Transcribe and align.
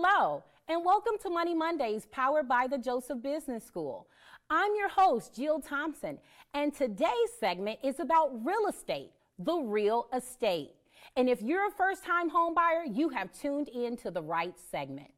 Hello, 0.00 0.44
and 0.68 0.84
welcome 0.84 1.14
to 1.22 1.28
Money 1.28 1.56
Mondays 1.56 2.06
powered 2.12 2.46
by 2.48 2.68
the 2.68 2.78
Joseph 2.78 3.20
Business 3.20 3.64
School. 3.64 4.06
I'm 4.48 4.76
your 4.76 4.88
host, 4.88 5.34
Jill 5.34 5.58
Thompson, 5.58 6.18
and 6.54 6.72
today's 6.72 7.32
segment 7.40 7.80
is 7.82 7.98
about 7.98 8.30
real 8.46 8.68
estate, 8.68 9.10
the 9.40 9.56
real 9.56 10.06
estate. 10.14 10.70
And 11.16 11.28
if 11.28 11.42
you're 11.42 11.66
a 11.66 11.72
first 11.72 12.04
time 12.04 12.28
home 12.28 12.54
buyer, 12.54 12.84
you 12.84 13.08
have 13.08 13.32
tuned 13.32 13.66
in 13.70 13.96
to 13.96 14.12
the 14.12 14.22
right 14.22 14.54
segment. 14.70 15.10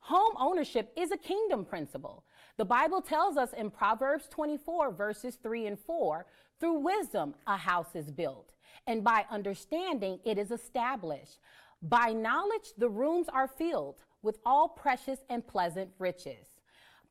Home 0.00 0.32
ownership 0.38 0.90
is 0.96 1.12
a 1.12 1.18
kingdom 1.18 1.66
principle. 1.66 2.24
The 2.56 2.64
Bible 2.64 3.02
tells 3.02 3.36
us 3.36 3.52
in 3.52 3.70
Proverbs 3.70 4.26
24, 4.30 4.92
verses 4.92 5.36
3 5.42 5.66
and 5.66 5.78
4 5.78 6.24
through 6.60 6.78
wisdom, 6.78 7.34
a 7.46 7.58
house 7.58 7.94
is 7.94 8.10
built, 8.10 8.54
and 8.86 9.04
by 9.04 9.26
understanding, 9.30 10.18
it 10.24 10.38
is 10.38 10.50
established. 10.50 11.40
By 11.82 12.14
knowledge, 12.14 12.72
the 12.78 12.88
rooms 12.88 13.26
are 13.28 13.46
filled 13.46 13.96
with 14.24 14.38
all 14.44 14.68
precious 14.68 15.20
and 15.28 15.46
pleasant 15.46 15.90
riches. 15.98 16.46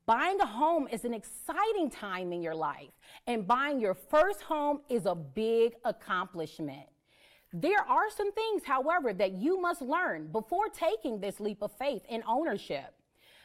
Buying 0.06 0.42
a 0.42 0.46
home 0.46 0.90
is 0.92 1.06
an 1.06 1.14
exciting 1.14 1.90
time 1.90 2.34
in 2.34 2.42
your 2.42 2.56
life, 2.56 2.92
and 3.26 3.48
buying 3.48 3.80
your 3.80 3.94
first 3.94 4.42
home 4.42 4.82
is 4.90 5.06
a 5.06 5.16
big 5.16 5.76
accomplishment. 5.86 6.88
There 7.54 7.82
are 7.88 8.10
some 8.10 8.34
things, 8.34 8.64
however, 8.66 9.14
that 9.14 9.34
you 9.34 9.62
must 9.62 9.82
learn 9.82 10.28
before 10.32 10.68
taking 10.68 11.22
this 11.22 11.40
leap 11.40 11.62
of 11.62 11.72
faith 11.78 12.02
in 12.10 12.24
ownership. 12.28 12.96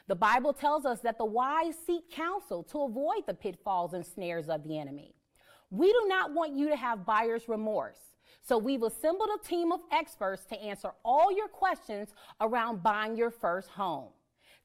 The 0.09 0.17
Bible 0.17 0.55
tells 0.55 0.87
us 0.87 1.01
that 1.01 1.19
the 1.19 1.27
wise 1.27 1.75
seek 1.87 2.11
counsel 2.11 2.63
to 2.65 2.83
avoid 2.83 3.27
the 3.27 3.35
pitfalls 3.35 3.93
and 3.93 4.05
snares 4.05 4.49
of 4.49 4.65
the 4.65 4.79
enemy. 4.79 5.15
We 5.71 5.93
do 5.93 6.07
not 6.09 6.33
want 6.33 6.57
you 6.57 6.71
to 6.71 6.77
have 6.77 7.05
buyer's 7.05 7.49
remorse. 7.49 7.99
So 8.49 8.57
we've 8.57 8.83
assembled 8.83 9.29
a 9.29 9.47
team 9.47 9.73
of 9.73 9.81
experts 9.93 10.47
to 10.47 10.59
answer 10.59 10.93
all 11.05 11.31
your 11.31 11.49
questions 11.49 12.15
around 12.41 12.83
buying 12.83 13.15
your 13.15 13.31
first 13.31 13.69
home. 13.69 14.09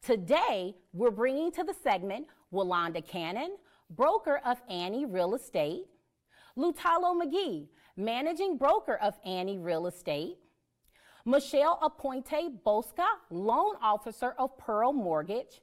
Today, 0.02 0.74
we're 0.94 1.12
bringing 1.12 1.52
to 1.52 1.66
the 1.66 1.74
segment 1.84 2.28
Walanda 2.54 3.06
Cannon, 3.06 3.58
broker 3.90 4.40
of 4.46 4.62
Annie 4.70 5.06
Real 5.06 5.36
Estate, 5.36 5.84
Lutalo 6.58 7.22
McGee, 7.22 7.68
managing 7.98 8.58
broker 8.58 8.96
of 9.02 9.16
Annie 9.26 9.58
Real 9.58 9.88
Estate, 9.88 10.38
Michelle 11.26 11.78
Aponte 11.84 12.58
Bosca, 12.66 13.08
loan 13.32 13.76
officer 13.82 14.34
of 14.40 14.58
Pearl 14.58 14.94
Mortgage, 14.94 15.60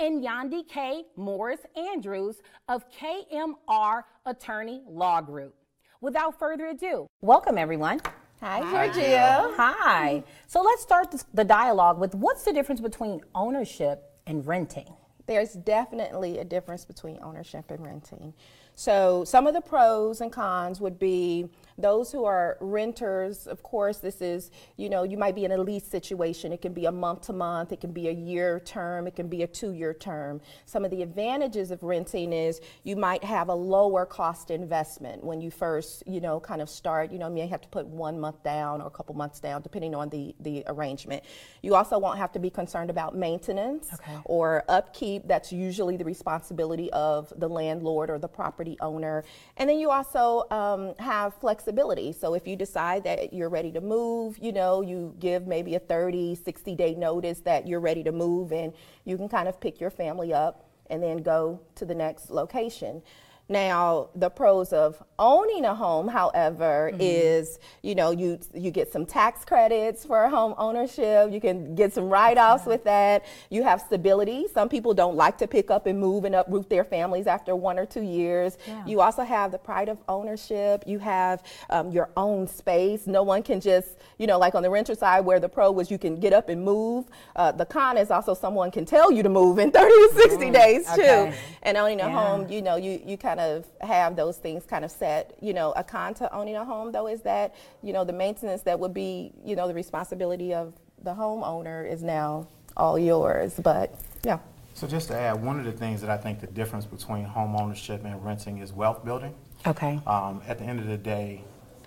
and 0.00 0.24
Yandi 0.24 0.66
K. 0.66 1.04
Morris 1.16 1.60
Andrews 1.76 2.42
of 2.68 2.84
KMR 2.90 4.02
Attorney 4.26 4.82
Law 4.88 5.20
Group. 5.20 5.54
Without 6.02 6.38
further 6.38 6.68
ado, 6.68 7.06
welcome 7.20 7.58
everyone. 7.58 8.00
Hi, 8.40 8.62
Georgia. 8.62 9.52
Hi. 9.54 10.24
So 10.46 10.62
let's 10.62 10.80
start 10.80 11.14
the 11.34 11.44
dialogue 11.44 12.00
with 12.00 12.14
what's 12.14 12.42
the 12.42 12.54
difference 12.54 12.80
between 12.80 13.20
ownership 13.34 14.02
and 14.26 14.46
renting? 14.46 14.94
There's 15.26 15.52
definitely 15.52 16.38
a 16.38 16.44
difference 16.44 16.86
between 16.86 17.18
ownership 17.20 17.70
and 17.70 17.84
renting. 17.84 18.32
So, 18.76 19.24
some 19.24 19.46
of 19.46 19.52
the 19.52 19.60
pros 19.60 20.22
and 20.22 20.32
cons 20.32 20.80
would 20.80 20.98
be 20.98 21.50
those 21.80 22.12
who 22.12 22.24
are 22.24 22.56
renters, 22.60 23.46
of 23.46 23.62
course, 23.62 23.98
this 23.98 24.20
is, 24.20 24.50
you 24.76 24.88
know, 24.88 25.02
you 25.02 25.16
might 25.16 25.34
be 25.34 25.44
in 25.44 25.52
a 25.52 25.58
lease 25.58 25.86
situation. 25.86 26.52
It 26.52 26.62
can 26.62 26.72
be 26.72 26.84
a 26.84 26.92
month 26.92 27.22
to 27.22 27.32
month, 27.32 27.72
it 27.72 27.80
can 27.80 27.92
be 27.92 28.08
a 28.08 28.12
year 28.12 28.60
term, 28.60 29.06
it 29.06 29.16
can 29.16 29.28
be 29.28 29.42
a 29.42 29.46
two 29.46 29.72
year 29.72 29.94
term. 29.94 30.40
Some 30.66 30.84
of 30.84 30.90
the 30.90 31.02
advantages 31.02 31.70
of 31.70 31.82
renting 31.82 32.32
is 32.32 32.60
you 32.84 32.96
might 32.96 33.24
have 33.24 33.48
a 33.48 33.54
lower 33.54 34.04
cost 34.06 34.50
investment 34.50 35.24
when 35.24 35.40
you 35.40 35.50
first, 35.50 36.02
you 36.06 36.20
know, 36.20 36.38
kind 36.40 36.60
of 36.60 36.68
start. 36.68 37.10
You 37.10 37.18
know, 37.18 37.28
you 37.28 37.34
may 37.34 37.46
have 37.46 37.62
to 37.62 37.68
put 37.68 37.86
one 37.86 38.20
month 38.20 38.42
down 38.42 38.80
or 38.80 38.86
a 38.86 38.90
couple 38.90 39.14
months 39.14 39.40
down, 39.40 39.62
depending 39.62 39.94
on 39.94 40.10
the, 40.10 40.34
the 40.40 40.64
arrangement. 40.66 41.24
You 41.62 41.74
also 41.74 41.98
won't 41.98 42.18
have 42.18 42.32
to 42.32 42.38
be 42.38 42.50
concerned 42.50 42.90
about 42.90 43.16
maintenance 43.16 43.88
okay. 43.94 44.18
or 44.24 44.64
upkeep. 44.68 45.26
That's 45.26 45.52
usually 45.52 45.96
the 45.96 46.04
responsibility 46.04 46.90
of 46.92 47.32
the 47.36 47.48
landlord 47.48 48.10
or 48.10 48.18
the 48.18 48.28
property 48.28 48.76
owner. 48.80 49.24
And 49.56 49.68
then 49.68 49.78
you 49.78 49.90
also 49.90 50.44
um, 50.50 50.94
have 50.98 51.34
flexibility 51.34 51.69
flexibility. 51.70 52.12
So 52.12 52.34
if 52.34 52.46
you 52.46 52.56
decide 52.56 53.04
that 53.04 53.32
you're 53.32 53.48
ready 53.48 53.70
to 53.72 53.80
move, 53.80 54.38
you 54.38 54.52
know, 54.52 54.80
you 54.80 55.14
give 55.18 55.46
maybe 55.46 55.76
a 55.76 55.78
30, 55.78 56.34
60 56.34 56.74
day 56.74 56.94
notice 56.94 57.40
that 57.40 57.66
you're 57.66 57.80
ready 57.80 58.02
to 58.04 58.12
move 58.12 58.52
and 58.52 58.72
you 59.04 59.16
can 59.16 59.28
kind 59.28 59.48
of 59.48 59.60
pick 59.60 59.80
your 59.80 59.90
family 59.90 60.32
up 60.34 60.68
and 60.90 61.00
then 61.02 61.18
go 61.18 61.60
to 61.76 61.84
the 61.84 61.94
next 61.94 62.30
location. 62.30 63.02
Now, 63.50 64.10
the 64.14 64.30
pros 64.30 64.72
of 64.72 65.02
owning 65.18 65.64
a 65.64 65.74
home, 65.74 66.06
however, 66.06 66.90
mm-hmm. 66.92 67.00
is 67.00 67.58
you 67.82 67.96
know 67.96 68.12
you 68.12 68.38
you 68.54 68.70
get 68.70 68.92
some 68.92 69.04
tax 69.04 69.44
credits 69.44 70.04
for 70.04 70.28
home 70.28 70.54
ownership. 70.56 71.32
You 71.32 71.40
can 71.40 71.74
get 71.74 71.92
some 71.92 72.08
write-offs 72.08 72.64
with 72.64 72.84
that. 72.84 73.24
You 73.50 73.64
have 73.64 73.80
stability. 73.80 74.46
Some 74.54 74.68
people 74.68 74.94
don't 74.94 75.16
like 75.16 75.36
to 75.38 75.48
pick 75.48 75.68
up 75.68 75.86
and 75.86 75.98
move 75.98 76.24
and 76.24 76.36
uproot 76.36 76.70
their 76.70 76.84
families 76.84 77.26
after 77.26 77.56
one 77.56 77.76
or 77.76 77.86
two 77.86 78.02
years. 78.02 78.56
Yeah. 78.68 78.86
You 78.86 79.00
also 79.00 79.22
have 79.22 79.50
the 79.50 79.58
pride 79.58 79.88
of 79.88 79.98
ownership. 80.08 80.84
You 80.86 81.00
have 81.00 81.42
um, 81.70 81.90
your 81.90 82.10
own 82.16 82.46
space. 82.46 83.08
No 83.08 83.24
one 83.24 83.42
can 83.42 83.60
just 83.60 83.98
you 84.18 84.28
know 84.28 84.38
like 84.38 84.54
on 84.54 84.62
the 84.62 84.70
renter 84.70 84.94
side 84.94 85.24
where 85.24 85.40
the 85.40 85.48
pro 85.48 85.72
was 85.72 85.90
you 85.90 85.98
can 85.98 86.20
get 86.20 86.32
up 86.32 86.50
and 86.50 86.64
move. 86.64 87.06
Uh, 87.34 87.50
the 87.50 87.66
con 87.66 87.96
is 87.96 88.12
also 88.12 88.32
someone 88.32 88.70
can 88.70 88.84
tell 88.84 89.10
you 89.10 89.24
to 89.24 89.28
move 89.28 89.58
in 89.58 89.72
30 89.72 89.88
to 89.88 90.10
60 90.14 90.36
mm, 90.36 90.52
days 90.52 90.86
too. 90.94 91.02
Okay. 91.02 91.36
And 91.64 91.76
owning 91.76 92.00
a 92.00 92.06
yeah. 92.06 92.12
home, 92.12 92.48
you 92.48 92.62
know, 92.62 92.76
you 92.76 93.02
you 93.04 93.16
kind 93.18 93.38
of 93.38 93.39
have 93.80 94.16
those 94.16 94.36
things 94.38 94.64
kind 94.64 94.84
of 94.84 94.90
set. 94.90 95.36
You 95.40 95.52
know, 95.52 95.72
a 95.72 95.84
con 95.84 96.14
to 96.14 96.34
owning 96.34 96.56
a 96.56 96.64
home 96.64 96.92
though 96.92 97.08
is 97.08 97.22
that, 97.22 97.54
you 97.82 97.92
know, 97.92 98.04
the 98.04 98.12
maintenance 98.12 98.62
that 98.62 98.78
would 98.78 98.94
be, 98.94 99.32
you 99.44 99.56
know, 99.56 99.68
the 99.68 99.74
responsibility 99.74 100.54
of 100.54 100.74
the 101.02 101.12
homeowner 101.12 101.90
is 101.90 102.02
now 102.02 102.46
all 102.76 102.98
yours. 102.98 103.54
But 103.62 103.94
yeah. 104.22 104.38
So 104.74 104.86
just 104.86 105.08
to 105.08 105.16
add, 105.16 105.42
one 105.42 105.58
of 105.58 105.66
the 105.66 105.72
things 105.72 106.00
that 106.00 106.10
I 106.10 106.16
think 106.16 106.40
the 106.40 106.46
difference 106.46 106.86
between 106.86 107.24
home 107.24 107.56
ownership 107.56 108.04
and 108.04 108.24
renting 108.24 108.58
is 108.58 108.72
wealth 108.72 109.04
building. 109.04 109.34
Okay. 109.66 110.00
Um, 110.06 110.40
at 110.46 110.58
the 110.58 110.64
end 110.64 110.80
of 110.80 110.86
the 110.86 110.96
day, 110.96 111.44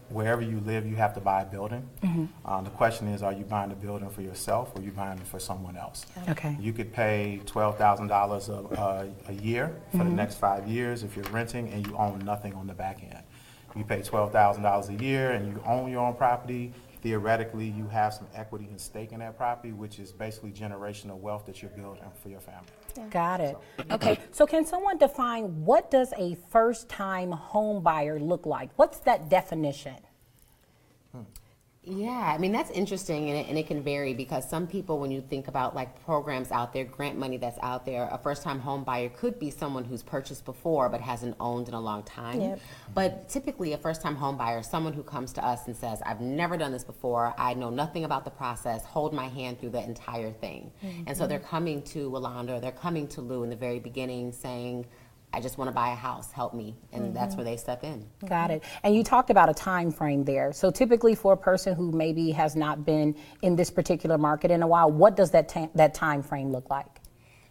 wherever 0.09 0.41
you 0.41 0.59
live, 0.62 0.86
you 0.86 0.96
have 0.96 1.14
to 1.16 1.19
buy 1.19 1.41
a 1.41 1.46
building. 1.46 1.88
Um, 2.46 2.64
the 2.64 2.69
question 2.69 3.08
is, 3.08 3.24
are 3.24 3.34
you 3.34 3.44
buying 3.44 3.69
the 3.69 3.75
building 3.75 4.09
for 4.09 4.22
yourself 4.22 4.72
or 4.75 4.81
are 4.81 4.84
you 4.84 4.91
buying 4.91 5.18
it 5.18 5.28
for 5.28 5.40
someone 5.40 5.78
else? 5.78 6.06
Okay. 6.30 6.56
You 6.59 6.74
could 6.74 6.94
pay 6.94 7.41
twelve 7.46 7.78
thousand 7.78 8.08
dollars 8.08 8.50
a 8.50 9.09
a 9.28 9.34
year 9.34 9.75
for 9.91 9.97
the 9.97 10.03
mm-hmm. 10.03 10.16
next 10.16 10.36
five 10.36 10.68
years 10.68 11.03
if 11.03 11.16
you're 11.16 11.25
renting 11.25 11.69
and 11.69 11.86
you 11.86 11.96
own 11.97 12.19
nothing 12.19 12.53
on 12.53 12.68
the 12.68 12.74
back 12.74 13.02
end. 13.03 13.24
You 13.75 13.84
pay 13.84 14.02
twelve 14.02 14.31
thousand 14.31 14.64
dollars 14.64 14.90
a 14.90 14.94
year 14.96 15.31
and 15.31 15.47
you 15.47 15.62
own 15.66 15.91
your 15.91 16.06
own 16.06 16.16
property. 16.16 16.74
Theoretically, 17.03 17.68
you 17.68 17.86
have 17.90 18.14
some 18.14 18.28
equity 18.34 18.66
and 18.69 18.80
stake 18.80 19.12
in 19.12 19.19
that 19.19 19.38
property, 19.38 19.74
which 19.74 20.00
is 20.00 20.14
basically 20.14 20.52
generational 20.52 21.18
wealth 21.18 21.46
that 21.47 21.62
you're 21.62 21.69
building 21.72 22.02
for 22.22 22.30
your 22.30 22.40
family. 22.40 23.09
Got 23.09 23.41
it. 23.41 23.58
Okay, 23.91 24.18
so 24.31 24.47
can 24.47 24.66
someone 24.66 24.97
define 24.97 25.66
what 25.66 25.91
does 25.91 26.14
a 26.18 26.38
first-time 26.50 27.31
home 27.31 27.84
buyer 27.84 28.22
look 28.22 28.46
like? 28.46 28.69
What's 28.78 29.00
that 29.00 29.28
definition? 29.28 29.97
Hmm. 31.12 31.24
Yeah, 31.86 32.34
I 32.34 32.38
mean 32.38 32.54
that's 32.54 32.72
interesting, 32.72 33.30
and 33.30 33.40
it, 33.40 33.50
and 33.50 33.58
it 33.58 33.68
can 33.68 33.84
vary 33.84 34.14
because 34.14 34.50
some 34.50 34.68
people, 34.68 35.00
when 35.00 35.12
you 35.12 35.20
think 35.20 35.50
about 35.50 35.76
like 35.76 36.02
programs 36.06 36.50
out 36.50 36.72
there, 36.72 36.86
grant 36.86 37.18
money 37.18 37.36
that's 37.36 37.60
out 37.62 37.86
there, 37.86 38.08
a 38.10 38.18
first-time 38.18 38.60
home 38.60 38.86
buyer 38.86 39.10
could 39.10 39.38
be 39.38 39.52
someone 39.52 39.84
who's 39.84 40.02
purchased 40.02 40.46
before 40.46 40.88
but 40.88 41.02
hasn't 41.02 41.36
owned 41.42 41.68
in 41.68 41.74
a 41.74 41.82
long 41.82 42.04
time. 42.04 42.40
Yep. 42.40 42.60
But 42.94 43.28
typically, 43.28 43.74
a 43.74 43.78
first-time 43.78 44.16
home 44.16 44.38
buyer 44.38 44.60
is 44.60 44.68
someone 44.68 44.94
who 44.94 45.04
comes 45.04 45.34
to 45.34 45.46
us 45.46 45.68
and 45.68 45.76
says, 45.76 46.02
"I've 46.06 46.22
never 46.22 46.56
done 46.56 46.72
this 46.72 46.86
before. 46.86 47.34
I 47.38 47.53
know 47.53 47.70
nothing 47.70 48.06
about 48.06 48.24
the 48.24 48.32
process. 48.32 48.86
Hold 48.86 49.14
my 49.14 49.28
hand 49.28 49.59
through 49.59 49.72
the 49.72 49.84
entire 49.84 50.32
thing." 50.32 50.72
Mm-hmm. 50.82 51.03
And 51.08 51.18
so 51.18 51.28
they're 51.28 51.40
coming 51.40 51.82
to 51.84 52.09
Walanda, 52.09 52.62
they're 52.62 52.72
coming 52.72 53.08
to 53.09 53.22
Lou 53.22 53.44
in 53.44 53.50
the 53.50 53.58
very 53.58 53.79
beginning, 53.79 54.32
saying 54.32 54.86
I 55.34 55.40
just 55.40 55.58
want 55.58 55.68
to 55.68 55.74
buy 55.74 55.90
a 55.90 55.96
house, 55.96 56.32
help 56.32 56.53
me. 56.53 56.76
And 56.91 57.06
mm-hmm. 57.06 57.14
that's 57.14 57.35
where 57.35 57.44
they 57.44 57.58
step 57.58 57.84
in. 57.84 58.06
Got 58.28 58.52
it. 58.52 58.64
And 58.84 58.96
you 58.96 59.03
talked 59.03 59.32
about 59.32 59.50
a 59.50 59.53
time 59.53 59.91
frame 59.91 60.24
there. 60.24 60.53
So 60.53 60.70
typically 60.70 61.16
for 61.16 61.34
a 61.34 61.38
person 61.38 61.74
who 61.74 61.91
maybe 61.91 62.32
has 62.32 62.56
not 62.56 62.85
been 62.85 63.16
in 63.41 63.56
this 63.56 63.72
particular 63.72 64.18
market 64.18 64.52
in 64.52 64.62
a 64.62 64.68
while, 64.68 64.91
what 64.91 65.16
does 65.16 65.32
that 65.32 65.50
ta- 65.50 65.70
that 65.74 65.96
time 65.96 66.22
frame 66.22 66.52
look 66.52 66.70
like? 66.70 67.00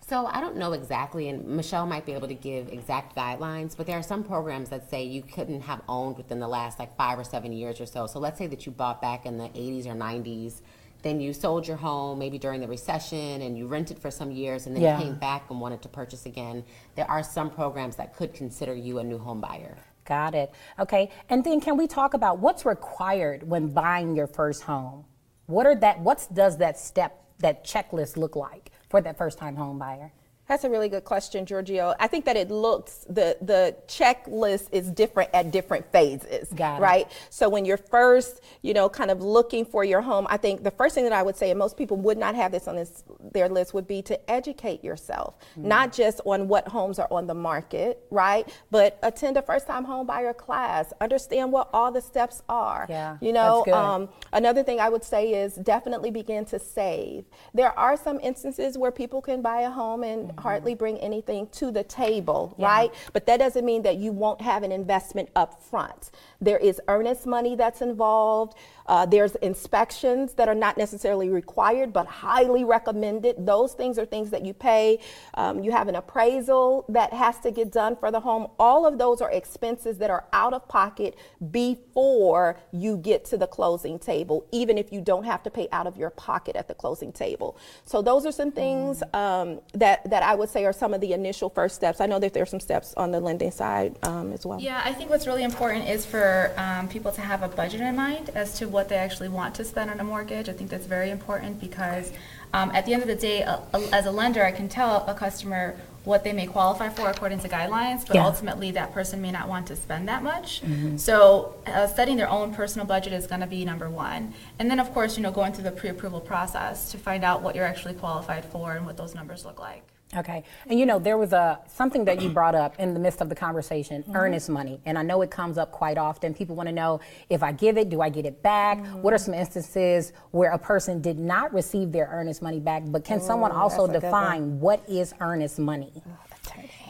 So 0.06 0.26
I 0.26 0.40
don't 0.40 0.56
know 0.56 0.72
exactly, 0.72 1.28
and 1.28 1.46
Michelle 1.46 1.86
might 1.86 2.04
be 2.04 2.12
able 2.12 2.28
to 2.28 2.34
give 2.34 2.68
exact 2.68 3.16
guidelines, 3.16 3.76
but 3.76 3.86
there 3.86 3.96
are 3.96 4.02
some 4.02 4.22
programs 4.22 4.68
that 4.68 4.90
say 4.90 5.04
you 5.04 5.22
couldn't 5.22 5.62
have 5.62 5.80
owned 5.88 6.18
within 6.18 6.38
the 6.38 6.48
last 6.48 6.78
like 6.78 6.94
five 6.96 7.18
or 7.18 7.24
seven 7.24 7.52
years 7.52 7.80
or 7.80 7.86
so. 7.86 8.06
So 8.06 8.18
let's 8.18 8.36
say 8.36 8.46
that 8.48 8.66
you 8.66 8.72
bought 8.72 9.00
back 9.00 9.26
in 9.26 9.38
the 9.38 9.48
80s 9.48 9.86
or 9.86 9.94
90s 9.94 10.60
then 11.02 11.20
you 11.20 11.32
sold 11.32 11.66
your 11.66 11.76
home 11.76 12.18
maybe 12.18 12.38
during 12.38 12.60
the 12.60 12.68
recession 12.68 13.42
and 13.42 13.58
you 13.58 13.66
rented 13.66 13.98
for 13.98 14.10
some 14.10 14.30
years 14.30 14.66
and 14.66 14.74
then 14.74 14.82
yeah. 14.82 14.98
came 15.00 15.16
back 15.16 15.50
and 15.50 15.60
wanted 15.60 15.82
to 15.82 15.88
purchase 15.88 16.26
again. 16.26 16.64
There 16.94 17.10
are 17.10 17.22
some 17.22 17.50
programs 17.50 17.96
that 17.96 18.14
could 18.16 18.32
consider 18.32 18.74
you 18.74 18.98
a 18.98 19.04
new 19.04 19.18
home 19.18 19.40
buyer. 19.40 19.76
Got 20.04 20.34
it. 20.34 20.52
Okay. 20.78 21.10
And 21.28 21.44
then 21.44 21.60
can 21.60 21.76
we 21.76 21.86
talk 21.86 22.14
about 22.14 22.38
what's 22.38 22.64
required 22.64 23.48
when 23.48 23.68
buying 23.68 24.16
your 24.16 24.26
first 24.26 24.62
home? 24.62 25.04
What 25.46 25.66
are 25.66 25.74
that 25.76 26.00
what 26.00 26.26
does 26.32 26.58
that 26.58 26.78
step 26.78 27.24
that 27.38 27.64
checklist 27.64 28.16
look 28.16 28.36
like 28.36 28.70
for 28.88 29.00
that 29.00 29.18
first 29.18 29.38
time 29.38 29.56
home 29.56 29.78
buyer? 29.78 30.12
That's 30.52 30.64
a 30.64 30.68
really 30.68 30.90
good 30.90 31.04
question, 31.04 31.46
Giorgio. 31.46 31.94
I 31.98 32.08
think 32.08 32.26
that 32.26 32.36
it 32.36 32.50
looks 32.50 33.06
the 33.08 33.38
the 33.40 33.74
checklist 33.88 34.68
is 34.70 34.90
different 34.90 35.30
at 35.32 35.50
different 35.50 35.90
phases, 35.90 36.50
Got 36.52 36.76
it. 36.76 36.82
right? 36.82 37.06
So 37.30 37.48
when 37.48 37.64
you're 37.64 37.78
first, 37.78 38.42
you 38.60 38.74
know, 38.74 38.90
kind 38.90 39.10
of 39.10 39.22
looking 39.22 39.64
for 39.64 39.82
your 39.82 40.02
home, 40.02 40.26
I 40.28 40.36
think 40.36 40.62
the 40.62 40.70
first 40.70 40.94
thing 40.94 41.04
that 41.04 41.12
I 41.14 41.22
would 41.22 41.36
say, 41.38 41.48
and 41.48 41.58
most 41.58 41.78
people 41.78 41.96
would 41.96 42.18
not 42.18 42.34
have 42.34 42.52
this 42.52 42.68
on 42.68 42.76
this 42.76 43.02
their 43.32 43.48
list, 43.48 43.72
would 43.72 43.86
be 43.88 44.02
to 44.02 44.30
educate 44.30 44.84
yourself, 44.84 45.36
Mm. 45.58 45.64
not 45.64 45.90
just 45.90 46.20
on 46.26 46.48
what 46.48 46.68
homes 46.68 46.98
are 46.98 47.08
on 47.10 47.26
the 47.26 47.34
market, 47.34 48.04
right? 48.10 48.46
But 48.70 48.98
attend 49.02 49.38
a 49.38 49.42
first-time 49.42 49.84
home 49.84 50.06
buyer 50.06 50.34
class, 50.34 50.92
understand 51.00 51.50
what 51.50 51.70
all 51.72 51.90
the 51.90 52.02
steps 52.02 52.42
are. 52.50 52.84
Yeah, 52.90 53.16
you 53.22 53.32
know, 53.32 53.64
um, 53.72 54.10
another 54.34 54.62
thing 54.62 54.80
I 54.80 54.90
would 54.90 55.02
say 55.02 55.32
is 55.32 55.54
definitely 55.54 56.10
begin 56.10 56.44
to 56.46 56.58
save. 56.58 57.24
There 57.54 57.72
are 57.78 57.96
some 57.96 58.20
instances 58.20 58.76
where 58.76 58.90
people 58.92 59.22
can 59.22 59.40
buy 59.40 59.62
a 59.62 59.70
home 59.70 60.02
and 60.04 60.36
hardly 60.42 60.74
bring 60.74 60.98
anything 60.98 61.46
to 61.52 61.70
the 61.70 61.84
table. 61.84 62.54
Yeah. 62.58 62.66
right? 62.66 62.94
But 63.12 63.26
that 63.26 63.38
doesn't 63.38 63.64
mean 63.64 63.82
that 63.82 63.96
you 63.96 64.12
won't 64.12 64.40
have 64.40 64.62
an 64.62 64.72
investment 64.72 65.28
up 65.36 65.62
front. 65.62 66.10
There 66.40 66.58
is 66.58 66.80
earnest 66.88 67.26
money 67.26 67.54
that's 67.56 67.80
involved. 67.80 68.56
Uh, 68.86 69.06
there's 69.06 69.34
inspections 69.36 70.34
that 70.34 70.48
are 70.48 70.54
not 70.54 70.76
necessarily 70.76 71.28
required 71.28 71.92
but 71.92 72.06
highly 72.06 72.64
recommended. 72.64 73.46
Those 73.46 73.74
things 73.74 73.98
are 73.98 74.06
things 74.06 74.30
that 74.30 74.44
you 74.44 74.54
pay. 74.54 74.98
Um, 75.34 75.62
you 75.62 75.72
have 75.72 75.88
an 75.88 75.96
appraisal 75.96 76.84
that 76.88 77.12
has 77.12 77.38
to 77.40 77.50
get 77.50 77.72
done 77.72 77.96
for 77.96 78.10
the 78.10 78.20
home. 78.20 78.48
All 78.58 78.86
of 78.86 78.98
those 78.98 79.20
are 79.20 79.30
expenses 79.30 79.98
that 79.98 80.10
are 80.10 80.24
out 80.32 80.52
of 80.52 80.68
pocket 80.68 81.16
before 81.50 82.58
you 82.72 82.96
get 82.96 83.24
to 83.26 83.36
the 83.36 83.46
closing 83.46 83.98
table, 83.98 84.46
even 84.52 84.78
if 84.78 84.92
you 84.92 85.00
don't 85.00 85.24
have 85.24 85.42
to 85.42 85.50
pay 85.50 85.68
out 85.72 85.86
of 85.86 85.96
your 85.96 86.10
pocket 86.10 86.56
at 86.56 86.68
the 86.68 86.74
closing 86.74 87.12
table. 87.12 87.56
So 87.84 88.02
those 88.02 88.26
are 88.26 88.32
some 88.32 88.52
things 88.52 89.02
um, 89.12 89.60
that 89.74 90.08
that 90.10 90.22
I 90.22 90.34
would 90.34 90.48
say 90.48 90.64
are 90.64 90.72
some 90.72 90.94
of 90.94 91.00
the 91.00 91.12
initial 91.12 91.50
first 91.50 91.74
steps. 91.74 92.00
I 92.00 92.06
know 92.06 92.18
that 92.18 92.34
there 92.34 92.42
are 92.42 92.46
some 92.46 92.60
steps 92.60 92.94
on 92.96 93.10
the 93.10 93.20
lending 93.20 93.50
side 93.50 93.98
um, 94.02 94.32
as 94.32 94.44
well. 94.44 94.60
Yeah, 94.60 94.80
I 94.84 94.92
think 94.92 95.10
what's 95.10 95.26
really 95.26 95.44
important 95.44 95.88
is 95.88 96.04
for 96.04 96.52
um, 96.56 96.88
people 96.88 97.12
to 97.12 97.20
have 97.20 97.42
a 97.42 97.48
budget 97.48 97.80
in 97.80 97.96
mind 97.96 98.30
as 98.34 98.58
to 98.58 98.68
what 98.72 98.88
they 98.88 98.96
actually 98.96 99.28
want 99.28 99.54
to 99.56 99.64
spend 99.64 99.90
on 99.90 100.00
a 100.00 100.04
mortgage. 100.04 100.48
I 100.48 100.52
think 100.52 100.70
that's 100.70 100.86
very 100.86 101.10
important 101.10 101.60
because 101.60 102.12
um, 102.52 102.70
at 102.72 102.84
the 102.86 102.92
end 102.94 103.02
of 103.02 103.08
the 103.08 103.14
day, 103.14 103.42
a, 103.42 103.60
a- 103.74 103.88
as 103.92 104.06
a 104.06 104.10
lender, 104.10 104.44
I 104.44 104.50
can 104.52 104.68
tell 104.68 105.04
a 105.06 105.14
customer 105.14 105.76
what 106.04 106.24
they 106.24 106.32
may 106.32 106.46
qualify 106.46 106.88
for 106.88 107.08
according 107.08 107.38
to 107.38 107.48
guidelines, 107.48 108.04
but 108.06 108.16
Yeah. 108.16 108.24
ultimately 108.26 108.72
that 108.72 108.92
person 108.92 109.22
may 109.22 109.30
not 109.30 109.48
want 109.48 109.68
to 109.68 109.76
spend 109.76 110.08
that 110.08 110.24
much. 110.24 110.60
So 110.96 111.54
uh, 111.66 111.86
setting 111.86 112.16
their 112.16 112.28
own 112.28 112.52
personal 112.52 112.86
budget 112.86 113.12
is 113.12 113.28
going 113.28 113.40
to 113.42 113.46
be 113.46 113.64
number 113.64 113.88
one. 113.88 114.34
And 114.58 114.68
then, 114.68 114.80
of 114.80 114.92
course, 114.92 115.16
you 115.16 115.22
know, 115.22 115.30
going 115.30 115.52
through 115.52 115.62
the 115.64 115.70
pre-approval 115.70 116.20
process 116.20 116.90
to 116.90 116.98
find 116.98 117.22
out 117.22 117.42
what 117.42 117.54
you're 117.54 117.64
actually 117.64 117.94
qualified 117.94 118.44
for 118.46 118.72
and 118.72 118.84
what 118.84 118.96
those 118.96 119.14
numbers 119.14 119.44
look 119.44 119.60
like. 119.60 119.82
Okay. 120.14 120.44
And 120.68 120.78
you 120.78 120.84
know, 120.84 120.98
there 120.98 121.16
was 121.16 121.32
a 121.32 121.58
something 121.66 122.04
that 122.04 122.20
you 122.20 122.28
brought 122.28 122.54
up 122.54 122.78
in 122.78 122.92
the 122.92 123.00
midst 123.00 123.20
of 123.22 123.28
the 123.28 123.34
conversation, 123.34 124.02
Mm-hmm. 124.02 124.16
earnest 124.16 124.48
money. 124.48 124.80
And 124.84 124.98
I 124.98 125.02
know 125.02 125.22
it 125.22 125.30
comes 125.30 125.56
up 125.58 125.70
quite 125.72 125.96
often. 125.96 126.34
People 126.34 126.56
want 126.56 126.68
to 126.68 126.72
know 126.74 127.00
if 127.30 127.42
I 127.42 127.52
give 127.52 127.78
it, 127.78 127.88
do 127.88 128.00
I 128.00 128.08
get 128.08 128.26
it 128.26 128.42
back? 128.42 128.78
Mm-hmm. 128.78 129.02
What 129.02 129.14
are 129.14 129.18
some 129.18 129.34
instances 129.34 130.12
where 130.32 130.50
a 130.52 130.58
person 130.58 131.00
did 131.00 131.18
not 131.18 131.52
receive 131.54 131.92
their 131.92 132.08
earnest 132.12 132.42
money 132.42 132.60
back, 132.60 132.82
but 132.86 133.04
can 133.04 133.20
someone 133.20 133.52
also 133.52 133.86
that's 133.86 133.98
a 133.98 134.00
good 134.00 134.06
define 134.06 134.60
what 134.60 134.82
is 134.88 135.14
earnest 135.20 135.58
money? 135.58 135.92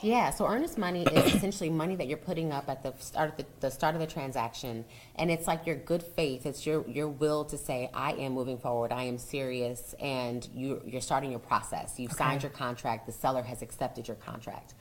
Yeah, 0.02 0.30
so 0.30 0.46
earnest 0.46 0.78
money 0.78 1.02
is 1.02 1.34
essentially 1.34 1.70
money 1.70 1.94
that 1.96 2.08
you're 2.08 2.16
putting 2.16 2.52
up 2.52 2.68
at 2.68 2.82
the 2.82 2.92
start 2.98 3.30
of 3.30 3.36
the, 3.36 3.46
the 3.60 3.70
start 3.70 3.94
of 3.94 4.00
the 4.00 4.06
transaction, 4.06 4.84
and 5.16 5.30
it's 5.30 5.46
like 5.46 5.66
your 5.66 5.76
good 5.76 6.02
faith. 6.02 6.44
It's 6.44 6.66
your 6.66 6.88
your 6.88 7.08
will 7.08 7.44
to 7.46 7.56
say, 7.56 7.88
I 7.94 8.12
am 8.12 8.32
moving 8.32 8.58
forward. 8.58 8.92
I 8.92 9.04
am 9.04 9.18
serious, 9.18 9.94
and 10.00 10.48
you 10.54 10.82
you're 10.84 11.00
starting 11.00 11.30
your 11.30 11.40
process. 11.40 12.00
You've 12.00 12.12
signed 12.12 12.42
your 12.42 12.50
contract. 12.50 13.06
The 13.06 13.12
seller 13.12 13.42
has 13.42 13.62
accepted 13.62 14.08
your 14.08 14.16
contract. 14.16 14.74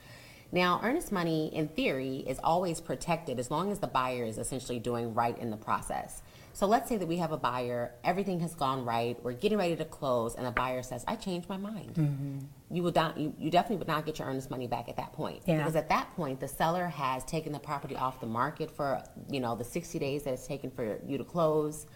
Now, 0.50 0.80
earnest 0.82 1.12
money, 1.12 1.54
in 1.54 1.68
theory, 1.68 2.18
is 2.18 2.38
always 2.44 2.78
protected 2.80 3.38
as 3.38 3.50
long 3.50 3.72
as 3.72 3.78
the 3.78 3.86
buyer 3.86 4.24
is 4.24 4.36
essentially 4.36 4.78
doing 4.78 5.14
right 5.14 5.36
in 5.38 5.50
the 5.50 5.56
process. 5.56 6.20
So 6.54 6.66
let's 6.66 6.88
say 6.88 6.96
that 6.98 7.08
we 7.08 7.16
have 7.16 7.32
a 7.32 7.38
buyer, 7.38 7.92
everything 8.04 8.40
has 8.40 8.54
gone 8.54 8.84
right, 8.84 9.16
we're 9.22 9.32
getting 9.32 9.58
ready 9.58 9.76
to 9.76 9.84
close, 9.84 10.34
and 10.34 10.46
the 10.46 10.50
buyer 10.50 10.82
says, 10.82 11.04
I 11.08 11.16
changed 11.16 11.48
my 11.48 11.56
mind. 11.56 12.46
You 12.70 12.82
would 12.82 12.94
not, 12.94 13.18
you, 13.18 13.34
you 13.38 13.50
definitely 13.50 13.76
would 13.78 13.88
not 13.88 14.04
get 14.04 14.18
your 14.18 14.28
earnest 14.28 14.50
money 14.50 14.66
back 14.66 14.88
at 14.88 14.96
that 14.96 15.12
point. 15.12 15.42
Yeah. 15.46 15.58
Because 15.58 15.76
at 15.76 15.88
that 15.88 16.14
point, 16.14 16.40
the 16.40 16.48
seller 16.48 16.86
has 16.88 17.24
taken 17.24 17.52
the 17.52 17.58
property 17.58 17.96
off 17.96 18.20
the 18.20 18.26
market 18.26 18.70
for, 18.70 19.02
you 19.30 19.40
know, 19.40 19.56
the 19.56 19.64
60 19.64 19.98
days 19.98 20.24
that 20.24 20.34
it's 20.34 20.46
taken 20.46 20.70
for 20.70 20.98
you 21.06 21.18
to 21.18 21.24
close. 21.24 21.86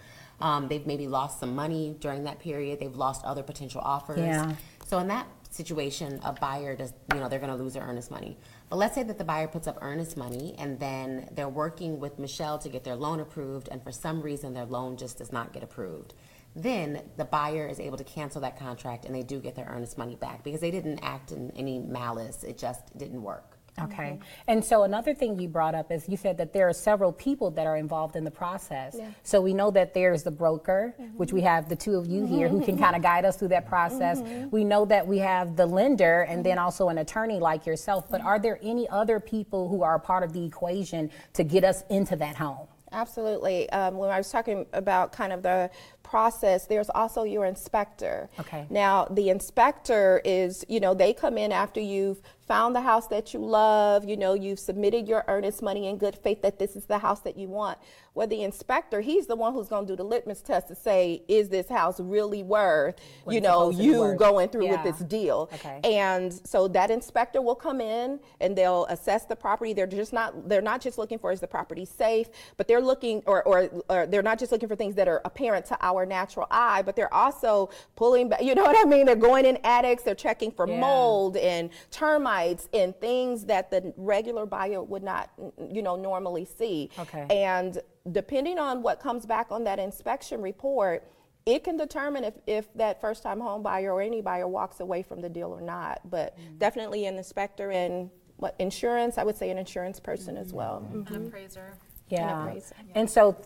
Um, 0.41 0.69
they've 0.69 0.87
maybe 0.87 1.07
lost 1.07 1.41
some 1.41 1.55
money 1.55 1.97
during 2.01 2.25
that 2.25 2.39
period. 2.39 2.79
They've 2.81 2.95
lost 2.95 3.25
other 3.25 3.43
potential 3.43 3.81
offers. 3.83 4.19
Yeah. 4.19 4.55
So 4.87 4.99
in 4.99 5.09
that 5.09 5.27
situation, 5.51 6.21
a 6.25 6.33
buyer 6.33 6.77
does, 6.77 6.93
you 7.13 7.21
know, 7.21 7.29
they're 7.29 7.39
going 7.39 7.57
to 7.57 7.63
lose 7.63 7.75
their 7.75 7.83
earnest 7.83 8.11
money. 8.11 8.37
But 8.69 8.77
let's 8.77 8.95
say 8.95 9.05
that 9.05 9.19
the 9.19 9.25
buyer 9.25 9.47
puts 9.47 9.69
up 9.69 9.79
earnest 9.81 10.17
money 10.17 10.55
and 10.59 10.81
then 10.81 11.29
they're 11.33 11.49
working 11.49 12.01
with 12.01 12.19
Michelle 12.19 12.59
to 12.59 12.69
get 12.69 12.83
their 12.83 12.97
loan 12.97 13.21
approved, 13.21 13.69
and 13.71 13.83
for 13.83 13.93
some 13.93 14.21
reason 14.21 14.55
their 14.55 14.65
loan 14.65 14.97
just 14.97 15.19
does 15.19 15.33
not 15.33 15.53
get 15.53 15.63
approved. 15.63 16.15
Then 16.57 17.03
the 17.17 17.25
buyer 17.25 17.69
is 17.69 17.79
able 17.79 17.99
to 17.99 18.05
cancel 18.05 18.41
that 18.41 18.59
contract 18.59 19.05
and 19.05 19.15
they 19.15 19.23
do 19.23 19.41
get 19.41 19.55
their 19.55 19.67
earnest 19.67 19.99
money 19.99 20.17
back 20.17 20.43
because 20.43 20.61
they 20.61 20.71
didn't 20.71 21.01
act 21.01 21.31
in 21.31 21.53
any 21.53 21.79
malice. 21.79 22.43
It 22.43 22.59
just 22.59 22.97
didn't 22.99 23.23
work. 23.23 23.56
Okay. 23.81 24.03
Mm-hmm. 24.03 24.23
And 24.49 24.65
so 24.65 24.85
another 24.85 25.15
thing 25.15 25.39
you 25.39 25.49
brought 25.49 25.75
up 25.75 25.93
is 25.93 26.09
you 26.09 26.17
said 26.17 26.39
that 26.39 26.53
there 26.53 26.69
are 26.69 26.73
several 26.73 27.13
people 27.13 27.51
that 27.53 27.67
are 27.67 27.77
involved 27.77 28.17
in 28.17 28.25
the 28.25 28.31
process. 28.31 28.97
So 29.23 29.41
we 29.41 29.53
know 29.53 29.71
that 29.73 29.93
there's 29.93 30.23
the 30.23 30.31
broker, 30.31 30.95
mm-hmm. 30.99 31.17
which 31.17 31.33
we 31.33 31.43
have 31.43 31.69
the 31.69 31.77
two 31.77 31.97
of 31.97 32.07
you 32.07 32.25
here 32.27 32.49
who 32.49 32.61
can 32.65 32.75
mm-hmm. 32.75 32.85
kind 32.85 32.97
of 32.97 33.03
guide 33.03 33.25
us 33.25 33.37
through 33.37 33.49
that 33.49 33.69
process. 33.69 34.23
We 34.51 34.65
know 34.65 34.85
that 34.87 35.07
we 35.07 35.19
have 35.19 35.57
the 35.57 35.67
lender 35.67 36.23
and 36.23 36.45
then 36.45 36.59
also 36.59 36.89
an 36.89 36.99
attorney 36.99 37.39
like 37.39 37.67
yourself. 37.67 38.11
But 38.11 38.23
are 38.23 38.39
there 38.39 38.59
any 38.63 38.89
other 38.89 39.21
people 39.21 39.69
who 39.69 39.83
are 39.83 39.99
part 39.99 40.23
of 40.23 40.33
the 40.33 40.45
equation 40.45 41.11
to 41.35 41.45
get 41.45 41.65
us 41.65 41.85
into 41.91 42.17
that 42.17 42.37
home? 42.37 42.69
Absolutely. 42.93 43.69
Um, 43.71 43.97
when 43.97 44.11
I 44.11 44.19
was 44.19 44.31
talking 44.31 44.65
about 44.73 45.13
kind 45.13 45.33
of 45.33 45.43
the 45.43 45.71
process, 46.07 46.67
there's 46.67 46.89
also 46.91 47.25
your 47.25 47.45
inspector. 47.45 48.31
Okay. 48.39 48.67
Now, 48.71 49.07
the 49.07 49.29
inspector 49.29 50.23
is, 50.25 50.65
you 50.69 50.81
know, 50.81 50.95
they 50.95 51.13
come 51.13 51.37
in 51.37 51.53
after 51.53 51.81
you've 51.81 52.23
found 52.47 52.77
the 52.77 52.81
house 52.81 53.09
that 53.09 53.35
you 53.35 53.41
love, 53.41 54.09
you 54.09 54.17
know, 54.17 54.35
you've 54.35 54.61
submitted 54.61 55.09
your 55.09 55.25
earnest 55.27 55.63
money 55.63 55.89
in 55.89 55.99
good 55.99 56.17
faith 56.17 56.43
that 56.43 56.59
this 56.59 56.77
is 56.77 56.85
the 56.85 56.99
house 56.99 57.21
that 57.21 57.37
you 57.37 57.49
want. 57.49 57.77
Well, 58.15 58.27
the 58.27 58.45
inspector, 58.45 59.01
he's 59.01 59.27
the 59.27 59.37
one 59.37 59.53
who's 59.53 59.69
going 59.69 59.87
to 59.87 59.93
do 59.93 59.97
the 59.97 60.05
litmus 60.05 60.41
test 60.41 60.69
to 60.69 60.75
say, 60.75 61.23
is 61.29 61.49
this 61.49 61.69
house 61.69 62.01
really 62.01 62.43
worth, 62.43 62.95
you 63.29 63.41
know, 63.41 63.73
supposed 63.73 63.79
to 63.79 63.83
be 63.83 63.89
you 63.91 64.15
going 64.17 64.49
through 64.49 64.69
with 64.69 64.83
this 64.85 65.01
deal? 65.01 65.51
Okay. 65.55 65.81
And 65.85 66.33
so 66.33 66.69
that 66.69 66.91
inspector 66.91 67.43
will 67.43 67.55
come 67.55 67.81
in 67.81 68.21
and 68.41 68.57
they'll 68.57 68.87
assess 68.87 69.27
the 69.27 69.37
property. 69.37 69.75
They're 69.75 69.87
just 69.87 70.13
not 70.13 70.49
they're 70.49 70.63
not 70.63 70.81
just 70.81 70.99
looking 70.99 71.19
for 71.19 71.31
is 71.31 71.41
the 71.41 71.47
property 71.47 71.85
safe, 71.85 72.29
but 72.57 72.69
they're 72.69 72.81
looking 72.81 73.23
or, 73.27 73.43
or, 73.43 73.69
or 73.89 74.07
they're 74.07 74.23
not 74.23 74.39
just 74.39 74.53
looking 74.53 74.69
for 74.69 74.77
things 74.77 74.95
that 74.95 75.09
are 75.09 75.21
apparent 75.25 75.67
to 75.67 75.77
our 75.81 75.96
natural 76.05 76.47
eye, 76.51 76.83
but 76.83 76.97
they're 76.97 77.13
also 77.15 77.71
pulling 77.95 78.29
back. 78.29 78.43
You 78.43 78.55
know 78.55 78.65
what 78.65 78.77
I 78.77 78.89
mean? 78.89 79.07
They're 79.07 79.17
going 79.17 79.47
in 79.47 79.57
attics. 79.65 80.03
They're 80.03 80.15
checking 80.15 80.51
for 80.51 80.69
Yeah. 80.69 80.81
mold 80.81 81.37
and 81.37 81.71
termites 81.91 82.69
and 82.75 82.95
things 83.01 83.45
that 83.47 83.71
the 83.71 83.95
regular 83.97 84.45
buyer 84.45 84.83
would 84.83 85.03
not, 85.03 85.31
you 85.71 85.81
know, 85.83 85.97
normally 85.97 86.45
see. 86.45 86.91
Okay. 86.99 87.27
And 87.31 87.81
depending 88.13 88.59
on 88.59 88.83
what 88.83 89.01
comes 89.01 89.25
back 89.25 89.51
on 89.51 89.65
that 89.65 89.79
inspection 89.79 90.43
report, 90.43 91.05
it 91.47 91.63
can 91.63 91.77
determine 91.77 92.25
if, 92.25 92.35
if 92.47 92.75
that 92.75 93.01
first 93.01 93.23
time 93.23 93.41
home 93.41 93.63
buyer 93.63 93.93
or 93.93 94.03
any 94.03 94.21
buyer 94.21 94.49
walks 94.49 94.81
away 94.81 95.03
from 95.03 95.21
the 95.21 95.29
deal 95.29 95.53
or 95.53 95.61
not. 95.61 96.01
But 96.11 96.37
mm-hmm. 96.37 96.59
definitely 96.59 97.07
an 97.07 97.17
inspector 97.17 97.71
and 97.71 98.11
what 98.37 98.55
insurance, 98.59 99.17
I 99.17 99.25
would 99.25 99.37
say 99.37 99.51
an 99.51 99.59
insurance 99.59 100.01
person 100.01 100.37
as 100.37 100.49
mm-hmm. 100.49 100.57
well. 100.57 100.89
Mm-hmm. 100.93 101.15
An 101.15 101.27
appraiser. 101.29 101.79
Yeah. 102.09 102.43
appraiser. 102.43 102.75
And 102.95 103.09
so 103.09 103.37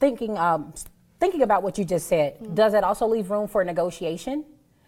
thinking 0.00 0.38
um, 0.38 0.74
thinking 1.18 1.42
about 1.42 1.62
what 1.62 1.78
you 1.78 1.84
just 1.84 2.08
said, 2.08 2.54
does 2.54 2.74
it 2.74 2.84
also 2.84 3.06
leave 3.06 3.30
room 3.30 3.48
for 3.48 3.64
negotiation 3.64 4.44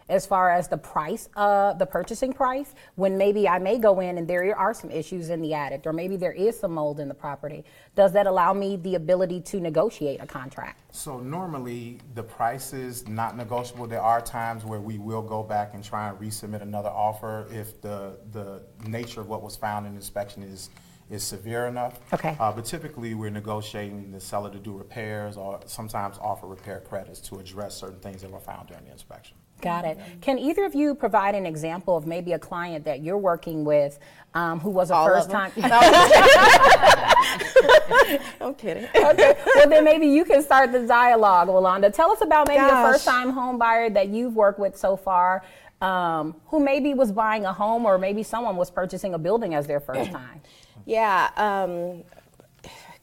as 0.09 0.25
far 0.25 0.51
as 0.51 0.69
the 0.69 0.77
price, 0.79 1.29
uh, 1.37 1.75
the 1.75 1.85
purchasing 1.85 2.33
price? 2.33 2.75
When 2.95 3.19
maybe 3.19 3.47
I 3.47 3.59
may 3.59 3.79
go 3.79 4.01
in 4.01 4.17
and 4.17 4.27
there 4.27 4.57
are 4.57 4.73
some 4.73 4.91
issues 4.91 5.29
in 5.29 5.43
the 5.43 5.53
attic, 5.53 5.83
or 5.85 5.93
maybe 5.93 6.17
there 6.17 6.33
is 6.33 6.59
some 6.59 6.73
mold 6.73 6.99
in 6.99 7.09
the 7.09 7.15
property. 7.15 7.65
Does 7.95 8.13
that 8.13 8.27
allow 8.27 8.55
me 8.55 8.77
the 8.77 8.95
ability 8.95 9.43
to 9.43 9.61
negotiate 9.61 10.23
a 10.23 10.27
contract? 10.27 10.81
So 10.95 11.21
normally, 11.21 12.01
the 12.15 12.23
price 12.23 12.73
is 12.73 13.07
not 13.07 13.37
negotiable. 13.37 13.87
There 13.87 14.01
are 14.01 14.23
times 14.23 14.65
where 14.65 14.81
we 14.81 14.99
will 14.99 15.23
go 15.23 15.43
back 15.43 15.75
and 15.75 15.85
try 15.85 16.09
and 16.09 16.19
resubmit 16.19 16.63
another 16.63 16.89
offer 16.89 17.47
if 17.51 17.81
the, 17.83 18.19
the 18.33 18.63
nature 18.87 19.21
of 19.21 19.29
what 19.29 19.43
was 19.43 19.57
found 19.57 19.87
in 19.87 19.95
inspection 19.95 20.43
is, 20.43 20.71
is 21.11 21.23
severe 21.25 21.67
enough. 21.67 21.99
Okay. 22.13 22.37
Uh, 22.39 22.53
But 22.53 22.65
typically, 22.65 23.15
we're 23.15 23.31
negotiating 23.31 24.13
the 24.13 24.21
seller 24.21 24.51
to 24.51 24.59
do 24.59 24.77
repairs 24.77 25.37
or 25.37 25.61
sometimes 25.67 26.19
offer 26.21 26.47
repair 26.47 26.81
credits 26.81 27.21
to 27.29 27.39
address 27.39 27.77
certain 27.77 28.01
things 28.01 28.23
that 28.23 28.31
were 28.31 28.41
found 28.41 28.69
during 28.69 28.85
the 28.85 28.93
inspection. 28.93 29.37
Got 29.61 29.87
it. 29.87 29.99
Can 30.21 30.39
either 30.39 30.65
of 30.65 30.75
you 30.77 30.95
provide 30.95 31.35
an 31.35 31.45
example 31.45 31.97
of 31.97 32.07
maybe 32.07 32.33
a 32.33 32.39
client 32.39 32.85
that 32.85 33.03
you're 33.03 33.19
working 33.19 33.65
with 33.65 33.99
um, 34.35 34.61
who 34.61 34.71
was 34.71 34.93
a 34.93 34.95
All 34.95 35.09
of 35.09 35.15
first 35.15 35.31
them. 35.31 35.51
time? 35.51 35.53
I'm 38.41 38.55
kidding. 38.55 38.85
okay. 38.95 39.35
Well, 39.57 39.69
then 39.69 39.83
maybe 39.85 40.07
you 40.07 40.25
can 40.25 40.43
start 40.43 40.71
the 40.73 40.87
dialogue, 40.87 41.49
Rolanda. 41.49 41.93
Tell 41.93 42.11
us 42.13 42.21
about 42.21 42.47
maybe 42.49 42.61
a 42.61 42.69
first-time 42.69 43.31
home 43.31 43.59
buyer 43.59 43.91
that 43.91 44.09
you've 44.09 44.37
worked 44.37 44.59
with 44.61 44.77
so 44.77 44.97
far. 44.97 45.43
um, 45.81 46.35
who 46.47 46.59
maybe 46.61 46.93
was 46.95 47.11
buying 47.13 47.45
a 47.45 47.53
home 47.53 47.85
or 47.87 47.99
maybe 47.99 48.23
someone 48.25 48.57
was 48.57 48.69
purchasing 48.71 49.15
a 49.15 49.19
building 49.19 49.55
as 49.55 49.67
their 49.69 49.79
first 49.81 50.11
time? 50.13 50.41
Yeah. 50.89 51.29
Um, 51.37 52.03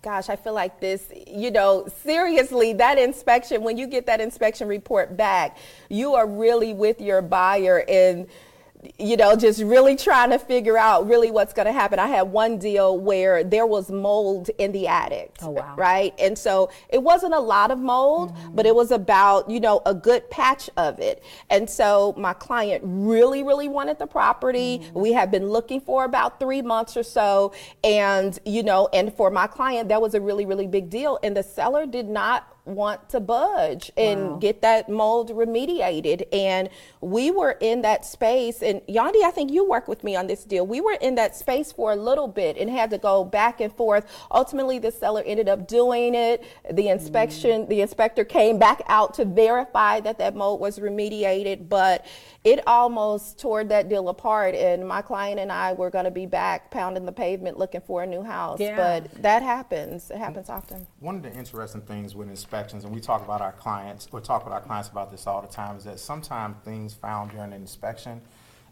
gosh, 0.01 0.27
I 0.29 0.37
feel 0.37 0.53
like 0.53 0.79
this, 0.79 1.03
you 1.27 1.51
know, 1.51 1.87
seriously, 2.01 2.73
that 2.73 2.97
inspection, 2.97 3.61
when 3.61 3.77
you 3.77 3.85
get 3.85 4.07
that 4.07 4.19
inspection 4.19 4.67
report 4.67 5.15
back, 5.15 5.55
you 5.87 6.15
are 6.15 6.25
really 6.25 6.73
with 6.73 6.99
your 6.99 7.21
buyer 7.21 7.85
and 7.87 8.25
you 8.97 9.17
know, 9.17 9.35
just 9.35 9.61
really 9.61 9.95
trying 9.95 10.29
to 10.31 10.39
figure 10.39 10.77
out 10.77 11.07
really 11.07 11.31
what's 11.31 11.53
going 11.53 11.65
to 11.65 11.71
happen. 11.71 11.99
I 11.99 12.07
had 12.07 12.23
one 12.23 12.57
deal 12.57 12.97
where 12.97 13.43
there 13.43 13.65
was 13.65 13.91
mold 13.91 14.49
in 14.57 14.71
the 14.71 14.87
attic. 14.87 15.35
Oh, 15.41 15.51
wow. 15.51 15.75
Right. 15.77 16.13
And 16.19 16.37
so 16.37 16.69
it 16.89 17.01
wasn't 17.01 17.33
a 17.33 17.39
lot 17.39 17.71
of 17.71 17.79
mold, 17.79 18.33
Mm-hmm. 18.35 18.55
but 18.55 18.65
it 18.65 18.75
was 18.75 18.91
about, 18.91 19.49
you 19.49 19.59
know, 19.59 19.81
a 19.85 19.93
good 19.93 20.29
patch 20.29 20.69
of 20.77 20.99
it. 20.99 21.23
And 21.49 21.69
so 21.69 22.13
my 22.17 22.33
client 22.33 22.83
really, 22.85 23.43
really 23.43 23.67
wanted 23.67 23.99
the 23.99 24.07
property. 24.07 24.79
Mm-hmm. 24.79 24.99
We 24.99 25.13
had 25.13 25.31
been 25.31 25.49
looking 25.49 25.81
for 25.81 26.05
about 26.05 26.39
three 26.39 26.61
months 26.61 26.95
or 26.95 27.03
so. 27.03 27.53
And, 27.83 28.37
you 28.45 28.63
know, 28.63 28.89
and 28.93 29.13
for 29.13 29.29
my 29.29 29.47
client, 29.47 29.89
that 29.89 30.01
was 30.01 30.13
a 30.13 30.21
really, 30.21 30.45
really 30.45 30.67
big 30.67 30.89
deal. 30.89 31.19
And 31.23 31.35
the 31.35 31.43
seller 31.43 31.85
did 31.85 32.07
not 32.07 32.54
want 32.65 33.09
to 33.09 33.19
budge 33.19 33.91
and 33.95 34.31
Wow. 34.31 34.35
get 34.37 34.61
that 34.61 34.89
mold 34.89 35.29
remediated. 35.29 36.25
And 36.33 36.69
we 36.99 37.31
were 37.31 37.57
in 37.59 37.81
that 37.83 38.05
space. 38.05 38.61
And 38.61 38.81
Yandi, 38.87 39.23
I 39.23 39.31
think 39.31 39.51
you 39.51 39.63
worked 39.63 39.87
with 39.87 40.03
me 40.03 40.15
on 40.15 40.27
this 40.27 40.43
deal. 40.43 40.65
We 40.65 40.81
were 40.81 40.97
in 40.99 41.15
that 41.15 41.35
space 41.35 41.71
for 41.71 41.91
a 41.91 41.95
little 41.95 42.27
bit 42.27 42.57
and 42.57 42.69
had 42.69 42.89
to 42.89 42.97
go 42.97 43.23
back 43.23 43.61
and 43.61 43.71
forth. 43.71 44.05
Ultimately, 44.31 44.79
the 44.79 44.91
seller 44.91 45.23
ended 45.25 45.47
up 45.47 45.67
doing 45.67 46.15
it. 46.15 46.43
The 46.71 46.85
mm. 46.85 46.91
inspection, 46.93 47.67
the 47.67 47.81
inspector 47.81 48.25
came 48.25 48.57
back 48.57 48.81
out 48.87 49.13
to 49.15 49.25
verify 49.25 49.99
that 49.99 50.17
that 50.17 50.35
mold 50.35 50.59
was 50.59 50.79
remediated, 50.79 51.69
but 51.69 52.05
it 52.45 52.65
almost 52.67 53.39
tore 53.39 53.63
that 53.65 53.89
deal 53.89 54.07
apart. 54.07 54.53
And 54.55 54.87
my 54.87 55.01
client 55.01 55.39
and 55.39 55.51
I 55.51 55.73
were 55.73 55.89
going 55.89 56.05
to 56.05 56.11
be 56.11 56.27
back 56.27 56.69
pounding 56.69 57.05
the 57.05 57.11
pavement 57.11 57.57
looking 57.57 57.81
for 57.81 58.03
a 58.03 58.07
new 58.07 58.21
house. 58.21 58.59
Yeah. 58.59 58.75
But 58.75 59.23
that 59.23 59.41
happens. 59.41 60.11
It 60.11 60.17
happens 60.17 60.47
often. 60.47 60.85
One 60.99 61.15
of 61.15 61.23
the 61.23 61.33
interesting 61.33 61.81
things 61.81 62.15
with 62.15 62.29
inspections, 62.29 62.85
and 62.85 62.93
we 62.93 63.01
talk 63.01 63.25
about 63.25 63.41
our 63.41 63.53
clients, 63.53 64.07
or 64.11 64.21
talk 64.21 64.45
with 64.45 64.53
our 64.53 64.61
clients 64.61 64.89
about 64.89 65.11
this 65.11 65.25
all 65.25 65.41
the 65.41 65.47
time, 65.47 65.75
is 65.75 65.83
that 65.85 65.99
sometimes 65.99 66.55
things 66.63 66.93
found 66.93 67.31
during 67.31 67.51
an 67.51 67.53
inspection 67.53 68.21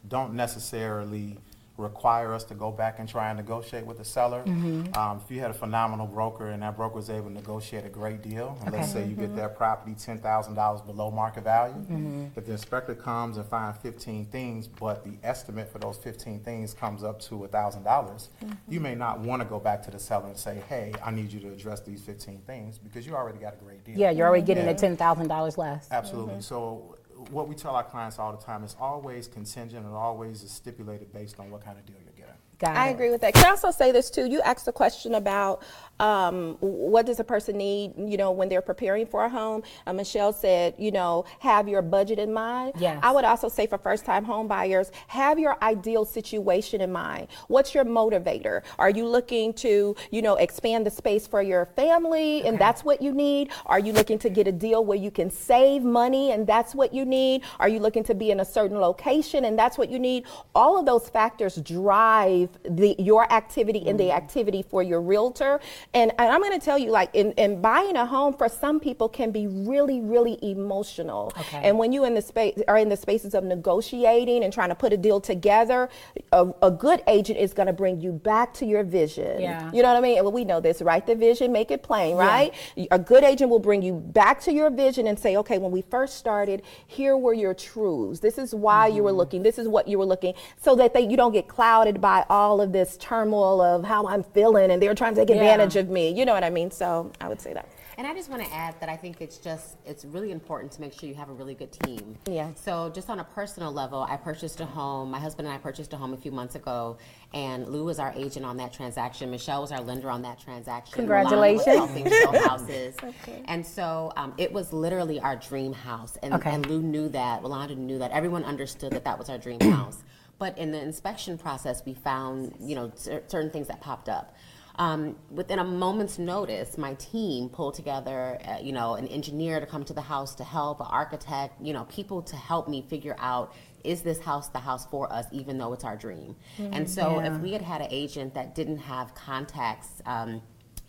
don't 0.07 0.33
necessarily 0.33 1.37
require 1.77 2.33
us 2.33 2.43
to 2.43 2.53
go 2.53 2.71
back 2.71 2.99
and 2.99 3.09
try 3.09 3.29
and 3.29 3.37
negotiate 3.37 3.85
with 3.85 3.97
the 3.97 4.05
seller. 4.05 4.43
Mm-hmm. 4.43 4.95
Um, 4.95 5.21
if 5.23 5.31
you 5.31 5.39
had 5.39 5.49
a 5.49 5.55
phenomenal 5.55 6.05
broker 6.05 6.49
and 6.49 6.61
that 6.61 6.77
broker 6.77 6.95
was 6.95 7.09
able 7.09 7.29
to 7.29 7.33
negotiate 7.33 7.83
a 7.85 7.89
great 7.89 8.21
deal, 8.21 8.57
and 8.63 8.73
let's 8.73 8.91
say 8.91 9.07
you 9.07 9.15
get 9.15 9.29
mm-hmm. 9.29 9.37
that 9.37 9.57
property 9.57 9.95
ten 9.97 10.19
thousand 10.19 10.53
dollars 10.53 10.81
below 10.81 11.09
market 11.09 11.43
value, 11.43 11.73
mm-hmm. 11.73 12.27
if 12.35 12.45
the 12.45 12.51
inspector 12.51 12.93
comes 12.93 13.37
and 13.37 13.45
finds 13.47 13.77
fifteen 13.79 14.25
things, 14.25 14.67
but 14.67 15.03
the 15.03 15.17
estimate 15.23 15.71
for 15.71 15.79
those 15.79 15.97
fifteen 15.97 16.39
things 16.41 16.73
comes 16.73 17.03
up 17.03 17.19
to 17.21 17.47
thousand 17.47 17.83
dollars, 17.83 18.29
you 18.67 18.79
may 18.79 18.93
not 18.95 19.19
want 19.19 19.41
to 19.41 19.47
go 19.47 19.59
back 19.59 19.81
to 19.83 19.91
the 19.91 19.99
seller 19.99 20.27
and 20.27 20.37
say, 20.37 20.61
hey, 20.69 20.93
I 21.03 21.11
need 21.11 21.31
you 21.31 21.39
to 21.39 21.49
address 21.49 21.79
these 21.81 22.01
fifteen 22.01 22.41
things, 22.45 22.77
because 22.77 23.07
you 23.07 23.15
already 23.15 23.39
got 23.39 23.53
a 23.53 23.63
great 23.63 23.83
deal. 23.83 23.97
Yeah, 23.97 24.11
you're 24.11 24.27
already 24.27 24.45
getting 24.45 24.65
the 24.65 24.75
ten 24.75 24.95
thousand 24.95 25.27
dollars 25.27 25.57
less. 25.57 25.87
Absolutely. 25.91 26.41
So 26.41 26.97
what 27.31 27.47
we 27.47 27.55
tell 27.55 27.75
our 27.75 27.83
clients 27.83 28.19
all 28.19 28.31
the 28.31 28.43
time 28.43 28.63
is 28.63 28.75
always 28.79 29.27
contingent 29.27 29.85
and 29.85 29.95
always 29.95 30.43
is 30.43 30.51
stipulated 30.51 31.11
based 31.13 31.39
on 31.39 31.49
what 31.49 31.63
kind 31.63 31.77
of 31.77 31.85
deal 31.85 31.95
you're 32.03 32.13
getting. 32.13 32.35
Got 32.59 32.75
I 32.77 32.89
it. 32.89 32.93
agree 32.93 33.09
with 33.09 33.21
that. 33.21 33.33
Can 33.33 33.45
I 33.45 33.49
also 33.49 33.71
say 33.71 33.91
this 33.91 34.09
too? 34.09 34.25
You 34.25 34.41
asked 34.41 34.67
a 34.67 34.71
question 34.71 35.15
about 35.15 35.63
um, 35.99 36.57
what 36.59 37.05
does 37.05 37.19
a 37.19 37.23
person 37.23 37.57
need, 37.57 37.93
you 37.97 38.17
know, 38.17 38.31
when 38.31 38.49
they're 38.49 38.61
preparing 38.61 39.05
for 39.05 39.25
a 39.25 39.29
home. 39.29 39.63
Uh, 39.85 39.93
Michelle 39.93 40.33
said, 40.33 40.73
you 40.77 40.91
know, 40.91 41.25
have 41.39 41.67
your 41.67 41.81
budget 41.81 42.19
in 42.19 42.33
mind. 42.33 42.73
Yes. 42.77 42.99
I 43.03 43.11
would 43.11 43.25
also 43.25 43.47
say 43.49 43.67
for 43.67 43.77
first-time 43.77 44.25
home 44.25 44.47
buyers, 44.47 44.91
have 45.07 45.39
your 45.39 45.57
ideal 45.63 46.05
situation 46.05 46.81
in 46.81 46.91
mind. 46.91 47.27
What's 47.47 47.73
your 47.73 47.85
motivator? 47.85 48.63
Are 48.79 48.89
you 48.89 49.07
looking 49.07 49.53
to, 49.55 49.95
you 50.11 50.21
know, 50.21 50.35
expand 50.35 50.85
the 50.85 50.91
space 50.91 51.27
for 51.27 51.41
your 51.41 51.67
family, 51.75 52.43
and 52.43 52.57
that's 52.59 52.83
what 52.83 53.01
you 53.01 53.11
need? 53.11 53.51
Are 53.65 53.79
you 53.79 53.93
looking 53.93 54.17
to 54.19 54.29
get 54.29 54.47
a 54.47 54.51
deal 54.51 54.83
where 54.83 54.97
you 54.97 55.11
can 55.11 55.29
save 55.29 55.83
money, 55.83 56.31
and 56.31 56.47
that's 56.47 56.73
what 56.75 56.93
you 56.93 57.05
need? 57.05 57.43
Are 57.59 57.69
you 57.69 57.79
looking 57.79 58.03
to 58.05 58.15
be 58.15 58.31
in 58.31 58.39
a 58.39 58.45
certain 58.45 58.79
location, 58.79 59.45
and 59.45 59.57
that's 59.57 59.77
what 59.77 59.89
you 59.89 59.99
need? 59.99 60.25
All 60.55 60.77
of 60.77 60.85
those 60.85 61.07
factors 61.09 61.55
drive 61.57 62.49
the 62.63 62.95
your 62.97 63.31
activity 63.31 63.87
and 63.87 63.99
the 63.99 64.11
activity 64.11 64.63
for 64.63 64.83
your 64.83 65.01
realtor. 65.01 65.59
And, 65.93 66.11
and 66.17 66.29
I'm 66.31 66.41
going 66.41 66.57
to 66.59 66.63
tell 66.63 66.77
you, 66.77 66.91
like, 66.91 67.09
in, 67.13 67.31
in 67.33 67.61
buying 67.61 67.95
a 67.95 68.05
home 68.05 68.33
for 68.33 68.49
some 68.49 68.79
people 68.79 69.09
can 69.09 69.31
be 69.31 69.47
really, 69.47 70.01
really 70.01 70.37
emotional. 70.41 71.31
Okay. 71.37 71.61
And 71.63 71.77
when 71.77 71.91
you 71.91 72.05
in 72.05 72.13
the 72.13 72.21
space 72.21 72.59
are 72.67 72.77
in 72.77 72.89
the 72.89 72.97
spaces 72.97 73.33
of 73.33 73.43
negotiating 73.43 74.43
and 74.43 74.51
trying 74.53 74.69
to 74.69 74.75
put 74.75 74.93
a 74.93 74.97
deal 74.97 75.19
together, 75.21 75.89
a, 76.31 76.47
a 76.61 76.71
good 76.71 77.01
agent 77.07 77.39
is 77.39 77.53
going 77.53 77.67
to 77.67 77.73
bring 77.73 78.01
you 78.01 78.11
back 78.11 78.53
to 78.55 78.65
your 78.65 78.83
vision. 78.83 79.41
Yeah. 79.41 79.71
You 79.73 79.81
know 79.81 79.89
what 79.89 79.97
I 79.97 80.01
mean? 80.01 80.15
Well, 80.23 80.31
we 80.31 80.45
know 80.45 80.59
this. 80.59 80.81
Write 80.81 81.07
the 81.07 81.15
vision, 81.15 81.51
make 81.51 81.71
it 81.71 81.83
plain, 81.83 82.15
right? 82.15 82.53
Yeah. 82.75 82.85
A 82.91 82.99
good 82.99 83.23
agent 83.23 83.49
will 83.49 83.59
bring 83.59 83.81
you 83.81 83.93
back 83.93 84.41
to 84.41 84.51
your 84.53 84.69
vision 84.69 85.07
and 85.07 85.17
say, 85.17 85.37
okay, 85.37 85.57
when 85.57 85.71
we 85.71 85.81
first 85.81 86.17
started, 86.17 86.61
here 86.87 87.17
were 87.17 87.33
your 87.33 87.53
truths. 87.53 88.19
This 88.19 88.37
is 88.37 88.53
why 88.53 88.87
you 88.87 89.01
were 89.03 89.09
Mm-hmm. 89.13 89.17
looking. 89.17 89.43
This 89.43 89.59
is 89.59 89.67
what 89.67 89.87
you 89.87 89.99
were 89.99 90.05
looking, 90.05 90.33
so 90.59 90.75
that 90.77 90.93
they, 90.95 91.01
you 91.01 91.15
don't 91.17 91.33
get 91.33 91.47
clouded 91.47 92.01
by 92.01 92.25
all 92.29 92.61
of 92.61 92.71
this 92.71 92.97
turmoil 92.97 93.61
of 93.61 93.83
how 93.83 94.07
I'm 94.07 94.23
feeling 94.23 94.71
and 94.71 94.81
they're 94.81 94.95
trying 94.95 95.13
to 95.15 95.21
take 95.21 95.29
Yeah. 95.29 95.35
advantage 95.35 95.72
of 95.75 95.89
me. 95.89 96.09
You 96.09 96.25
know 96.25 96.33
what 96.33 96.43
I 96.43 96.49
mean? 96.49 96.71
So 96.71 97.11
I 97.21 97.27
would 97.27 97.41
say 97.41 97.53
that. 97.53 97.67
And 97.95 98.07
I 98.07 98.13
just 98.15 98.27
want 98.27 98.43
to 98.43 98.51
add 98.51 98.73
that 98.79 98.89
I 98.89 98.95
think 98.97 99.21
it's 99.21 99.37
just 99.37 99.75
it's 99.85 100.03
really 100.03 100.31
important 100.31 100.71
to 100.73 100.81
make 100.81 100.93
sure 100.93 101.07
you 101.07 101.13
have 101.13 101.29
a 101.29 101.33
really 101.33 101.53
good 101.53 101.71
team. 101.71 102.17
Yeah. 102.27 102.49
So 102.55 102.89
just 102.89 103.07
on 103.07 103.19
a 103.19 103.23
personal 103.23 103.71
level, 103.71 104.01
I 104.09 104.17
purchased 104.17 104.59
a 104.61 104.65
home. 104.65 105.11
My 105.11 105.19
husband 105.19 105.47
and 105.47 105.53
I 105.55 105.59
purchased 105.59 105.93
a 105.93 105.97
home 105.97 106.11
a 106.11 106.17
few 106.17 106.31
months 106.31 106.55
ago, 106.55 106.97
and 107.35 107.67
Lou 107.67 107.85
was 107.85 107.99
our 107.99 108.11
agent 108.15 108.47
on 108.47 108.57
that 108.57 108.73
transaction. 108.73 109.29
Michelle 109.29 109.61
was 109.61 109.71
our 109.71 109.79
lender 109.81 110.09
on 110.09 110.23
that 110.23 110.39
transaction. 110.39 110.95
Congratulations. 110.95 111.67
Milana 111.67 111.81
was 111.81 111.89
helping 111.95 112.09
show 112.41 112.47
houses. 112.49 112.95
And 113.45 113.63
so 113.65 114.11
um, 114.15 114.33
it 114.37 114.51
was 114.51 114.73
literally 114.73 115.19
our 115.19 115.35
dream 115.35 115.73
house, 115.73 116.17
and, 116.23 116.33
Okay. 116.33 116.49
and 116.51 116.65
Lou 116.65 116.81
knew 116.81 117.09
that. 117.09 117.43
Rolanda 117.43 117.77
knew 117.77 117.99
that. 117.99 118.09
Everyone 118.11 118.43
understood 118.43 118.91
that 118.93 119.03
that 119.03 119.19
was 119.19 119.29
our 119.29 119.37
dream 119.37 119.59
house. 119.59 120.03
But 120.39 120.57
in 120.57 120.71
the 120.71 120.81
inspection 120.81 121.37
process, 121.37 121.83
we 121.85 121.93
found 121.93 122.55
you 122.59 122.73
know 122.75 122.91
cer- 122.95 123.21
certain 123.27 123.51
things 123.51 123.67
that 123.67 123.81
popped 123.81 124.09
up. 124.09 124.35
Um, 124.77 125.15
within 125.29 125.59
a 125.59 125.63
moment's 125.63 126.17
notice, 126.17 126.77
my 126.77 126.95
team 126.95 127.49
pulled 127.49 127.75
together, 127.75 128.39
uh, 128.43 128.57
you 128.61 128.71
know, 128.71 128.95
an 128.95 129.07
engineer 129.07 129.59
to 129.59 129.65
come 129.67 129.83
to 129.85 129.93
the 129.93 130.01
house 130.01 130.33
to 130.35 130.43
help, 130.43 130.79
an 130.79 130.87
architect, 130.89 131.61
you 131.61 131.73
know, 131.73 131.83
people 131.85 132.23
to 132.23 132.35
help 132.35 132.67
me 132.67 132.81
figure 132.89 133.15
out 133.19 133.53
is 133.83 134.01
this 134.01 134.19
house 134.19 134.47
the 134.49 134.59
house 134.59 134.85
for 134.87 135.11
us, 135.13 135.25
even 135.31 135.57
though 135.57 135.73
it's 135.73 135.83
our 135.83 135.95
dream. 135.97 136.35
and 136.57 136.89
so, 136.89 137.19
Yeah. 137.19 137.35
if 137.35 137.41
we 137.41 137.51
had 137.51 137.61
had 137.61 137.81
an 137.81 137.87
agent 137.91 138.33
that 138.33 138.55
didn't 138.55 138.79
have 138.79 139.13
contacts. 139.13 140.01
Um, 140.05 140.41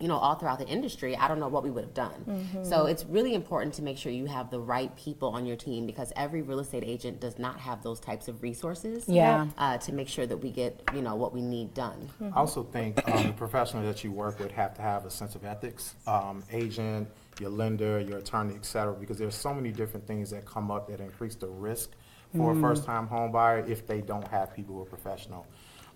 you 0.05 0.09
know, 0.09 0.19
all 0.19 0.35
throughout 0.35 0.59
the 0.59 0.69
industry, 0.69 1.17
I 1.17 1.29
don't 1.29 1.41
know 1.41 1.49
what 1.49 1.65
we 1.65 1.71
would 1.71 1.83
have 1.83 1.95
done. 1.95 2.47
So 2.63 2.85
it's 2.85 3.07
really 3.07 3.33
important 3.33 3.73
to 3.77 3.83
make 3.83 3.97
sure 3.97 4.13
you 4.13 4.27
have 4.27 4.51
the 4.51 4.61
right 4.61 4.95
people 4.97 5.31
on 5.31 5.47
your 5.47 5.57
team 5.57 5.87
because 5.87 6.13
every 6.15 6.43
real 6.43 6.59
estate 6.59 6.85
agent 6.85 7.21
does 7.21 7.39
not 7.39 7.59
have 7.59 7.83
those 7.83 8.01
types 8.01 8.29
of 8.29 8.43
resources. 8.43 9.09
Yeah. 9.09 9.47
Uh, 9.57 9.79
to 9.79 9.93
make 9.93 10.09
sure 10.11 10.27
that 10.27 10.37
we 10.37 10.51
get, 10.51 10.79
you 10.95 11.01
know, 11.01 11.15
what 11.15 11.33
we 11.33 11.41
need 11.41 11.73
done. 11.73 12.11
I 12.21 12.37
also 12.37 12.65
think 12.65 13.01
um, 13.09 13.29
the 13.29 13.33
professionals 13.33 13.87
that 13.87 14.05
you 14.05 14.13
work 14.13 14.39
with 14.39 14.51
have 14.51 14.75
to 14.75 14.83
have 14.83 15.07
a 15.07 15.11
sense 15.11 15.35
of 15.37 15.43
ethics. 15.47 15.95
Um, 16.07 16.45
agent, 16.53 17.09
your 17.41 17.49
lender, 17.49 17.99
your 17.99 18.19
attorney, 18.19 18.57
et 18.57 18.67
cetera, 18.67 18.93
because 18.93 19.17
there's 19.17 19.35
so 19.35 19.55
many 19.55 19.73
different 19.73 20.07
things 20.07 20.29
that 20.33 20.45
come 20.45 20.71
up 20.71 20.87
that 20.91 21.01
increase 21.01 21.35
the 21.35 21.49
risk 21.49 21.93
for 22.37 22.53
a 22.53 22.61
first-time 22.61 23.07
home 23.07 23.33
buyer 23.33 23.65
if 23.67 23.87
they 23.87 24.03
don't 24.03 24.29
have 24.29 24.53
people 24.55 24.75
who 24.75 24.83
are 24.83 24.85
professional. 24.85 25.47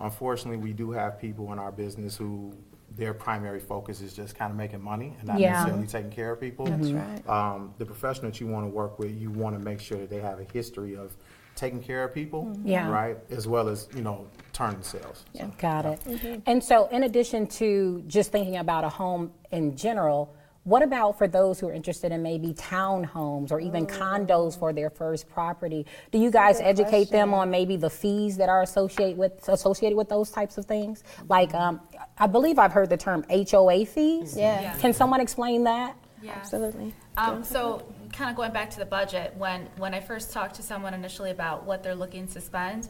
Unfortunately, 0.01 0.57
we 0.57 0.73
do 0.73 0.93
have 0.93 1.21
people 1.21 1.53
in 1.53 1.59
our 1.59 1.73
business 1.73 2.17
who 2.17 2.55
their 2.99 3.15
primary 3.15 3.61
focus 3.61 4.01
is 4.01 4.13
just 4.13 4.35
kind 4.35 4.51
of 4.51 4.57
making 4.57 4.83
money 4.83 5.15
and 5.19 5.29
not 5.29 5.39
Yeah. 5.39 5.53
necessarily 5.53 5.87
taking 5.87 6.11
care 6.11 6.33
of 6.33 6.41
people. 6.41 6.67
That's 6.67 6.89
mm-hmm. 6.89 7.29
right. 7.29 7.29
Um, 7.29 7.73
the 7.79 7.87
professional 7.87 8.31
that 8.31 8.41
you 8.41 8.49
want 8.49 8.67
to 8.67 8.71
work 8.71 8.99
with, 8.99 9.17
you 9.17 9.31
want 9.31 9.57
to 9.57 9.65
make 9.65 9.81
sure 9.81 9.97
that 9.99 10.11
they 10.11 10.19
have 10.21 10.41
a 10.41 10.45
history 10.53 10.97
of 10.97 11.17
taking 11.55 11.81
care 11.81 12.05
of 12.05 12.13
people, 12.13 12.47
mm-hmm. 12.47 12.69
Yeah. 12.69 12.89
right, 12.89 13.17
as 13.31 13.47
well 13.47 13.69
as 13.69 13.89
you 13.95 14.03
know 14.03 14.27
turning 14.53 14.83
sales. 14.83 15.25
So, 15.37 15.51
Got 15.59 15.87
it. 15.87 16.01
Mm-hmm. 16.05 16.41
And 16.47 16.63
so, 16.63 16.89
in 16.89 17.05
addition 17.05 17.47
to 17.47 18.03
just 18.09 18.33
thinking 18.33 18.57
about 18.57 18.85
a 18.85 18.89
home 18.89 19.33
in 19.53 19.77
general, 19.77 20.35
what 20.65 20.83
about 20.83 21.17
for 21.17 21.27
those 21.27 21.59
who 21.59 21.69
are 21.69 21.73
interested 21.73 22.13
in 22.13 22.23
maybe 22.23 22.53
townhomes 22.53 23.51
or 23.51 23.59
even 23.59 23.87
condos 23.87 24.59
for 24.59 24.73
their 24.73 24.91
first 24.91 25.29
property? 25.29 25.87
Do 26.11 26.19
you 26.19 26.31
guys 26.31 26.61
educate 26.61 27.11
them 27.11 27.33
on 27.33 27.51
maybe 27.51 27.77
the 27.77 27.89
fees 27.89 28.37
that 28.37 28.49
are 28.49 28.63
associated 28.63 29.17
with 29.17 29.49
associated 29.49 29.97
with 29.97 30.09
those 30.09 30.31
types 30.31 30.59
of 30.59 30.67
things? 30.67 31.05
Like, 31.29 31.55
um, 31.55 31.81
I 32.19 32.27
believe 32.27 32.59
I've 32.59 32.73
heard 32.73 32.91
the 32.91 32.99
term 32.99 33.25
HOA 33.31 33.87
fees. 33.87 34.37
Yeah. 34.37 34.61
Yeah. 34.61 34.79
Can 34.79 34.93
someone 34.93 35.21
explain 35.21 35.65
that? 35.65 35.97
Yeah. 36.23 36.33
Absolutely. 36.33 36.93
Um, 37.17 37.45
so 37.45 37.83
kind 38.13 38.31
of 38.31 38.37
going 38.37 38.53
back 38.53 38.71
to 38.71 38.79
the 38.79 38.85
budget, 38.85 39.35
when, 39.37 39.69
when 39.77 39.95
I 39.95 40.01
first 40.01 40.33
talked 40.33 40.57
to 40.57 40.63
someone 40.63 40.93
initially 40.93 41.31
about 41.31 41.65
what 41.65 41.83
they're 41.83 41.95
looking 41.95 42.27
to 42.29 42.41
spend, 42.41 42.89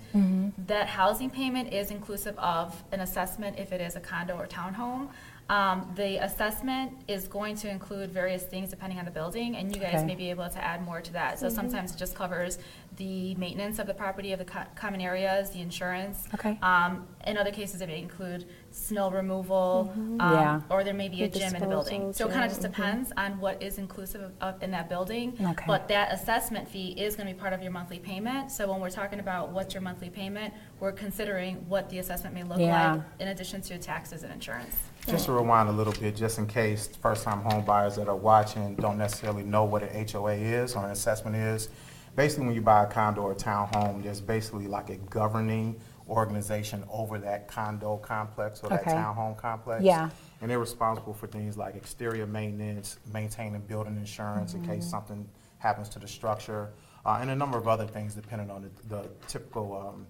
that 0.66 0.88
housing 0.88 1.28
payment 1.30 1.72
is 1.72 1.90
inclusive 1.90 2.38
of 2.38 2.82
an 2.92 3.00
assessment 3.00 3.58
if 3.58 3.72
it 3.72 3.80
is 3.80 3.96
a 3.96 4.00
condo 4.00 4.36
or 4.36 4.46
townhome. 4.46 5.08
Um, 5.48 5.90
the 5.96 6.22
assessment 6.22 6.92
is 7.08 7.26
going 7.26 7.56
to 7.56 7.70
include 7.70 8.10
various 8.10 8.42
things 8.42 8.68
depending 8.68 8.98
on 8.98 9.06
the 9.06 9.10
building, 9.10 9.56
and 9.56 9.74
you 9.74 9.80
guys 9.80 9.94
Okay. 9.94 10.04
may 10.04 10.14
be 10.14 10.28
able 10.28 10.46
to 10.48 10.62
add 10.62 10.82
more 10.84 11.00
to 11.00 11.12
that. 11.14 11.38
So 11.38 11.48
sometimes 11.48 11.94
it 11.94 11.98
just 11.98 12.14
covers 12.14 12.58
the 12.96 13.34
maintenance 13.36 13.78
of 13.78 13.86
the 13.86 13.94
property, 13.94 14.32
of 14.32 14.40
the 14.40 14.44
co- 14.44 14.66
common 14.74 15.00
areas, 15.00 15.50
the 15.50 15.62
insurance. 15.62 16.28
Okay. 16.34 16.58
Um, 16.60 17.06
in 17.26 17.38
other 17.38 17.50
cases, 17.52 17.80
it 17.80 17.86
may 17.88 17.98
include 18.02 18.44
snow 18.72 19.10
removal, 19.10 19.90
um, 19.96 20.18
Yeah. 20.20 20.60
or 20.68 20.84
there 20.84 20.92
may 20.92 21.08
be 21.08 21.22
a 21.22 21.28
The 21.30 21.38
gym 21.38 21.54
in 21.54 21.62
the 21.62 21.66
building. 21.68 22.08
disposal 22.08 22.12
So 22.12 22.28
it 22.30 22.32
kind 22.34 22.44
of 22.44 22.50
gym, 22.50 22.60
just 22.62 22.76
depends 22.76 23.12
on 23.16 23.40
what 23.40 23.62
is 23.62 23.78
inclusive 23.78 24.20
of- 24.20 24.32
of, 24.56 24.62
in 24.62 24.70
that 24.72 24.90
building. 24.90 25.34
Okay. 25.40 25.64
But 25.66 25.88
that 25.88 26.12
assessment 26.12 26.68
fee 26.68 26.88
is 26.90 27.16
gonna 27.16 27.30
be 27.32 27.38
part 27.38 27.54
of 27.54 27.62
your 27.62 27.72
monthly 27.72 27.98
payment. 28.00 28.50
So 28.50 28.70
when 28.70 28.80
we're 28.82 28.90
talking 28.90 29.18
about 29.20 29.50
what's 29.50 29.72
your 29.72 29.80
monthly 29.82 30.10
payment, 30.10 30.52
we're 30.80 30.92
considering 30.92 31.64
what 31.70 31.88
the 31.88 32.00
assessment 32.00 32.34
may 32.34 32.42
look 32.42 32.58
Yeah. 32.58 32.92
like 32.92 33.02
in 33.20 33.28
addition 33.28 33.62
to 33.62 33.78
taxes 33.78 34.22
and 34.24 34.32
insurance. 34.32 34.76
Just 35.08 35.24
to 35.24 35.32
rewind 35.32 35.70
a 35.70 35.72
little 35.72 35.94
bit, 35.94 36.14
just 36.16 36.36
in 36.38 36.46
case 36.46 36.86
first-time 37.00 37.40
home 37.40 37.64
buyers 37.64 37.96
that 37.96 38.08
are 38.08 38.16
watching 38.16 38.74
don't 38.74 38.98
necessarily 38.98 39.42
know 39.42 39.64
what 39.64 39.82
an 39.82 40.06
HOA 40.06 40.34
is 40.34 40.74
or 40.76 40.84
an 40.84 40.90
assessment 40.90 41.34
is. 41.34 41.70
Basically, 42.14 42.44
when 42.44 42.54
you 42.54 42.60
buy 42.60 42.82
a 42.84 42.86
condo 42.86 43.22
or 43.22 43.34
townhome, 43.34 44.02
there's 44.02 44.20
basically 44.20 44.66
like 44.66 44.90
a 44.90 44.96
governing 44.96 45.80
organization 46.10 46.84
over 46.90 47.16
that 47.18 47.48
condo 47.48 47.96
complex 47.96 48.60
or 48.62 48.68
that 48.68 48.82
Okay. 48.82 48.90
townhome 48.92 49.34
complex. 49.38 49.82
Yeah. 49.82 50.10
And 50.42 50.50
they're 50.50 50.58
responsible 50.58 51.14
for 51.14 51.26
things 51.26 51.56
like 51.56 51.74
exterior 51.74 52.26
maintenance, 52.26 52.98
maintaining 53.10 53.62
building 53.62 53.96
insurance 53.96 54.52
in 54.52 54.66
case 54.66 54.84
something 54.84 55.26
happens 55.58 55.88
to 55.90 55.98
the 55.98 56.08
structure, 56.08 56.68
uh, 57.06 57.18
and 57.20 57.30
a 57.30 57.34
number 57.36 57.56
of 57.56 57.66
other 57.66 57.86
things 57.86 58.14
depending 58.14 58.50
on 58.50 58.62
the, 58.88 58.94
the 58.96 59.08
typical, 59.26 59.74
um, 59.88 60.06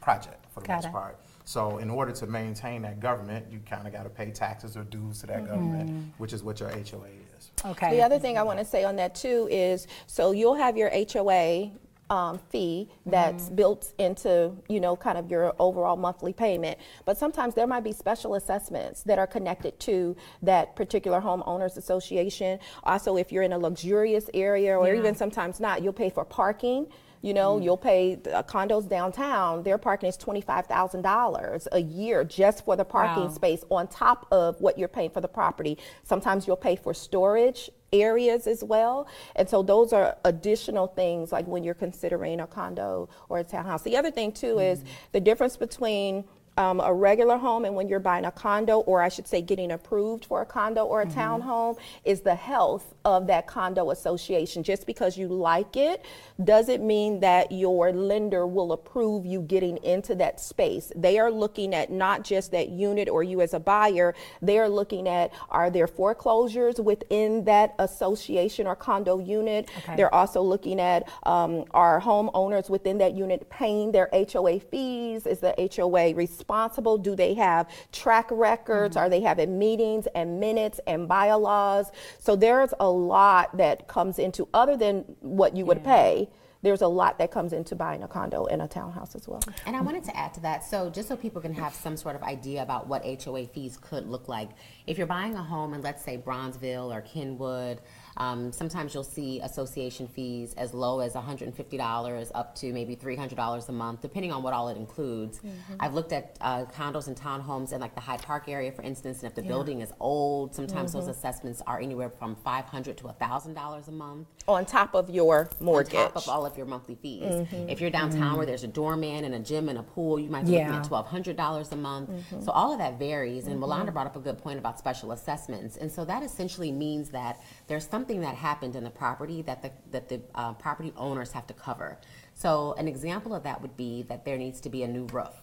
project 0.00 0.44
for 0.52 0.60
the 0.60 0.66
Got 0.66 0.74
most 0.76 0.86
it. 0.86 0.92
part. 0.92 1.20
So 1.44 1.78
in 1.78 1.90
order 1.90 2.12
to 2.12 2.26
maintain 2.26 2.82
that 2.82 3.00
government, 3.00 3.46
you 3.50 3.60
kind 3.68 3.86
of 3.86 3.92
got 3.92 4.04
to 4.04 4.08
pay 4.08 4.30
taxes 4.30 4.76
or 4.76 4.84
dues 4.84 5.20
to 5.20 5.26
that 5.28 5.46
government, 5.46 6.12
which 6.18 6.32
is 6.32 6.42
what 6.42 6.60
your 6.60 6.70
HOA 6.70 7.08
is. 7.36 7.50
Okay. 7.64 7.90
The 7.90 8.02
other 8.02 8.18
thing 8.18 8.38
I 8.38 8.42
want 8.42 8.58
to 8.58 8.64
say 8.64 8.84
on 8.84 8.96
that 8.96 9.14
too 9.14 9.48
is, 9.50 9.86
so 10.06 10.32
you'll 10.32 10.54
have 10.54 10.76
your 10.76 10.90
HOA 10.90 11.72
um, 12.10 12.38
fee 12.50 12.90
that's 13.06 13.48
built 13.48 13.94
into, 13.98 14.52
you 14.68 14.80
know, 14.80 14.94
kind 14.94 15.16
of 15.16 15.30
your 15.30 15.54
overall 15.58 15.96
monthly 15.96 16.34
payment. 16.34 16.78
But 17.06 17.16
sometimes 17.16 17.54
there 17.54 17.66
might 17.66 17.84
be 17.84 17.92
special 17.92 18.34
assessments 18.34 19.02
that 19.04 19.18
are 19.18 19.26
connected 19.26 19.80
to 19.80 20.14
that 20.42 20.76
particular 20.76 21.22
homeowners 21.22 21.78
association. 21.78 22.58
Also, 22.84 23.16
if 23.16 23.32
you're 23.32 23.44
in 23.44 23.54
a 23.54 23.58
luxurious 23.58 24.28
area 24.34 24.78
or 24.78 24.94
even 24.94 25.14
sometimes 25.14 25.58
not, 25.58 25.82
you'll 25.82 25.94
pay 25.94 26.10
for 26.10 26.24
parking. 26.24 26.86
You 27.22 27.34
know, 27.34 27.58
you'll 27.60 27.76
pay 27.76 28.18
uh, 28.32 28.42
condos 28.42 28.88
downtown. 28.88 29.62
Their 29.62 29.78
parking 29.78 30.08
is 30.08 30.16
twenty-five 30.16 30.66
thousand 30.66 31.02
dollars 31.02 31.68
a 31.70 31.78
year 31.80 32.24
just 32.24 32.64
for 32.64 32.74
the 32.76 32.84
parking 32.84 33.24
Wow. 33.24 33.30
space 33.30 33.64
on 33.70 33.86
top 33.86 34.26
of 34.32 34.60
what 34.60 34.76
you're 34.76 34.88
paying 34.88 35.10
for 35.10 35.20
the 35.20 35.28
property. 35.28 35.78
Sometimes 36.02 36.46
you'll 36.48 36.56
pay 36.56 36.74
for 36.74 36.92
storage 36.92 37.70
areas 37.92 38.46
as 38.46 38.64
well. 38.64 39.06
And 39.36 39.48
so 39.48 39.62
those 39.62 39.92
are 39.92 40.16
additional 40.24 40.88
things 40.88 41.30
like 41.30 41.46
when 41.46 41.62
you're 41.62 41.74
considering 41.74 42.40
a 42.40 42.46
condo 42.46 43.08
or 43.28 43.38
a 43.38 43.44
townhouse. 43.44 43.82
The 43.82 43.96
other 43.96 44.10
thing 44.10 44.32
too 44.32 44.58
is 44.58 44.82
the 45.12 45.20
difference 45.20 45.56
between 45.56 46.24
um, 46.56 46.80
a 46.80 46.92
regular 46.92 47.36
home 47.36 47.64
and 47.64 47.74
when 47.74 47.88
you're 47.88 48.00
buying 48.00 48.24
a 48.24 48.30
condo, 48.30 48.80
or 48.80 49.02
I 49.02 49.08
should 49.08 49.26
say 49.26 49.40
getting 49.40 49.72
approved 49.72 50.24
for 50.24 50.42
a 50.42 50.46
condo 50.46 50.84
or 50.84 51.02
a 51.02 51.06
townhome, 51.06 51.78
is 52.04 52.20
the 52.20 52.34
health 52.34 52.94
of 53.04 53.26
that 53.28 53.46
condo 53.46 53.90
association. 53.90 54.62
Just 54.62 54.86
because 54.86 55.16
you 55.16 55.28
like 55.28 55.76
it 55.76 56.04
doesn't 56.44 56.86
mean 56.86 57.20
that 57.20 57.50
your 57.50 57.92
lender 57.92 58.46
will 58.46 58.72
approve 58.72 59.24
you 59.24 59.40
getting 59.40 59.78
into 59.78 60.14
that 60.16 60.40
space. 60.40 60.92
They 60.94 61.18
are 61.18 61.30
looking 61.30 61.74
at 61.74 61.90
not 61.90 62.22
just 62.22 62.50
that 62.52 62.68
unit 62.68 63.08
or 63.08 63.22
you 63.22 63.40
as 63.40 63.54
a 63.54 63.60
buyer, 63.60 64.14
they 64.40 64.58
are 64.58 64.68
looking 64.68 65.08
at 65.08 65.32
are 65.48 65.70
there 65.70 65.86
foreclosures 65.86 66.80
within 66.80 67.44
that 67.44 67.74
association 67.78 68.66
or 68.66 68.76
condo 68.76 69.18
unit? 69.18 69.70
Okay. 69.78 69.96
They're 69.96 70.14
also 70.14 70.42
looking 70.42 70.80
at 70.80 71.08
um, 71.24 71.64
are 71.72 72.00
homeowners 72.00 72.68
within 72.68 72.98
that 72.98 73.14
unit 73.14 73.48
paying 73.48 73.92
their 73.92 74.08
HOA 74.12 74.60
fees? 74.60 75.26
Is 75.26 75.40
the 75.40 75.54
HOA 75.74 76.14
responsible? 76.14 76.41
Responsible 76.42 76.98
do 76.98 77.14
they 77.14 77.34
have 77.34 77.68
track 77.92 78.26
records? 78.32 78.96
Mm-hmm. 78.96 79.06
Are 79.06 79.08
they 79.08 79.20
having 79.20 79.60
meetings 79.60 80.08
and 80.12 80.40
minutes 80.40 80.80
and 80.88 81.06
bylaws? 81.06 81.92
So 82.18 82.34
there's 82.34 82.74
a 82.80 82.90
lot 82.90 83.56
that 83.58 83.86
comes 83.86 84.18
into 84.18 84.48
other 84.52 84.76
than 84.76 85.04
what 85.20 85.56
you 85.56 85.64
would 85.66 85.84
pay. 85.84 86.28
There's 86.62 86.82
a 86.82 86.88
lot 86.88 87.18
that 87.18 87.30
comes 87.30 87.52
into 87.52 87.76
buying 87.76 88.02
a 88.02 88.08
condo 88.08 88.46
and 88.46 88.60
a 88.60 88.66
townhouse 88.66 89.14
as 89.14 89.28
well. 89.28 89.40
And 89.66 89.76
I 89.76 89.80
wanted 89.80 90.02
to 90.04 90.16
add 90.16 90.34
to 90.34 90.40
that, 90.40 90.64
so 90.64 90.90
just 90.90 91.06
so 91.06 91.16
people 91.16 91.40
can 91.40 91.54
have 91.54 91.74
some 91.74 91.96
sort 91.96 92.16
of 92.16 92.24
idea 92.24 92.62
about 92.62 92.88
what 92.88 93.04
HOA 93.04 93.46
fees 93.46 93.78
could 93.80 94.08
look 94.08 94.28
like. 94.28 94.50
If 94.88 94.98
you're 94.98 95.06
buying 95.06 95.36
a 95.36 95.42
home 95.42 95.74
in, 95.74 95.82
let's 95.82 96.04
say, 96.04 96.18
Bronzeville 96.18 96.92
or 96.92 97.02
Kenwood, 97.02 97.80
um, 98.16 98.52
sometimes 98.52 98.94
you'll 98.94 99.04
see 99.04 99.40
association 99.40 100.06
fees 100.06 100.54
as 100.54 100.74
low 100.74 101.00
as 101.00 101.14
$150 101.14 102.30
up 102.34 102.54
to 102.56 102.72
maybe 102.72 102.96
$300 102.96 103.68
a 103.68 103.72
month, 103.72 104.00
depending 104.02 104.32
on 104.32 104.42
what 104.42 104.52
all 104.52 104.68
it 104.68 104.76
includes. 104.76 105.38
Mm-hmm. 105.38 105.74
I've 105.80 105.94
looked 105.94 106.12
at 106.12 106.36
uh, 106.40 106.64
condos 106.66 107.06
and 107.06 107.16
townhomes 107.16 107.72
in 107.72 107.80
like 107.80 107.94
the 107.94 108.00
Hyde 108.00 108.22
Park 108.22 108.48
area, 108.48 108.72
for 108.72 108.82
instance, 108.82 109.22
and 109.22 109.28
if 109.28 109.34
the 109.34 109.42
building 109.42 109.80
is 109.80 109.92
old, 110.00 110.54
sometimes 110.54 110.92
those 110.92 111.04
mm-hmm. 111.04 111.12
assessments 111.12 111.62
are 111.66 111.80
anywhere 111.80 112.10
from 112.10 112.36
$500 112.36 112.96
to 112.96 113.04
$1,000 113.04 113.88
a 113.88 113.90
month 113.90 114.28
On 114.48 114.64
top 114.64 114.94
of 114.94 115.10
your 115.10 115.48
mortgage. 115.60 115.94
on 115.94 116.12
top 116.12 116.16
of 116.16 116.28
all 116.28 116.44
of 116.46 116.56
your 116.56 116.66
monthly 116.66 116.96
fees. 116.96 117.22
Mm-hmm. 117.24 117.68
If 117.68 117.80
you're 117.80 117.90
downtown 117.90 118.36
where 118.36 118.46
there's 118.46 118.64
a 118.64 118.68
doorman 118.68 119.24
and 119.24 119.34
a 119.34 119.38
gym 119.38 119.68
and 119.68 119.78
a 119.78 119.82
pool, 119.82 120.18
you 120.18 120.28
might 120.28 120.44
be 120.44 120.52
looking 120.52 120.66
at 120.66 120.84
twelve 120.84 121.06
hundred 121.06 121.36
dollars 121.36 121.72
a 121.72 121.76
month. 121.76 122.10
So 122.44 122.50
all 122.52 122.72
of 122.72 122.78
that 122.78 122.98
varies. 122.98 123.46
And 123.46 123.60
Rolanda 123.60 123.92
brought 123.92 124.06
up 124.06 124.16
a 124.16 124.20
good 124.20 124.38
point 124.38 124.58
about 124.58 124.78
special 124.78 125.12
assessments. 125.12 125.76
And 125.76 125.90
so 125.90 126.04
that 126.04 126.22
essentially 126.22 126.72
means 126.72 127.10
that 127.10 127.40
there's 127.66 127.86
something 128.02 128.20
that 128.20 128.34
happened 128.34 128.74
in 128.74 128.82
the 128.82 128.90
property 128.90 129.42
that 129.42 129.62
the 129.62 129.70
that 129.92 130.08
the 130.08 130.20
uh, 130.34 130.52
property 130.54 130.92
owners 130.96 131.30
have 131.30 131.46
to 131.46 131.54
cover. 131.54 131.96
So 132.34 132.74
an 132.76 132.88
example 132.88 133.32
of 133.32 133.44
that 133.44 133.62
would 133.62 133.76
be 133.76 134.02
that 134.08 134.24
there 134.24 134.36
needs 134.36 134.60
to 134.62 134.68
be 134.68 134.82
a 134.82 134.88
new 134.88 135.06
roof. 135.12 135.36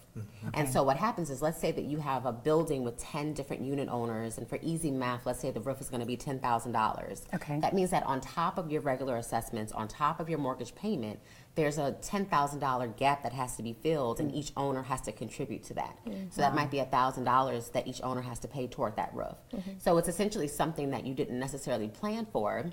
And 0.54 0.68
so 0.68 0.84
what 0.84 0.98
happens 0.98 1.30
is, 1.30 1.42
let's 1.42 1.60
say 1.60 1.72
that 1.72 1.86
you 1.86 1.98
have 2.00 2.26
a 2.26 2.34
building 2.34 2.84
with 2.84 2.98
10 2.98 3.34
different 3.34 3.62
unit 3.64 3.88
owners, 3.90 4.38
and 4.38 4.46
for 4.50 4.60
easy 4.62 4.92
math, 4.92 5.26
let's 5.26 5.40
say 5.40 5.50
the 5.52 5.62
roof 5.62 5.80
is 5.80 5.90
going 5.90 6.02
to 6.02 6.06
be 6.06 6.18
$10,000. 6.18 7.36
Okay. 7.36 7.60
That 7.62 7.74
means 7.74 7.92
that 7.92 8.04
on 8.04 8.20
top 8.20 8.58
of 8.58 8.70
your 8.70 8.82
regular 8.82 9.16
assessments, 9.16 9.72
on 9.72 9.88
top 9.88 10.20
of 10.20 10.28
your 10.28 10.40
mortgage 10.40 10.76
payment, 10.76 11.20
there's 11.56 11.78
a 11.78 11.92
$10,000 12.02 12.98
gap 12.98 13.24
that 13.24 13.34
has 13.34 13.56
to 13.58 13.64
be 13.64 13.74
filled, 13.74 14.20
and 14.20 14.34
each 14.34 14.52
owner 14.56 14.82
has 14.84 15.02
to 15.02 15.12
contribute 15.12 15.64
to 15.64 15.74
that. 15.74 15.98
So 16.32 16.42
that 16.42 16.56
might 16.56 16.72
be 16.72 16.78
$1,000 16.78 17.72
that 17.74 17.88
each 17.88 18.02
owner 18.02 18.22
has 18.22 18.40
to 18.40 18.48
pay 18.48 18.68
toward 18.68 18.96
that 18.96 19.14
roof. 19.14 19.36
So 19.80 19.98
it's 19.98 20.08
essentially 20.08 20.48
something 20.48 20.92
that 20.92 21.06
you 21.06 21.14
didn't 21.14 21.40
necessarily 21.40 21.90
plan 21.90 22.28
for. 22.32 22.66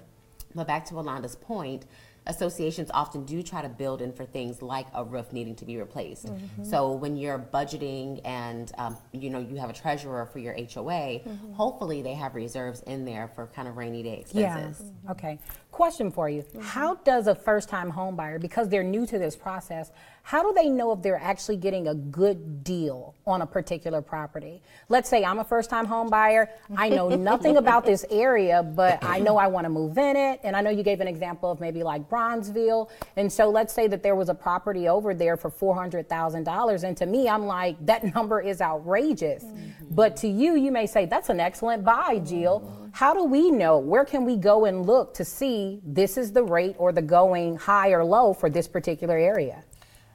But 0.55 0.67
back 0.67 0.85
to 0.87 0.95
Yolanda's 0.95 1.37
point, 1.37 1.87
associations 2.29 2.91
often 2.95 3.25
do 3.25 3.43
try 3.43 3.63
to 3.63 3.69
build 3.69 4.01
in 4.03 4.13
for 4.13 4.25
things 4.25 4.63
like 4.63 4.87
a 4.95 5.05
roof 5.05 5.33
needing 5.33 5.55
to 5.57 5.65
be 5.65 5.77
replaced. 5.77 6.29
So 6.65 6.93
when 6.93 7.17
you're 7.17 7.39
budgeting 7.39 8.21
and 8.25 8.73
um, 8.79 8.97
you 9.13 9.31
know 9.31 9.39
you 9.39 9.57
have 9.57 9.69
a 9.71 9.73
treasurer 9.75 10.27
for 10.27 10.39
your 10.39 10.55
HOA, 10.55 11.21
hopefully 11.53 12.03
they 12.03 12.15
have 12.15 12.35
reserves 12.35 12.81
in 12.83 13.05
there 13.05 13.29
for 13.35 13.47
kind 13.49 13.69
of 13.69 13.77
rainy 13.77 14.03
day 14.03 14.21
expenses. 14.21 14.43
Yeah. 14.43 14.69
expenses. 14.69 14.93
Okay. 15.11 15.39
Question 15.77 16.11
for 16.11 16.31
you. 16.31 16.41
Mm-hmm. 16.41 16.63
How 16.63 16.95
does 16.95 17.27
a 17.27 17.35
first 17.35 17.69
time 17.69 17.91
home 17.91 18.17
buyer, 18.17 18.39
because 18.39 18.71
they're 18.71 18.83
new 18.83 19.05
to 19.05 19.19
this 19.19 19.37
process, 19.37 19.91
how 20.23 20.43
do 20.43 20.55
they 20.55 20.71
know 20.71 20.91
if 20.93 21.03
they're 21.03 21.21
actually 21.23 21.59
getting 21.59 21.87
a 21.87 21.95
good 21.95 22.65
deal 22.65 23.15
on 23.27 23.43
a 23.43 23.47
particular 23.47 24.01
property? 24.01 24.63
Let's 24.89 25.07
say 25.07 25.23
I'm 25.23 25.39
a 25.39 25.45
first 25.45 25.69
time 25.69 25.85
home 25.85 26.09
buyer. 26.09 26.49
I 26.75 26.89
know 26.89 27.09
nothing 27.31 27.59
about 27.59 27.85
this 27.85 28.07
area, 28.11 28.63
but 28.63 29.05
I 29.05 29.19
know 29.19 29.37
I 29.37 29.49
want 29.49 29.67
to 29.67 29.69
move 29.69 29.99
in 29.99 30.17
it. 30.17 30.41
And 30.45 30.57
I 30.57 30.63
know 30.63 30.71
you 30.71 30.83
gave 30.83 31.03
an 31.03 31.09
example 31.09 31.51
of 31.51 31.61
maybe 31.61 31.83
like 31.83 32.09
Bronzeville. 32.09 32.89
And 33.17 33.31
so 33.31 33.51
let's 33.51 33.75
say 33.75 33.87
that 33.87 34.03
there 34.03 34.17
was 34.17 34.31
a 34.31 34.35
property 34.35 34.89
over 34.89 35.13
there 35.13 35.37
for 35.37 35.51
$400,000. 35.51 36.85
And 36.85 36.97
to 36.97 37.05
me, 37.05 37.29
I'm 37.29 37.45
like, 37.45 37.85
that 37.85 38.15
number 38.15 38.41
is 38.41 38.63
outrageous. 38.63 39.45
Mm-hmm. 39.45 39.95
But 39.95 40.17
to 40.17 40.27
you, 40.27 40.57
you 40.57 40.73
may 40.73 40.87
say, 40.87 41.05
that's 41.05 41.29
an 41.29 41.39
excellent 41.39 41.85
buy, 41.85 42.19
Jill. 42.25 42.86
How 42.97 43.13
do 43.13 43.25
we 43.25 43.51
know? 43.51 43.77
Where 43.77 44.07
can 44.07 44.25
we 44.25 44.39
go 44.39 44.65
and 44.65 44.87
look 44.87 45.13
to 45.17 45.25
see 45.25 45.83
this 45.85 46.17
is 46.17 46.33
the 46.33 46.43
rate 46.43 46.77
or 46.79 46.93
the 46.93 47.03
going 47.03 47.59
high 47.59 47.91
or 47.91 48.03
low 48.03 48.33
for 48.33 48.49
this 48.49 48.67
particular 48.67 49.19
area? 49.19 49.63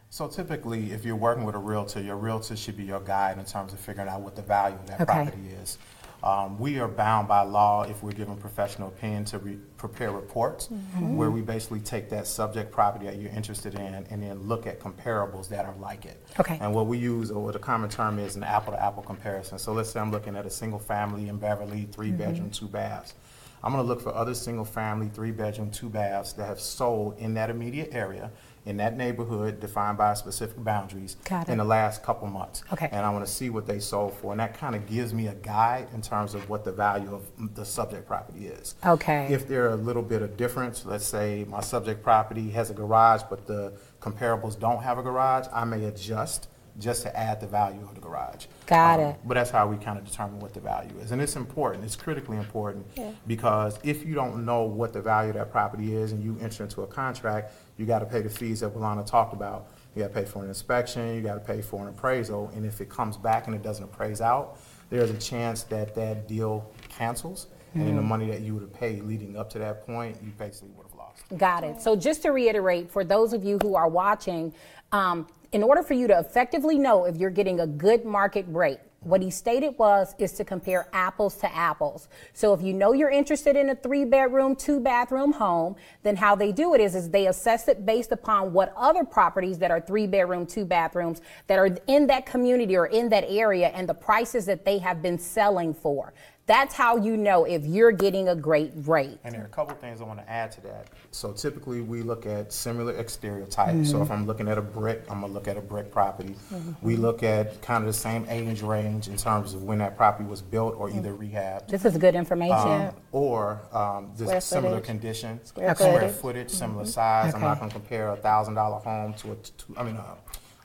So 0.10 0.28
typically, 0.28 0.92
if 0.92 1.06
you're 1.06 1.16
working 1.16 1.44
with 1.44 1.54
a 1.54 1.60
realtor, 1.60 2.02
your 2.02 2.16
realtor 2.18 2.56
should 2.56 2.76
be 2.76 2.84
your 2.84 3.00
guide 3.00 3.38
in 3.38 3.46
terms 3.46 3.72
of 3.72 3.80
figuring 3.80 4.10
out 4.10 4.22
what 4.22 4.36
the 4.36 4.42
value 4.42 4.78
of 4.78 4.88
that 4.88 5.02
Okay. 5.02 5.06
property 5.06 5.44
is. 5.62 5.78
Um, 6.24 6.60
we 6.60 6.80
are 6.80 6.88
bound 6.88 7.28
by 7.28 7.42
law 7.42 7.84
if 7.84 8.04
we're 8.04 8.12
given 8.12 8.38
professional 8.38 8.90
opinion 8.90 9.26
to 9.26 9.40
re- 9.40 9.58
prepare 9.78 10.12
reports 10.12 10.68
where 11.00 11.32
we 11.32 11.42
basically 11.42 11.80
take 11.80 12.10
that 12.10 12.28
subject 12.28 12.72
property 12.72 13.06
that 13.06 13.18
you're 13.18 13.32
interested 13.32 13.74
in 13.74 13.82
and 13.82 14.22
then 14.22 14.48
look 14.48 14.68
at 14.68 14.80
comparables 14.80 15.50
that 15.50 15.66
are 15.66 15.76
like 15.80 16.06
it. 16.06 16.24
Okay. 16.40 16.60
And 16.62 16.76
what 16.76 16.86
we 16.86 17.00
use, 17.00 17.32
or 17.32 17.44
what 17.44 17.54
the 17.54 17.60
common 17.60 17.90
term 17.90 18.20
is, 18.20 18.36
an 18.36 18.44
apple-to-apple 18.44 19.04
comparison. 19.04 19.58
So 19.58 19.74
let's 19.74 19.90
say 19.90 20.00
I'm 20.00 20.12
looking 20.12 20.36
at 20.36 20.46
a 20.46 20.50
single 20.50 20.80
family 20.80 21.28
in 21.28 21.38
Beverly, 21.38 21.88
three 21.92 22.12
bedroom, 22.12 22.52
two 22.52 22.68
baths. 22.68 23.16
I'm 23.64 23.72
gonna 23.72 23.84
look 23.84 24.02
for 24.02 24.14
other 24.14 24.34
single-family, 24.34 25.10
three-bedroom, 25.10 25.70
two 25.70 25.90
baths 25.90 26.34
that 26.34 26.46
have 26.46 26.60
sold 26.60 27.20
in 27.20 27.36
that 27.36 27.50
immediate 27.52 27.90
area, 27.94 28.32
in 28.66 28.78
that 28.78 28.96
neighborhood 28.96 29.60
defined 29.60 29.98
by 29.98 30.14
specific 30.14 30.64
boundaries. 30.64 31.18
Got 31.26 31.50
it. 31.50 31.52
In 31.52 31.58
the 31.58 31.64
last 31.64 32.04
couple 32.04 32.28
months. 32.28 32.64
Okay. 32.72 32.90
And 32.92 33.06
I 33.06 33.10
wanna 33.10 33.28
see 33.28 33.50
what 33.50 33.66
they 33.66 33.80
sold 33.80 34.14
for, 34.14 34.32
and 34.32 34.40
that 34.40 34.58
kinda 34.58 34.80
gives 34.80 35.14
me 35.14 35.28
a 35.28 35.34
guide 35.34 35.88
in 35.94 36.02
terms 36.02 36.36
of 36.36 36.48
what 36.50 36.64
the 36.64 36.72
value 36.72 37.14
of 37.14 37.56
the 37.56 37.66
subject 37.66 38.08
property 38.08 38.48
is. 38.48 38.76
Okay. 38.86 39.28
If 39.30 39.48
there 39.48 39.66
are 39.66 39.74
a 39.74 39.78
little 39.78 40.04
bit 40.04 40.22
of 40.22 40.38
difference, 40.38 40.86
let's 40.86 41.06
say 41.06 41.46
my 41.50 41.62
subject 41.62 42.04
property 42.04 42.52
has 42.52 42.70
a 42.70 42.74
garage, 42.74 43.24
but 43.30 43.48
the 43.48 43.74
comparables 44.00 44.60
don't 44.60 44.84
have 44.84 44.98
a 44.98 45.04
garage, 45.04 45.48
I 45.52 45.66
may 45.66 45.86
adjust 45.86 46.48
just 46.80 47.02
to 47.04 47.16
add 47.18 47.40
the 47.42 47.48
value 47.48 47.82
of 47.82 47.96
the 47.96 48.02
garage. 48.02 48.46
Got 48.68 49.00
Um, 49.00 49.06
it. 49.08 49.16
But 49.26 49.34
that's 49.36 49.50
how 49.52 49.68
we 49.68 49.78
kind 49.78 49.98
of 50.00 50.06
determine 50.06 50.40
what 50.40 50.54
the 50.54 50.60
value 50.60 50.98
is. 51.02 51.12
And 51.12 51.22
it's 51.22 51.36
important, 51.36 51.84
it's 51.84 51.96
critically 51.96 52.38
important, 52.38 52.86
because 53.28 53.78
if 53.84 54.06
you 54.06 54.14
don't 54.16 54.46
know 54.46 54.64
what 54.64 54.94
the 54.94 55.02
value 55.02 55.30
of 55.32 55.36
that 55.36 55.52
property 55.52 55.96
is 55.96 56.12
and 56.12 56.24
you 56.24 56.38
enter 56.42 56.64
into 56.64 56.82
a 56.82 56.88
contract, 56.88 57.54
you 57.78 57.86
gotta 57.86 58.06
pay 58.06 58.22
the 58.22 58.30
fees 58.30 58.62
that 58.62 58.74
Wilana 58.74 59.06
talked 59.06 59.34
about. 59.34 59.68
You 59.96 60.04
gotta 60.04 60.14
pay 60.14 60.26
for 60.26 60.44
an 60.44 60.48
inspection, 60.50 61.16
you 61.16 61.22
gotta 61.22 61.40
pay 61.42 61.62
for 61.62 61.82
an 61.82 61.90
appraisal, 61.90 62.52
and 62.56 62.66
if 62.66 62.80
it 62.82 62.90
comes 62.90 63.18
back 63.18 63.48
and 63.48 63.56
it 63.56 63.62
doesn't 63.62 63.84
appraise 63.84 64.22
out, 64.22 64.58
there's 64.90 65.10
a 65.10 65.18
chance 65.18 65.64
that 65.64 65.94
that 65.96 66.28
deal 66.28 66.70
cancels, 66.90 67.48
and 67.74 67.84
Mm-hmm. 67.84 67.86
then 67.88 67.96
the 67.96 68.02
money 68.02 68.30
that 68.30 68.42
you 68.42 68.54
would 68.54 68.64
have 68.64 68.74
paid 68.74 69.04
leading 69.04 69.38
up 69.38 69.50
to 69.52 69.60
that 69.60 69.86
point, 69.86 70.18
you 70.22 70.32
basically 70.38 70.70
would 70.76 70.86
have 70.88 70.96
lost. 70.98 71.24
Got 71.38 71.64
it. 71.64 71.82
So 71.82 71.96
just 71.96 72.22
to 72.24 72.32
reiterate, 72.32 72.92
for 72.92 73.06
those 73.06 73.32
of 73.32 73.46
you 73.46 73.60
who 73.62 73.76
are 73.76 73.88
watching, 73.88 74.54
um, 74.92 75.26
in 75.52 75.64
order 75.64 75.84
for 75.84 75.94
you 75.94 76.08
to 76.08 76.18
effectively 76.18 76.78
know 76.78 77.06
if 77.06 77.18
you're 77.18 77.30
getting 77.30 77.60
a 77.60 77.68
good 77.68 78.06
market 78.06 78.46
rate, 78.48 78.80
what 79.04 79.22
he 79.22 79.32
stated 79.32 79.78
was 79.80 80.14
is 80.20 80.32
to 80.34 80.46
compare 80.46 80.88
apples 80.94 81.36
to 81.38 81.56
apples. 81.56 82.08
So 82.34 82.54
if 82.54 82.62
you 82.62 82.72
know 82.72 82.94
you're 82.94 83.10
interested 83.10 83.56
in 83.56 83.72
a 83.72 83.76
three 83.76 84.06
bedroom, 84.06 84.56
two 84.56 84.80
bathroom 84.80 85.34
home, 85.34 85.76
then 86.04 86.16
how 86.16 86.36
they 86.36 86.52
do 86.52 86.76
it 86.76 86.82
is 86.82 86.94
is 86.94 87.10
they 87.10 87.26
assess 87.26 87.68
it 87.68 87.84
based 87.84 88.12
upon 88.12 88.54
what 88.54 88.72
other 88.78 89.04
properties 89.04 89.58
that 89.58 89.72
are 89.72 89.82
three 89.82 90.06
bedroom, 90.06 90.46
two 90.46 90.66
bathrooms 90.66 91.22
that 91.48 91.58
are 91.58 91.76
in 91.88 92.06
that 92.08 92.28
community 92.28 92.78
or 92.78 92.86
in 92.86 93.10
that 93.10 93.26
area 93.28 93.70
and 93.70 93.90
the 93.90 93.94
prices 93.94 94.46
that 94.46 94.66
they 94.66 94.78
have 94.78 95.02
been 95.02 95.18
selling 95.18 95.74
for. 95.74 96.14
That's 96.52 96.74
how 96.76 96.98
you 96.98 97.16
know 97.16 97.46
if 97.46 97.66
you're 97.66 97.94
getting 97.94 98.28
a 98.28 98.36
great 98.36 98.74
rate. 98.76 99.18
And 99.24 99.34
there 99.34 99.42
are 99.42 99.46
a 99.46 99.50
couple 99.50 99.74
things 99.78 100.02
I 100.02 100.04
want 100.04 100.20
to 100.20 100.30
add 100.30 100.52
to 100.52 100.62
that. 100.64 100.90
So 101.12 101.32
typically, 101.32 101.80
we 101.80 102.02
look 102.02 102.26
at 102.26 102.52
similar 102.52 102.94
exterior 102.98 103.46
type. 103.46 103.86
So 103.86 104.02
if 104.02 104.10
mm-hmm. 104.10 104.12
I'm 104.12 104.28
looking 104.28 104.50
at 104.50 104.58
a 104.58 104.62
brick, 104.62 105.06
I'm 105.10 105.22
gonna 105.22 105.32
look 105.32 105.48
at 105.48 105.56
a 105.56 105.62
brick 105.62 105.94
property. 105.94 106.36
Mm-hmm. 106.54 106.72
We 106.82 106.98
look 106.98 107.24
at 107.24 107.62
kind 107.62 107.82
of 107.86 107.88
the 107.88 107.98
same 107.98 108.26
age 108.28 108.64
range 108.64 109.08
in 109.08 109.16
terms 109.16 109.54
of 109.54 109.64
when 109.64 109.78
that 109.78 109.96
property 109.96 110.28
was 110.28 110.42
built 110.42 110.76
or 110.76 110.90
either 110.90 111.14
mm-hmm. 111.14 111.38
rehabbed. 111.38 111.70
This 111.70 111.86
is 111.86 111.96
good 111.98 112.16
information. 112.16 112.58
um, 112.58 112.96
Or 113.14 113.62
um, 113.72 114.12
Square 114.18 114.42
similar 114.42 114.72
footage. 114.72 114.86
condition. 114.88 115.40
Square 115.46 115.76
Square 115.76 116.00
footage. 116.00 116.16
footage, 116.18 116.50
similar 116.50 116.86
size. 116.86 117.34
I'm 117.34 117.40
not 117.40 117.60
gonna 117.62 117.72
compare 117.72 118.10
a 118.10 118.18
thousand 118.18 118.56
dollar 118.56 118.80
home 118.80 119.14
to 119.14 119.32
a, 119.32 119.36
t- 119.36 119.52
two- 119.58 119.74
I 119.78 119.84
mean, 119.84 119.96
a, 119.96 120.18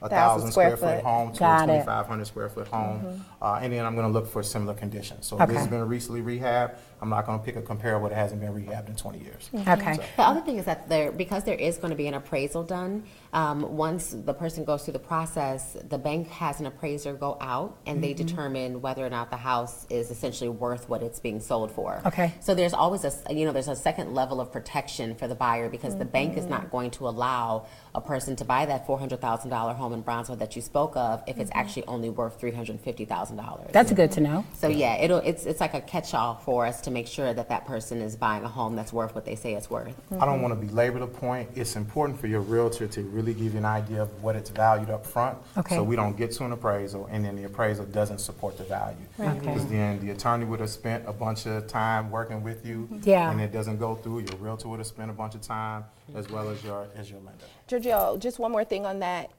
a 0.03 0.09
Thousand 0.09 0.51
thousand 0.51 0.51
square 0.53 0.77
square 0.77 0.97
foot 0.97 1.03
foot. 1.03 1.09
home 1.09 1.33
to 1.33 1.39
Got 1.39 1.63
a 1.63 1.67
twenty-five 1.67 2.07
hundred 2.07 2.27
square 2.27 2.49
foot 2.49 2.67
home. 2.69 3.25
Uh, 3.43 3.59
and 3.61 3.73
then 3.73 3.85
I'm 3.85 3.95
gonna 3.95 4.09
look 4.09 4.27
for 4.27 4.43
similar 4.43 4.73
conditions. 4.75 5.27
So 5.27 5.39
if 5.41 5.49
this 5.49 5.59
has 5.59 5.67
Okay. 5.67 5.77
been 5.77 5.87
recently 5.89 6.23
rehabbed, 6.23 6.77
I'm 7.03 7.11
not 7.11 7.27
gonna 7.27 7.43
pick 7.43 7.57
a 7.57 7.63
comparable 7.63 8.09
that 8.09 8.15
hasn't 8.15 8.41
been 8.41 8.55
rehabbed 8.55 8.89
in 8.89 8.97
twenty 8.97 9.19
years. 9.19 9.51
Okay. 9.55 9.99
The 10.17 10.23
other 10.23 10.41
thing 10.41 10.57
is 10.57 10.65
that 10.65 10.89
there, 10.89 11.13
because 11.13 11.45
there 11.45 11.55
is 11.55 11.77
going 11.77 11.91
to 11.91 11.97
be 11.97 12.07
an 12.07 12.15
appraisal 12.15 12.63
done, 12.63 13.05
um, 13.35 13.77
once 13.77 14.15
the 14.25 14.33
person 14.33 14.65
goes 14.65 14.85
through 14.85 14.95
the 14.95 14.99
process, 14.99 15.77
the 15.91 15.99
bank 15.99 16.29
has 16.29 16.61
an 16.61 16.67
appraiser 16.67 17.13
go 17.13 17.37
out 17.41 17.77
and 17.85 18.03
they 18.03 18.15
determine 18.15 18.81
whether 18.81 19.05
or 19.05 19.11
not 19.11 19.29
the 19.31 19.37
house 19.37 19.87
is 19.91 20.11
essentially 20.11 20.49
worth 20.49 20.89
what 20.89 21.03
it's 21.03 21.21
being 21.21 21.39
sold 21.41 21.71
for. 21.71 22.01
Okay. 22.07 22.33
So 22.41 22.55
there's 22.55 22.73
always 22.73 23.05
a, 23.05 23.09
s- 23.09 23.23
you 23.31 23.45
know, 23.45 23.53
there's 23.53 23.69
a 23.69 23.77
second 23.77 24.15
level 24.15 24.41
of 24.41 24.51
protection 24.51 25.15
for 25.15 25.29
the 25.29 25.35
buyer 25.35 25.69
because 25.69 25.97
the 25.97 26.05
bank 26.07 26.39
is 26.39 26.47
not 26.47 26.71
going 26.71 26.91
to 26.93 27.07
allow 27.07 27.67
a 27.95 28.01
person 28.01 28.37
to 28.37 28.45
buy 28.45 28.65
that 28.65 28.87
four 28.87 28.99
hundred 28.99 29.21
thousand 29.21 29.51
dollar 29.51 29.75
home 29.75 29.93
in 29.93 30.03
Bronzeville 30.03 30.39
that 30.39 30.57
you 30.57 30.63
spoke 30.63 30.97
of 30.97 31.23
if 31.27 31.39
it's 31.39 31.51
actually 31.55 31.85
only 31.87 32.09
worth 32.09 32.41
three 32.41 32.53
hundred 32.53 32.71
and 32.73 32.81
fifty 32.81 33.05
thousand 33.37 33.59
dollars. 33.59 33.71
That's 33.73 33.93
good 33.93 34.13
to 34.13 34.21
know. 34.21 34.45
So 34.55 34.69
yeah, 34.69 34.97
it'll, 34.97 35.19
it's, 35.19 35.47
it's 35.47 35.61
like 35.61 35.75
a 35.75 35.81
catch-all 35.81 36.37
for 36.37 36.67
us 36.67 36.81
to 36.83 36.91
make 36.91 37.07
sure 37.07 37.33
that 37.35 37.49
that 37.49 37.67
person 37.67 38.01
is 38.01 38.17
buying 38.17 38.45
a 38.45 38.49
home 38.49 38.77
that's 38.77 38.93
worth 38.93 39.15
what 39.15 39.25
they 39.25 39.35
say 39.35 39.55
it's 39.55 39.71
worth. 39.71 39.95
I 40.21 40.25
don't 40.25 40.43
want 40.43 40.59
to 40.59 40.67
belabor 40.67 40.99
the 40.99 41.07
point. 41.07 41.51
It's 41.55 41.77
important 41.77 42.19
for 42.21 42.27
your 42.27 42.41
realtor 42.41 42.87
to 42.87 43.03
really 43.03 43.35
give 43.35 43.53
you 43.53 43.59
an 43.59 43.65
idea 43.65 44.03
of 44.03 44.23
what 44.23 44.37
it's 44.37 44.51
valued 44.51 44.91
up 44.91 45.05
front. 45.07 45.39
Okay. 45.57 45.77
So 45.77 45.83
we 45.83 45.97
don't 45.97 46.17
get 46.17 46.33
to 46.33 46.45
an 46.45 46.53
appraisal 46.53 47.09
and 47.11 47.25
then 47.25 47.37
the 47.37 47.45
appraisal 47.45 47.85
doesn't 47.87 48.19
support 48.19 48.57
the 48.59 48.65
value. 48.65 48.97
Because 49.17 49.67
then 49.69 50.01
the 50.05 50.13
attorney 50.13 50.45
would 50.45 50.61
have 50.61 50.71
spent 50.71 51.05
a 51.07 51.13
bunch 51.13 51.47
of 51.47 51.67
time 51.67 52.11
working 52.11 52.43
with 52.43 52.65
you. 52.65 52.89
Yeah. 53.03 53.31
And 53.31 53.41
it 53.41 53.53
doesn't 53.53 53.79
go 53.79 53.95
through. 53.97 54.21
Your 54.21 54.37
realtor 54.37 54.69
would 54.69 54.79
have 54.79 54.87
spent 54.87 55.11
a 55.11 55.15
bunch 55.15 55.35
of 55.35 55.43
time 55.43 55.85
as 56.15 56.29
well 56.31 56.49
as 56.49 56.63
your, 56.63 56.87
as 56.97 57.11
your 57.11 57.21
lender. 57.21 57.45
Giorgio, 57.67 58.17
just 58.19 58.39
one 58.39 58.53
more 58.53 58.65
thing 58.65 58.87
on 58.87 59.01
that. 59.01 59.31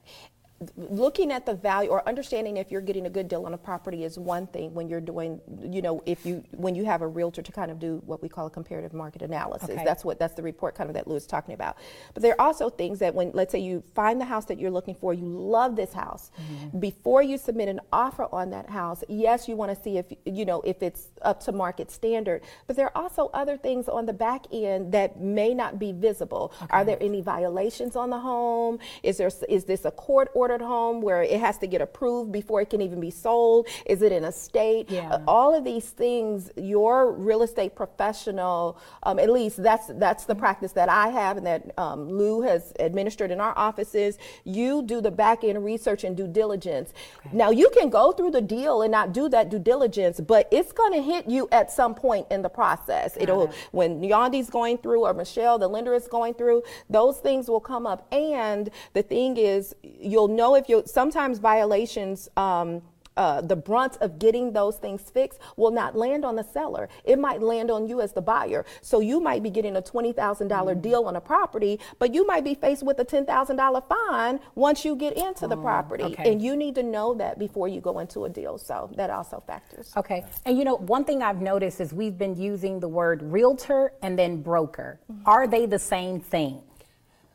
Looking 0.75 1.31
at 1.31 1.45
the 1.45 1.53
value 1.53 1.91
or 1.91 2.07
understanding 2.07 2.57
if 2.57 2.71
you're 2.71 2.81
getting 2.81 3.05
a 3.05 3.09
good 3.11 3.27
deal 3.27 3.45
on 3.45 3.53
a 3.53 3.57
property 3.57 4.03
is 4.03 4.17
one 4.17 4.47
thing 4.47 4.73
when 4.73 4.89
you're 4.89 4.99
doing, 4.99 5.39
you 5.61 5.83
know, 5.83 6.01
if 6.07 6.25
you, 6.25 6.43
when 6.51 6.73
you 6.73 6.83
have 6.83 7.03
a 7.03 7.07
realtor 7.07 7.43
to 7.43 7.51
kind 7.51 7.69
of 7.69 7.79
do 7.79 8.01
what 8.07 8.23
we 8.23 8.29
call 8.29 8.47
a 8.47 8.49
comparative 8.49 8.91
market 8.91 9.21
analysis. 9.21 9.69
Okay. 9.69 9.83
That's 9.85 10.03
what, 10.03 10.17
that's 10.17 10.33
the 10.33 10.41
report 10.41 10.73
kind 10.73 10.89
of 10.89 10.95
that 10.95 11.07
Lou 11.07 11.15
is 11.15 11.27
talking 11.27 11.53
about. 11.53 11.77
But 12.15 12.23
there 12.23 12.33
are 12.33 12.47
also 12.47 12.71
things 12.71 12.97
that 12.99 13.13
when, 13.13 13.31
let's 13.33 13.51
say 13.51 13.59
you 13.59 13.83
find 13.93 14.19
the 14.19 14.25
house 14.25 14.45
that 14.45 14.59
you're 14.59 14.71
looking 14.71 14.95
for, 14.95 15.13
you 15.13 15.27
love 15.27 15.75
this 15.75 15.93
house. 15.93 16.31
Mm-hmm. 16.41 16.79
Before 16.79 17.21
you 17.21 17.37
submit 17.37 17.69
an 17.69 17.79
offer 17.93 18.27
on 18.31 18.49
that 18.49 18.69
house, 18.69 19.03
yes, 19.07 19.47
you 19.47 19.55
want 19.55 19.75
to 19.75 19.83
see 19.83 19.97
if, 19.97 20.07
you 20.25 20.45
know, 20.45 20.61
if 20.61 20.81
it's 20.81 21.09
up 21.21 21.39
to 21.41 21.51
market 21.51 21.91
standard. 21.91 22.41
But 22.65 22.77
there 22.77 22.87
are 22.87 23.03
also 23.03 23.29
other 23.33 23.57
things 23.57 23.87
on 23.87 24.07
the 24.07 24.13
back 24.13 24.45
end 24.51 24.91
that 24.93 25.19
may 25.19 25.53
not 25.53 25.77
be 25.77 25.91
visible. 25.91 26.51
Are 26.71 26.83
there 26.83 26.97
any 26.99 27.21
violations 27.21 27.95
on 27.95 28.09
the 28.09 28.19
home? 28.19 28.79
Is 29.03 29.17
there 29.17 29.29
is 29.47 29.65
this 29.65 29.85
a 29.85 29.91
court 29.91 30.29
ordered 30.47 30.63
home 30.63 31.01
where 31.01 31.23
it 31.23 31.39
has 31.41 31.57
to 31.57 31.67
get 31.67 31.81
approved 31.81 32.31
before 32.31 32.61
it 32.61 32.69
can 32.69 32.81
even 32.81 33.01
be 33.01 33.11
sold? 33.11 33.67
Is 33.85 34.01
it 34.01 34.13
in 34.13 34.23
a 34.23 34.31
state? 34.31 34.89
Yeah. 34.89 35.09
Uh, 35.09 35.19
all 35.27 35.53
of 35.53 35.65
these 35.65 35.89
things, 35.89 36.49
your 36.55 37.11
real 37.11 37.41
estate 37.41 37.75
professional, 37.75 38.77
um, 39.03 39.19
at 39.19 39.29
least 39.29 39.61
that's 39.61 39.87
that's 39.95 40.23
the 40.23 40.35
practice 40.35 40.71
that 40.73 40.87
I 40.87 41.09
have 41.09 41.35
and 41.37 41.45
that 41.45 41.77
um, 41.77 42.09
Lou 42.09 42.41
has 42.43 42.71
administered 42.79 43.29
in 43.29 43.41
our 43.41 43.53
offices. 43.57 44.17
You 44.45 44.83
do 44.83 45.01
the 45.01 45.11
back 45.11 45.43
end 45.43 45.63
research 45.65 46.05
and 46.05 46.15
due 46.15 46.27
diligence. 46.27 46.93
Now 47.33 47.49
you 47.51 47.69
can 47.77 47.89
go 47.89 48.13
through 48.13 48.31
the 48.31 48.41
deal 48.41 48.83
and 48.83 48.91
not 48.91 49.11
do 49.11 49.27
that 49.29 49.49
due 49.49 49.59
diligence, 49.59 50.21
but 50.21 50.47
it's 50.51 50.71
going 50.71 50.93
to 50.93 51.01
hit 51.01 51.27
you 51.27 51.49
at 51.51 51.71
some 51.71 51.93
point 51.93 52.25
in 52.31 52.41
the 52.41 52.49
process. 52.49 53.17
It'll 53.19 53.51
when 53.71 53.99
Yandi's 54.01 54.49
going 54.49 54.77
through 54.77 55.01
or 55.05 55.13
Michelle, 55.13 55.59
the 55.59 55.67
lender 55.67 55.93
is 55.93 56.07
going 56.07 56.35
through, 56.35 56.63
those 56.89 57.17
things 57.17 57.49
will 57.49 57.59
come 57.59 57.85
up. 57.85 58.07
And 58.13 58.69
the 58.93 59.03
thing 59.03 59.35
is, 59.35 59.75
you'll 59.83 60.29
know 60.37 60.55
if 60.55 60.69
you 60.69 60.83
sometimes 60.85 61.39
violations. 61.39 62.29
Um, 62.37 62.81
uh, 63.17 63.41
the 63.41 63.55
brunt 63.55 63.97
of 64.01 64.19
getting 64.19 64.53
those 64.53 64.77
things 64.77 65.01
fixed 65.09 65.39
will 65.55 65.71
not 65.71 65.95
land 65.95 66.23
on 66.23 66.35
the 66.35 66.43
seller. 66.43 66.87
It 67.03 67.17
might 67.17 67.41
land 67.41 67.71
on 67.71 67.87
you 67.87 67.99
as 67.99 68.13
the 68.13 68.21
buyer. 68.21 68.63
So 68.81 68.99
you 68.99 69.19
might 69.19 69.41
be 69.41 69.49
getting 69.49 69.75
a 69.75 69.81
$20,000 69.81 70.13
Mm-hmm. 70.47 70.81
deal 70.81 71.05
on 71.05 71.15
a 71.15 71.19
property, 71.21 71.79
but 71.97 72.13
you 72.13 72.27
might 72.27 72.43
be 72.43 72.53
faced 72.53 72.83
with 72.83 72.99
a 72.99 73.05
$10,000 73.05 73.83
fine 73.89 74.39
once 74.53 74.85
you 74.85 74.95
get 74.95 75.17
into 75.17 75.47
the 75.47 75.57
property. 75.57 76.03
Oh, 76.03 76.07
okay. 76.11 76.31
And 76.31 76.39
you 76.43 76.55
need 76.55 76.75
to 76.75 76.83
know 76.83 77.15
that 77.15 77.39
before 77.39 77.67
you 77.67 77.81
go 77.81 77.97
into 77.97 78.25
a 78.25 78.29
deal. 78.29 78.59
So 78.59 78.91
that 78.95 79.09
also 79.09 79.41
factors. 79.47 79.93
Okay. 79.97 80.23
And 80.45 80.55
you 80.55 80.63
know, 80.63 80.75
one 80.75 81.03
thing 81.03 81.23
I've 81.23 81.41
noticed 81.41 81.81
is 81.81 81.93
we've 81.93 82.19
been 82.19 82.35
using 82.35 82.79
the 82.79 82.87
word 82.87 83.23
realtor 83.23 83.93
and 84.03 84.13
then 84.19 84.43
broker. 84.43 84.99
Are 85.25 85.47
they 85.47 85.65
the 85.65 85.79
same 85.79 86.19
thing? 86.19 86.61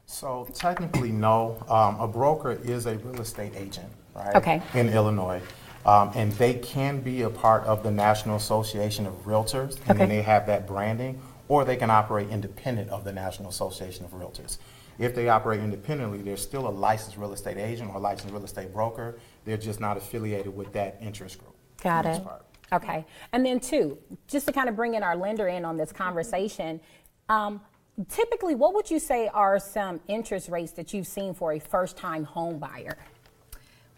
So 0.07 0.47
technically, 0.55 1.11
no. 1.13 1.63
Um, 1.69 1.99
a 2.01 2.07
broker 2.09 2.53
is 2.65 2.87
a 2.87 2.97
real 2.99 3.21
estate 3.21 3.53
agent, 3.57 3.89
right? 4.15 4.35
Okay. 4.37 4.63
In 4.75 4.89
Illinois. 4.91 5.41
Um, 5.85 6.13
and 6.15 6.31
they 6.33 6.55
can 6.55 7.01
be 7.01 7.23
a 7.23 7.31
part 7.31 7.65
of 7.65 7.83
the 7.83 7.91
National 7.91 8.37
Association 8.37 9.07
of 9.07 9.15
Realtors, 9.25 9.77
and 9.89 9.99
then 9.99 10.03
Okay. 10.03 10.17
they 10.17 10.23
have 10.23 10.47
that 10.47 10.67
branding, 10.67 11.21
or 11.49 11.65
they 11.65 11.77
can 11.77 11.91
operate 11.91 12.29
independent 12.29 12.89
of 12.91 13.03
the 13.05 13.13
National 13.13 13.49
Association 13.49 14.05
of 14.05 14.13
Realtors. 14.13 14.59
If 14.99 15.15
they 15.15 15.29
operate 15.29 15.59
independently, 15.61 16.23
they're 16.23 16.37
still 16.37 16.69
a 16.69 16.71
licensed 16.71 17.17
real 17.17 17.33
estate 17.33 17.57
agent 17.57 17.91
or 17.93 17.99
licensed 17.99 18.33
real 18.33 18.45
estate 18.45 18.73
broker. 18.73 19.19
They're 19.45 19.57
just 19.57 19.81
not 19.81 19.97
affiliated 19.97 20.55
with 20.55 20.73
that 20.75 20.99
interest 21.01 21.39
group. 21.39 21.55
for 21.79 21.85
Got 21.85 22.07
it. 22.07 22.23
part. 22.23 22.45
Okay. 22.73 23.05
And 23.33 23.45
then, 23.45 23.59
two, 23.59 23.99
just 24.29 24.47
to 24.47 24.53
kind 24.53 24.69
of 24.69 24.77
bring 24.77 24.95
in 24.95 25.03
our 25.03 25.17
lender 25.17 25.49
in 25.49 25.65
on 25.65 25.77
this 25.77 25.91
conversation, 25.91 26.81
um, 27.29 27.61
typically, 28.09 28.55
what 28.55 28.75
would 28.75 28.91
you 28.91 28.99
say 28.99 29.29
are 29.29 29.59
some 29.59 30.01
interest 30.09 30.49
rates 30.49 30.73
that 30.73 30.93
you've 30.93 31.07
seen 31.07 31.35
for 31.35 31.53
a 31.53 31.59
first 31.59 31.97
time 31.97 32.25
home 32.25 32.59
buyer? 32.59 32.97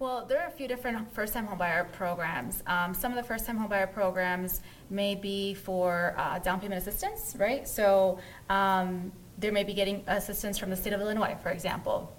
Well, 0.01 0.27
there 0.27 0.41
are 0.41 0.49
a 0.49 0.51
few 0.51 0.67
different 0.67 1.11
first-time 1.15 1.47
homebuyer 1.47 1.91
programs. 1.93 2.65
Um, 2.67 2.93
some 2.95 3.13
of 3.13 3.17
the 3.17 3.23
first-time 3.23 3.57
homebuyer 3.57 3.91
programs 3.93 4.61
may 4.91 5.15
be 5.15 5.55
for 5.55 6.15
uh, 6.19 6.41
down 6.41 6.61
payment 6.61 6.81
assistance, 6.83 7.37
right? 7.39 7.67
So 7.67 8.19
um, 8.51 9.13
they 9.39 9.53
may 9.53 9.63
be 9.63 9.73
getting 9.73 10.03
assistance 10.09 10.59
from 10.59 10.71
the 10.71 10.77
state 10.77 10.93
of 10.93 11.01
Illinois, 11.01 11.37
for 11.43 11.51
example. 11.51 12.13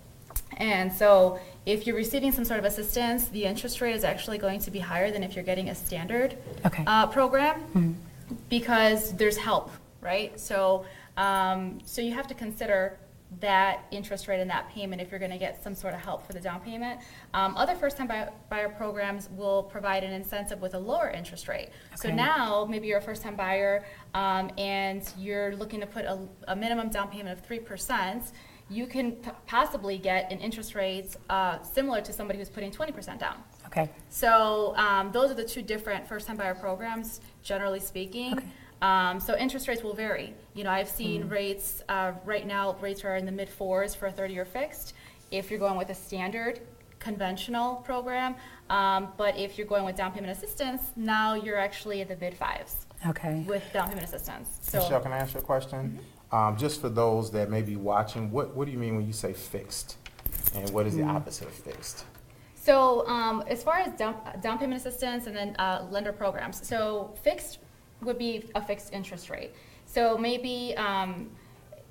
And 0.58 0.92
so 0.92 1.38
if 1.66 1.86
you're 1.86 1.98
receiving 1.98 2.32
some 2.32 2.46
sort 2.46 2.60
of 2.60 2.66
assistance, 2.66 3.28
the 3.28 3.44
interest 3.44 3.82
rate 3.82 3.94
is 3.94 4.06
actually 4.06 4.38
going 4.38 4.62
to 4.62 4.72
be 4.72 4.80
higher 4.80 5.12
than 5.12 5.22
if 5.22 5.36
you're 5.36 5.44
getting 5.44 5.70
a 5.70 5.76
standard 5.76 6.38
Okay. 6.66 6.84
uh, 6.88 7.08
program 7.08 7.98
because 8.50 9.12
there's 9.14 9.38
help, 9.38 9.70
right? 10.02 10.40
So, 10.40 10.86
um, 11.18 11.80
so 11.86 12.02
you 12.02 12.14
have 12.14 12.28
to 12.28 12.34
consider 12.34 13.00
that 13.42 13.86
interest 13.92 14.28
rate 14.28 14.40
and 14.40 14.50
that 14.50 14.70
payment 14.70 15.02
if 15.02 15.10
you're 15.10 15.20
going 15.20 15.32
to 15.32 15.38
get 15.38 15.62
some 15.62 15.76
sort 15.76 15.94
of 15.94 16.00
help 16.00 16.26
for 16.26 16.32
the 16.32 16.40
down 16.40 16.62
payment. 16.62 17.02
Um, 17.34 17.58
other 17.58 17.76
first-time 17.76 18.08
buyer, 18.08 18.32
buyer 18.50 18.70
programs 18.70 19.30
will 19.32 19.64
provide 19.64 20.04
an 20.04 20.14
incentive 20.14 20.62
with 20.62 20.74
a 20.76 20.80
lower 20.80 21.10
interest 21.10 21.48
rate. 21.48 21.70
So 21.96 22.08
Okay. 22.08 22.16
now, 22.16 22.66
maybe 22.70 22.88
you're 22.88 23.00
a 23.00 23.02
first-time 23.02 23.36
buyer 23.36 23.84
um, 24.14 24.52
and 24.58 25.02
you're 25.18 25.56
looking 25.56 25.82
to 25.82 25.88
put 25.88 26.06
a, 26.06 26.20
a 26.48 26.56
minimum 26.56 26.90
down 26.90 27.10
payment 27.10 27.38
of 27.38 27.44
three 27.46 27.60
percent. 27.60 28.24
You 28.70 28.88
can 28.88 29.14
p- 29.14 29.32
possibly 29.48 29.98
get 29.98 30.32
an 30.32 30.40
interest 30.40 30.74
rate 30.74 31.16
uh, 31.30 31.62
similar 31.62 32.02
to 32.02 32.14
somebody 32.14 32.40
who's 32.40 32.50
putting 32.50 32.72
twenty 32.72 32.92
percent 32.92 33.20
down. 33.20 33.38
Okay. 33.66 33.90
So 34.10 34.76
um, 34.78 35.12
those 35.12 35.30
are 35.32 35.36
the 35.36 35.44
two 35.44 35.62
different 35.64 36.08
first-time 36.08 36.38
buyer 36.38 36.56
programs, 36.56 37.20
generally 37.44 37.80
speaking. 37.80 38.40
Um, 38.82 39.20
so 39.20 39.38
interest 39.38 39.68
rates 39.68 39.84
will 39.84 39.94
vary. 39.94 40.34
You 40.54 40.64
know, 40.64 40.70
I've 40.70 40.90
seen 40.90 41.28
rates, 41.30 41.82
uh, 41.90 42.14
right 42.26 42.46
now, 42.46 42.76
rates 42.82 43.04
are 43.04 43.16
in 43.16 43.26
the 43.26 43.32
mid-fours 43.32 43.96
for 43.96 44.08
a 44.08 44.12
30-year 44.12 44.46
fixed. 44.46 44.94
If 45.32 45.50
you're 45.50 45.60
going 45.60 45.78
with 45.78 45.90
a 45.90 45.96
standard 45.96 46.60
conventional 47.00 47.76
program, 47.78 48.36
um, 48.70 49.10
but 49.18 49.38
if 49.38 49.58
you're 49.58 49.68
going 49.68 49.86
with 49.86 49.96
down 49.96 50.12
payment 50.12 50.32
assistance, 50.36 50.82
now 50.96 51.36
you're 51.36 51.58
actually 51.58 52.02
at 52.02 52.08
the 52.08 52.18
mid-fives 52.18 52.86
Okay. 53.08 53.44
with 53.48 53.64
down 53.74 53.88
payment 53.88 54.06
assistance. 54.06 54.60
Michelle, 54.74 55.00
can 55.00 55.12
I 55.14 55.18
ask 55.18 55.34
you 55.34 55.40
a 55.40 55.44
question? 55.44 56.00
Um, 56.32 56.58
just 56.58 56.82
for 56.82 56.90
those 56.90 57.32
that 57.32 57.50
may 57.50 57.62
be 57.62 57.76
watching, 57.76 58.32
what, 58.32 58.56
what 58.56 58.66
do 58.66 58.72
you 58.72 58.78
mean 58.78 58.96
when 58.96 59.06
you 59.08 59.14
say 59.14 59.34
fixed? 59.34 59.98
And 60.54 60.70
what 60.72 60.86
is 60.86 60.96
the 60.96 61.04
opposite 61.04 61.48
of 61.48 61.54
fixed? 61.54 62.06
So, 62.56 63.08
um, 63.08 63.44
as 63.48 63.62
far 63.62 63.76
as 63.76 63.94
down, 63.98 64.16
down 64.42 64.58
payment 64.58 64.80
assistance 64.80 65.28
and 65.28 65.36
then 65.36 65.56
uh, 65.58 65.86
lender 65.92 66.12
programs, 66.12 66.66
so 66.68 67.14
fixed 67.22 67.60
would 68.06 68.18
be 68.18 68.50
a 68.56 68.62
fixed 68.62 68.94
interest 68.94 69.30
rate. 69.30 69.54
So 69.86 70.18
maybe 70.18 70.74
um, 70.78 71.30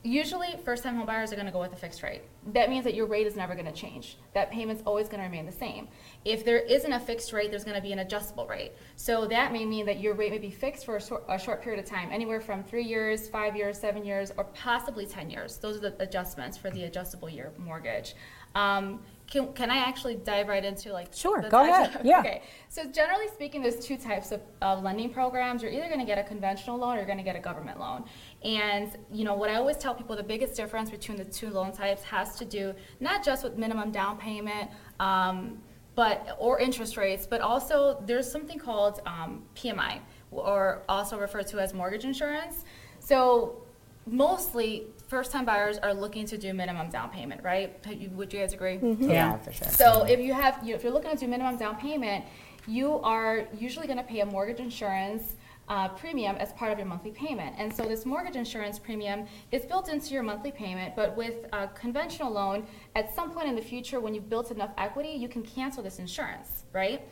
usually 0.04 0.48
first-time 0.64 0.96
home 0.96 1.06
buyers 1.06 1.32
are 1.32 1.36
going 1.36 1.46
to 1.46 1.52
go 1.52 1.60
with 1.60 1.72
a 1.72 1.76
fixed 1.76 2.02
rate. 2.02 2.20
That 2.52 2.68
means 2.68 2.84
that 2.84 2.94
your 2.94 3.06
rate 3.06 3.26
is 3.26 3.36
never 3.36 3.54
going 3.54 3.66
to 3.66 3.72
change. 3.72 4.18
That 4.34 4.50
payment's 4.50 4.82
always 4.84 5.08
going 5.08 5.20
to 5.20 5.24
remain 5.24 5.46
the 5.46 5.52
same. 5.52 5.88
If 6.26 6.44
there 6.44 6.58
isn't 6.58 6.92
a 6.92 7.00
fixed 7.00 7.32
rate, 7.32 7.50
there's 7.50 7.64
going 7.64 7.76
to 7.76 7.82
be 7.82 7.92
an 7.92 8.00
adjustable 8.00 8.46
rate. 8.46 8.72
So 8.96 9.26
that 9.28 9.52
may 9.52 9.64
mean 9.64 9.86
that 9.86 10.00
your 10.00 10.14
rate 10.14 10.30
may 10.30 10.38
be 10.38 10.50
fixed 10.50 10.84
for 10.84 10.96
a 10.96 11.00
short, 11.00 11.24
a 11.28 11.38
short 11.38 11.62
period 11.62 11.82
of 11.82 11.88
time, 11.88 12.10
anywhere 12.12 12.42
from 12.42 12.62
three 12.62 12.84
years, 12.84 13.28
five 13.28 13.56
years, 13.56 13.78
seven 13.78 14.04
years, 14.04 14.30
or 14.36 14.44
possibly 14.44 15.06
10 15.06 15.30
years. 15.30 15.56
Those 15.56 15.78
are 15.78 15.90
the 15.90 16.02
adjustments 16.02 16.58
for 16.58 16.70
the 16.70 16.84
adjustable 16.84 17.30
year 17.30 17.52
mortgage. 17.58 18.14
Um, 18.54 19.00
can, 19.34 19.52
can 19.52 19.68
I 19.68 19.78
actually 19.78 20.14
dive 20.14 20.46
right 20.46 20.64
into 20.64 20.92
like? 20.92 21.08
Sure, 21.12 21.42
go 21.42 21.64
ahead, 21.68 21.96
of- 21.96 22.06
yeah. 22.06 22.20
Okay, 22.20 22.42
so 22.68 22.84
generally 22.84 23.26
speaking, 23.34 23.62
there's 23.62 23.84
two 23.84 23.96
types 23.96 24.30
of, 24.32 24.40
lending 24.82 25.10
programs. 25.10 25.60
You're 25.60 25.72
either 25.72 25.88
gonna 25.88 26.06
get 26.06 26.18
a 26.18 26.22
conventional 26.22 26.78
loan 26.78 26.94
or 26.94 26.98
you're 26.98 27.06
gonna 27.06 27.24
get 27.24 27.34
a 27.34 27.40
government 27.40 27.80
loan. 27.80 28.04
And, 28.44 28.96
you 29.12 29.24
know, 29.24 29.34
what 29.34 29.50
I 29.50 29.56
always 29.56 29.76
tell 29.76 29.92
people, 29.92 30.14
the 30.14 30.22
biggest 30.22 30.54
difference 30.56 30.88
between 30.88 31.18
the 31.18 31.24
two 31.24 31.50
loan 31.50 31.72
types 31.72 32.04
has 32.04 32.36
to 32.36 32.44
do 32.44 32.74
not 33.00 33.24
just 33.24 33.42
with 33.42 33.58
minimum 33.58 33.90
down 33.90 34.18
payment, 34.18 34.70
um, 35.00 35.58
but, 35.96 36.36
or 36.38 36.60
interest 36.60 36.96
rates, 36.96 37.26
but 37.26 37.40
also 37.40 38.00
there's 38.06 38.30
something 38.30 38.58
called, 38.58 39.00
um, 39.04 39.42
PMI, 39.56 39.98
or 40.30 40.82
also 40.88 41.18
referred 41.18 41.48
to 41.48 41.58
as 41.58 41.74
mortgage 41.74 42.04
insurance. 42.04 42.64
So 43.00 43.62
mostly, 44.06 44.86
first-time 45.08 45.44
buyers 45.44 45.78
are 45.78 45.94
looking 45.94 46.26
to 46.26 46.38
do 46.38 46.52
minimum 46.54 46.88
down 46.90 47.10
payment, 47.10 47.42
right? 47.42 47.74
Would 48.12 48.32
you 48.32 48.40
guys 48.40 48.52
agree? 48.52 48.78
Yeah, 49.00 49.36
for 49.38 49.52
sure. 49.52 49.68
So 49.68 50.04
if 50.04 50.20
you 50.20 50.32
have, 50.34 50.60
you- 50.66 50.74
if 50.74 50.82
you're 50.82 50.92
looking 50.92 51.10
to 51.10 51.16
do 51.16 51.28
minimum 51.28 51.56
down 51.56 51.76
payment, 51.76 52.24
you 52.66 52.98
are 53.00 53.46
usually 53.58 53.86
gonna 53.86 54.02
pay 54.02 54.20
a 54.20 54.26
mortgage 54.26 54.60
insurance 54.60 55.36
uh, 55.66 55.88
premium 55.88 56.36
as 56.36 56.52
part 56.52 56.70
of 56.72 56.78
your 56.78 56.86
monthly 56.86 57.10
payment. 57.10 57.54
And 57.58 57.74
so 57.74 57.84
this 57.84 58.04
mortgage 58.04 58.36
insurance 58.36 58.78
premium 58.78 59.26
is 59.50 59.64
built 59.64 59.88
into 59.88 60.12
your 60.12 60.22
monthly 60.22 60.52
payment, 60.52 60.94
but 60.94 61.16
with 61.16 61.46
a 61.54 61.68
conventional 61.68 62.30
loan, 62.30 62.66
at 62.94 63.14
some 63.14 63.30
point 63.30 63.48
in 63.48 63.54
the 63.54 63.62
future, 63.62 63.98
when 63.98 64.14
you've 64.14 64.28
built 64.28 64.50
enough 64.50 64.72
equity, 64.76 65.08
you 65.08 65.26
can 65.26 65.42
cancel 65.42 65.82
this 65.82 65.98
insurance, 65.98 66.64
right? 66.74 67.08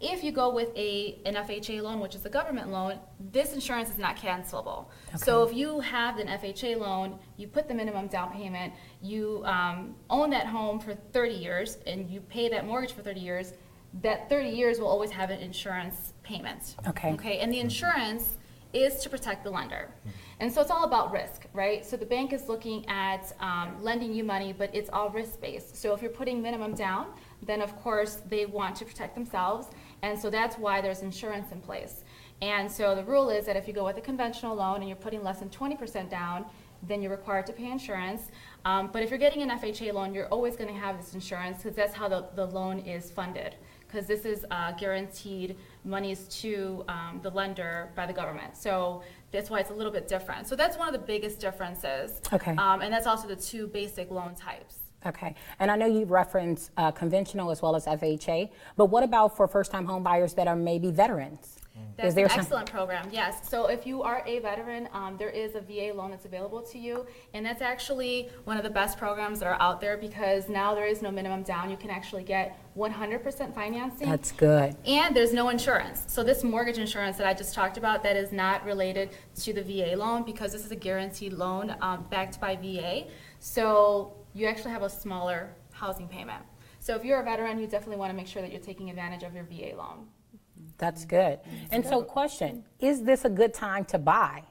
If 0.00 0.22
you 0.22 0.30
go 0.30 0.52
with 0.52 0.70
a, 0.76 1.18
an 1.26 1.34
FHA 1.34 1.82
loan, 1.82 1.98
which 1.98 2.14
is 2.14 2.24
a 2.24 2.28
government 2.28 2.70
loan, 2.70 3.00
this 3.32 3.52
insurance 3.52 3.90
is 3.90 3.98
not 3.98 4.16
cancelable. 4.16 4.86
So 5.16 5.42
if 5.42 5.54
you 5.54 5.80
have 5.80 6.18
an 6.18 6.28
FHA 6.28 6.78
loan, 6.78 7.18
you 7.36 7.48
put 7.48 7.66
the 7.66 7.74
minimum 7.74 8.06
down 8.06 8.32
payment, 8.32 8.72
you 9.02 9.42
um, 9.44 9.96
own 10.08 10.30
that 10.30 10.46
home 10.46 10.78
for 10.78 10.94
30 10.94 11.34
years, 11.34 11.78
and 11.86 12.08
you 12.08 12.20
pay 12.20 12.48
that 12.48 12.64
mortgage 12.66 12.92
for 12.92 13.02
30 13.02 13.20
years, 13.20 13.54
that 14.02 14.28
30 14.28 14.50
years 14.50 14.78
will 14.78 14.86
always 14.86 15.10
have 15.10 15.30
an 15.30 15.40
insurance 15.40 16.12
payment. 16.22 16.76
Okay. 16.86 17.12
Okay, 17.12 17.38
and 17.38 17.52
the 17.52 17.58
insurance 17.58 18.36
is 18.72 18.96
to 19.02 19.08
protect 19.08 19.44
the 19.44 19.50
lender. 19.50 19.88
And 20.40 20.52
so 20.52 20.60
it's 20.60 20.70
all 20.70 20.84
about 20.84 21.10
risk, 21.10 21.46
right? 21.52 21.84
So 21.84 21.96
the 21.96 22.06
bank 22.06 22.32
is 22.32 22.48
looking 22.48 22.86
at 22.88 23.32
um, 23.40 23.82
lending 23.82 24.12
you 24.12 24.22
money, 24.22 24.52
but 24.52 24.70
it's 24.74 24.90
all 24.90 25.10
risk-based. 25.10 25.76
So 25.76 25.94
if 25.94 26.02
you're 26.02 26.10
putting 26.10 26.42
minimum 26.42 26.74
down, 26.74 27.06
then 27.42 27.62
of 27.62 27.74
course 27.76 28.22
they 28.28 28.46
want 28.46 28.76
to 28.76 28.84
protect 28.84 29.14
themselves, 29.14 29.68
and 30.02 30.18
so 30.18 30.30
that's 30.30 30.56
why 30.56 30.80
there's 30.80 31.02
insurance 31.02 31.52
in 31.52 31.60
place. 31.60 32.04
And 32.40 32.70
so 32.70 32.94
the 32.94 33.04
rule 33.04 33.30
is 33.30 33.46
that 33.46 33.56
if 33.56 33.66
you 33.66 33.74
go 33.74 33.84
with 33.84 33.96
a 33.96 34.00
conventional 34.00 34.54
loan 34.54 34.76
and 34.76 34.88
you're 34.88 34.96
putting 34.96 35.24
less 35.24 35.40
than 35.40 35.50
20% 35.50 36.08
down, 36.08 36.44
then 36.86 37.02
you're 37.02 37.10
required 37.10 37.46
to 37.46 37.52
pay 37.52 37.70
insurance. 37.70 38.30
Um, 38.64 38.90
but 38.92 39.02
if 39.02 39.10
you're 39.10 39.18
getting 39.18 39.42
an 39.42 39.50
FHA 39.50 39.92
loan, 39.92 40.14
you're 40.14 40.28
always 40.28 40.56
going 40.56 40.72
to 40.72 40.78
have 40.78 40.96
this 40.96 41.14
insurance 41.14 41.58
because 41.58 41.74
that's 41.74 41.94
how 41.94 42.08
the, 42.08 42.28
the 42.36 42.46
loan 42.46 42.78
is 42.80 43.10
funded. 43.10 43.56
Because 43.88 44.06
this 44.06 44.24
is 44.24 44.44
uh, 44.50 44.72
guaranteed 44.72 45.56
monies 45.84 46.28
to 46.42 46.84
um, 46.88 47.20
the 47.22 47.30
lender 47.30 47.90
by 47.96 48.06
the 48.06 48.12
government. 48.12 48.56
So 48.56 49.02
that's 49.32 49.48
why 49.50 49.60
it's 49.60 49.70
a 49.70 49.74
little 49.74 49.92
bit 49.92 50.06
different. 50.06 50.46
So 50.46 50.54
that's 50.54 50.76
one 50.76 50.86
of 50.86 50.92
the 50.92 51.06
biggest 51.06 51.40
differences. 51.40 52.20
Okay. 52.32 52.52
Um, 52.52 52.82
and 52.82 52.92
that's 52.92 53.06
also 53.06 53.26
the 53.26 53.36
two 53.36 53.66
basic 53.66 54.10
loan 54.10 54.34
types. 54.34 54.76
Okay. 55.06 55.34
And 55.60 55.70
I 55.70 55.76
know 55.76 55.86
you 55.86 56.04
referenced 56.04 56.70
uh, 56.76 56.90
conventional 56.90 57.50
as 57.50 57.62
well 57.62 57.76
as 57.76 57.86
FHA, 57.86 58.50
but 58.76 58.86
what 58.86 59.04
about 59.04 59.36
for 59.36 59.46
first-time 59.46 59.86
home 59.86 60.02
buyers 60.02 60.34
that 60.34 60.48
are 60.48 60.56
maybe 60.56 60.90
veterans? 60.90 61.58
That's 61.96 62.08
Is 62.08 62.14
there 62.14 62.24
an 62.24 62.30
some- 62.30 62.40
excellent 62.40 62.70
program, 62.70 63.08
yes. 63.12 63.48
So 63.48 63.66
if 63.66 63.86
you 63.86 64.02
are 64.02 64.22
a 64.26 64.40
veteran, 64.40 64.88
um, 64.92 65.16
there 65.16 65.30
is 65.30 65.54
a 65.54 65.60
VA 65.60 65.92
loan 65.94 66.10
that's 66.10 66.24
available 66.24 66.60
to 66.62 66.78
you. 66.78 67.06
And 67.34 67.46
that's 67.46 67.62
actually 67.62 68.30
one 68.44 68.56
of 68.56 68.62
the 68.62 68.70
best 68.70 68.98
programs 68.98 69.38
that 69.40 69.46
are 69.46 69.60
out 69.60 69.80
there 69.80 69.96
because 69.96 70.48
now 70.48 70.74
there 70.74 70.86
is 70.86 71.02
no 71.02 71.10
minimum 71.10 71.42
down. 71.42 71.70
You 71.70 71.76
can 71.76 71.90
actually 71.90 72.24
get 72.24 72.58
100% 72.76 73.54
financing. 73.54 74.08
That's 74.08 74.32
good. 74.32 74.76
And 74.86 75.14
there's 75.14 75.32
no 75.32 75.48
insurance. 75.50 76.04
So 76.08 76.22
this 76.24 76.42
mortgage 76.42 76.78
insurance 76.78 77.16
that 77.16 77.26
I 77.26 77.34
just 77.34 77.54
talked 77.54 77.76
about, 77.78 78.02
that 78.04 78.16
is 78.16 78.32
not 78.32 78.64
related 78.64 79.10
to 79.42 79.52
the 79.52 79.62
VA 79.62 79.96
loan 79.96 80.24
because 80.24 80.52
this 80.52 80.64
is 80.64 80.72
a 80.72 80.76
guaranteed 80.76 81.32
loan 81.32 81.76
um, 81.80 82.06
backed 82.10 82.40
by 82.40 82.56
VA. 82.56 83.06
So 83.40 84.14
you 84.38 84.46
actually 84.46 84.70
have 84.70 84.82
a 84.82 84.90
smaller 84.90 85.50
housing 85.72 86.08
payment. 86.08 86.42
So 86.78 86.94
if 86.94 87.04
you're 87.04 87.20
a 87.20 87.24
veteran, 87.24 87.58
you 87.58 87.66
definitely 87.66 87.96
want 87.96 88.10
to 88.10 88.16
make 88.16 88.28
sure 88.28 88.40
that 88.40 88.52
you're 88.52 88.60
taking 88.60 88.88
advantage 88.88 89.24
of 89.24 89.34
your 89.34 89.44
VA 89.44 89.76
loan. 89.76 90.06
That's 90.78 91.04
good. 91.04 91.40
And 91.72 91.84
so 91.84 92.02
question, 92.02 92.64
is 92.78 93.02
this 93.02 93.24
a 93.24 93.28
good 93.28 93.52
time 93.52 93.84
to 93.86 93.98
buy? 93.98 94.44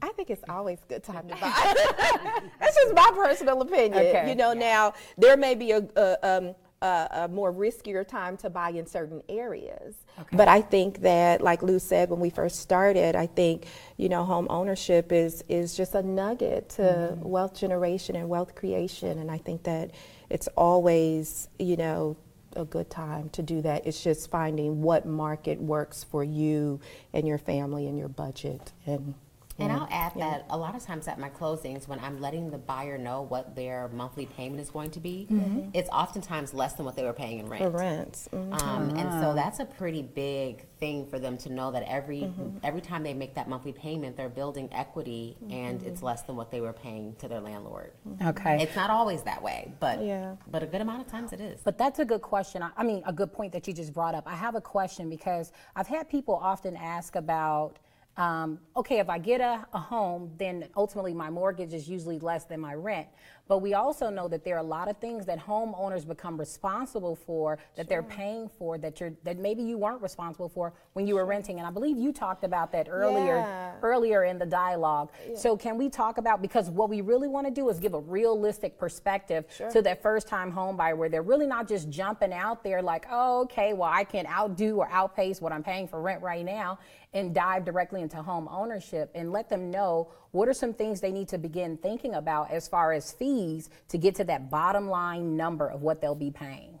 I 0.00 0.10
think 0.12 0.30
it's 0.30 0.44
always 0.48 0.78
a 0.84 0.86
good 0.86 1.02
time 1.02 1.28
to 1.28 1.34
buy. 1.34 1.40
That's 2.60 2.76
just 2.76 2.94
my 2.94 3.10
personal 3.14 3.60
opinion. 3.60 3.94
Okay. 3.94 4.28
You 4.28 4.34
know, 4.34 4.52
now 4.52 4.94
there 5.18 5.36
may 5.36 5.54
be 5.54 5.72
a, 5.72 5.86
a, 5.96 6.16
um, 6.22 6.54
a, 6.82 7.08
a 7.12 7.28
more 7.28 7.52
riskier 7.52 8.06
time 8.06 8.36
to 8.38 8.50
buy 8.50 8.70
in 8.70 8.86
certain 8.86 9.22
areas. 9.28 9.94
But 10.32 10.48
I 10.48 10.60
think 10.60 11.00
that, 11.02 11.40
like 11.40 11.62
Lou 11.62 11.78
said 11.78 12.10
when 12.10 12.20
we 12.20 12.28
first 12.28 12.60
started, 12.60 13.14
I 13.16 13.26
think 13.26 13.66
you 13.96 14.08
know 14.08 14.24
home 14.24 14.46
ownership 14.50 15.12
is 15.12 15.44
is 15.48 15.76
just 15.76 15.94
a 15.94 16.02
nugget 16.02 16.68
to 16.70 16.82
mm-hmm. 16.82 17.28
wealth 17.28 17.54
generation 17.58 18.16
and 18.16 18.28
wealth 18.28 18.54
creation, 18.54 19.18
and 19.18 19.30
I 19.30 19.38
think 19.38 19.62
that 19.62 19.92
it's 20.28 20.48
always 20.48 21.48
you 21.58 21.76
know 21.76 22.16
a 22.54 22.64
good 22.64 22.90
time 22.90 23.30
to 23.30 23.42
do 23.42 23.62
that. 23.62 23.86
It's 23.86 24.02
just 24.02 24.30
finding 24.30 24.82
what 24.82 25.06
market 25.06 25.60
works 25.60 26.04
for 26.04 26.22
you 26.22 26.80
and 27.14 27.26
your 27.26 27.38
family 27.38 27.86
and 27.86 27.96
your 27.96 28.08
budget 28.08 28.72
and. 28.86 29.14
And 29.58 29.70
mm-hmm. 29.70 29.82
I'll 29.82 29.88
add 29.90 30.12
that 30.16 30.46
a 30.50 30.56
lot 30.56 30.74
of 30.74 30.82
times 30.82 31.08
at 31.08 31.18
my 31.18 31.28
closings, 31.28 31.86
when 31.88 31.98
I'm 32.00 32.20
letting 32.20 32.50
the 32.50 32.58
buyer 32.58 32.98
know 32.98 33.22
what 33.22 33.54
their 33.54 33.88
monthly 33.88 34.26
payment 34.26 34.60
is 34.60 34.70
going 34.70 34.90
to 34.92 35.00
be, 35.00 35.26
mm-hmm. 35.30 35.68
it's 35.74 35.88
oftentimes 35.90 36.54
less 36.54 36.74
than 36.74 36.86
what 36.86 36.96
they 36.96 37.04
were 37.04 37.12
paying 37.12 37.38
in 37.38 37.48
rent. 37.48 37.62
For 37.62 37.70
rents. 37.70 38.28
mhm. 38.32 38.62
Um, 38.62 38.90
and 38.90 39.10
so 39.22 39.30
ah. 39.30 39.34
that's 39.34 39.60
a 39.60 39.64
pretty 39.64 40.02
big 40.02 40.66
thing 40.78 41.06
for 41.06 41.18
them 41.18 41.36
to 41.38 41.52
know 41.52 41.70
that 41.70 41.84
every 41.84 42.22
mm-hmm. 42.22 42.58
every 42.62 42.80
time 42.80 43.02
they 43.02 43.14
make 43.14 43.34
that 43.34 43.48
monthly 43.48 43.72
payment, 43.72 44.16
they're 44.16 44.28
building 44.28 44.68
equity, 44.72 45.36
and 45.50 45.82
it's 45.82 46.02
less 46.02 46.22
than 46.22 46.36
what 46.36 46.50
they 46.50 46.60
were 46.60 46.72
paying 46.72 47.14
to 47.16 47.28
their 47.28 47.40
landlord. 47.40 47.92
Okay. 48.22 48.62
It's 48.62 48.76
not 48.76 48.90
always 48.90 49.22
that 49.22 49.42
way, 49.42 49.72
but 49.80 50.02
Yeah. 50.02 50.36
but 50.50 50.62
a 50.62 50.66
good 50.66 50.80
amount 50.80 51.02
of 51.02 51.08
times 51.08 51.32
it 51.32 51.40
is. 51.40 51.60
But 51.62 51.78
that's 51.78 51.98
a 51.98 52.04
good 52.04 52.22
question. 52.22 52.62
I- 52.62 52.70
I 52.76 52.84
mean, 52.84 53.02
a 53.06 53.12
good 53.12 53.32
point 53.32 53.52
that 53.52 53.66
you 53.68 53.74
just 53.74 53.92
brought 53.92 54.14
up. 54.14 54.26
I 54.26 54.34
have 54.34 54.54
a 54.54 54.60
question 54.60 55.08
because 55.08 55.52
I've 55.76 55.86
had 55.86 56.08
people 56.08 56.34
often 56.34 56.76
ask 56.76 57.16
about 57.16 57.78
um, 58.16 58.58
okay, 58.76 58.98
if 58.98 59.08
I 59.08 59.18
get 59.18 59.40
a, 59.40 59.66
a 59.72 59.78
home, 59.78 60.30
then 60.36 60.68
ultimately 60.76 61.14
my 61.14 61.30
mortgage 61.30 61.72
is 61.72 61.88
usually 61.88 62.18
less 62.18 62.44
than 62.44 62.60
my 62.60 62.74
rent. 62.74 63.08
But 63.52 63.58
we 63.58 63.74
also 63.74 64.08
know 64.08 64.28
that 64.28 64.44
there 64.44 64.54
are 64.54 64.60
a 64.60 64.62
lot 64.62 64.88
of 64.88 64.96
things 64.96 65.26
that 65.26 65.38
homeowners 65.38 66.08
become 66.08 66.38
responsible 66.40 67.14
for 67.14 67.58
that 67.76 67.86
they're 67.86 68.02
paying 68.02 68.48
for 68.48 68.78
that 68.78 68.98
you're 68.98 69.12
that 69.24 69.36
maybe 69.36 69.62
you 69.62 69.76
weren't 69.76 70.00
responsible 70.00 70.48
for 70.48 70.72
when 70.94 71.06
you 71.06 71.16
were 71.16 71.26
renting. 71.26 71.58
And 71.58 71.66
I 71.66 71.70
believe 71.70 71.98
you 71.98 72.14
talked 72.14 72.44
about 72.44 72.72
that 72.72 72.86
earlier 72.88 73.40
Yeah. 73.40 73.72
earlier 73.82 74.24
in 74.24 74.38
the 74.38 74.46
dialogue. 74.46 75.10
So 75.34 75.54
can 75.54 75.76
we 75.76 75.90
talk 75.90 76.16
about 76.16 76.40
because 76.40 76.70
what 76.70 76.88
we 76.88 77.02
really 77.02 77.28
want 77.28 77.46
to 77.46 77.52
do 77.52 77.68
is 77.68 77.78
give 77.78 77.92
a 77.92 78.00
realistic 78.00 78.78
perspective 78.78 79.44
to 79.70 79.82
that 79.82 80.00
first 80.00 80.28
time 80.28 80.50
home 80.50 80.78
buyer 80.78 80.96
where 80.96 81.10
they're 81.10 81.20
really 81.20 81.46
not 81.46 81.68
just 81.68 81.90
jumping 81.90 82.32
out 82.32 82.64
there 82.64 82.80
like, 82.80 83.04
oh, 83.10 83.42
okay, 83.42 83.74
well 83.74 83.90
I 83.92 84.04
can 84.04 84.26
outdo 84.26 84.78
or 84.78 84.88
outpace 84.90 85.42
what 85.42 85.52
I'm 85.52 85.62
paying 85.62 85.86
for 85.88 86.00
rent 86.00 86.22
right 86.22 86.42
now 86.42 86.78
and 87.12 87.34
dive 87.34 87.66
directly 87.66 88.00
into 88.00 88.16
home 88.22 88.48
ownership 88.50 89.10
and 89.14 89.30
let 89.30 89.50
them 89.50 89.70
know 89.70 90.08
what 90.32 90.48
are 90.48 90.54
some 90.54 90.72
things 90.72 91.00
they 91.00 91.12
need 91.12 91.28
to 91.28 91.38
begin 91.38 91.76
thinking 91.76 92.14
about 92.14 92.50
as 92.50 92.66
far 92.66 92.92
as 92.92 93.12
fees 93.12 93.70
to 93.88 93.98
get 93.98 94.14
to 94.16 94.24
that 94.24 94.50
bottom 94.50 94.88
line 94.88 95.36
number 95.36 95.68
of 95.68 95.82
what 95.82 96.00
they'll 96.00 96.14
be 96.14 96.30
paying. 96.30 96.78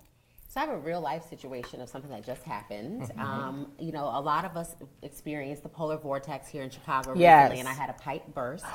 So 0.52 0.60
I 0.60 0.66
have 0.66 0.74
a 0.74 0.78
real 0.78 1.00
life 1.00 1.26
situation 1.30 1.80
of 1.80 1.88
something 1.88 2.10
that 2.10 2.26
just 2.26 2.42
happened. 2.42 3.00
Mm-hmm. 3.04 3.20
Um, 3.20 3.72
you 3.78 3.90
know, 3.90 4.04
a 4.04 4.20
lot 4.20 4.44
of 4.44 4.54
us 4.54 4.76
experienced 5.00 5.62
the 5.62 5.70
polar 5.70 5.96
vortex 5.96 6.46
here 6.46 6.62
in 6.62 6.68
Chicago 6.68 7.14
Yes. 7.16 7.44
recently, 7.44 7.60
and 7.60 7.68
I 7.70 7.72
had 7.72 7.88
a 7.88 7.94
pipe 7.94 8.22
burst, 8.34 8.66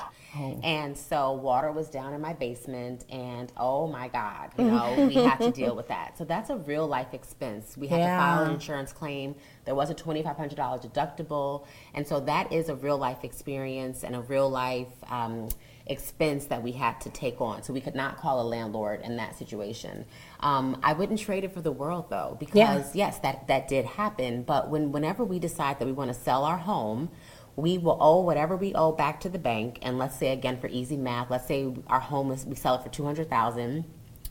and 0.64 0.98
so 0.98 1.34
water 1.34 1.70
was 1.70 1.88
down 1.88 2.14
in 2.14 2.20
my 2.20 2.32
basement, 2.32 3.04
and 3.10 3.52
oh 3.56 3.86
my 3.86 4.08
God, 4.08 4.50
you 4.58 4.64
know, 4.72 5.06
we 5.06 5.14
had 5.14 5.36
to 5.36 5.52
deal 5.52 5.76
with 5.76 5.86
that. 5.86 6.18
So 6.18 6.24
that's 6.24 6.50
a 6.50 6.56
real 6.56 6.88
life 6.88 7.14
expense. 7.14 7.76
We 7.76 7.86
had 7.86 7.98
to 7.98 8.06
file 8.06 8.42
an 8.46 8.54
insurance 8.54 8.92
claim. 8.92 9.36
There 9.64 9.76
was 9.76 9.88
a 9.88 9.94
twenty 9.94 10.24
five 10.24 10.36
hundred 10.36 10.56
dollar 10.56 10.78
deductible, 10.78 11.64
and 11.94 12.04
so 12.04 12.18
that 12.18 12.52
is 12.52 12.70
a 12.70 12.74
real 12.74 12.98
life 12.98 13.22
experience 13.22 14.02
and 14.02 14.16
a 14.16 14.20
real 14.22 14.50
life. 14.50 14.88
Um, 15.08 15.48
expense 15.88 16.46
that 16.46 16.62
we 16.62 16.72
had 16.72 17.00
to 17.00 17.10
take 17.10 17.40
on. 17.40 17.62
So 17.62 17.72
we 17.72 17.80
could 17.80 17.94
not 17.94 18.18
call 18.18 18.40
a 18.40 18.46
landlord 18.46 19.00
in 19.02 19.16
that 19.16 19.36
situation. 19.36 20.04
Um, 20.40 20.78
I 20.82 20.92
wouldn't 20.92 21.20
trade 21.20 21.44
it 21.44 21.52
for 21.52 21.60
the 21.60 21.72
world 21.72 22.10
though, 22.10 22.36
because 22.38 22.94
yes, 22.94 23.18
that, 23.20 23.48
that 23.48 23.68
did 23.68 23.84
happen. 23.84 24.42
But 24.42 24.70
when 24.70 24.92
whenever 24.92 25.24
we 25.24 25.38
decide 25.38 25.78
that 25.78 25.86
we 25.86 25.92
want 25.92 26.12
to 26.12 26.14
sell 26.14 26.44
our 26.44 26.58
home, 26.58 27.10
we 27.56 27.76
will 27.76 27.98
owe 28.00 28.20
whatever 28.20 28.56
we 28.56 28.72
owe 28.74 28.92
back 28.92 29.18
to 29.22 29.28
the 29.28 29.38
bank. 29.38 29.80
And 29.82 29.98
let's 29.98 30.16
say 30.16 30.32
again 30.32 30.60
for 30.60 30.68
easy 30.68 30.96
math, 30.96 31.28
let's 31.28 31.48
say 31.48 31.74
our 31.88 31.98
home 31.98 32.30
is 32.30 32.46
we 32.46 32.54
sell 32.54 32.76
it 32.76 32.84
for 32.84 32.88
two 32.88 33.04
hundred 33.04 33.28
thousand, 33.28 33.84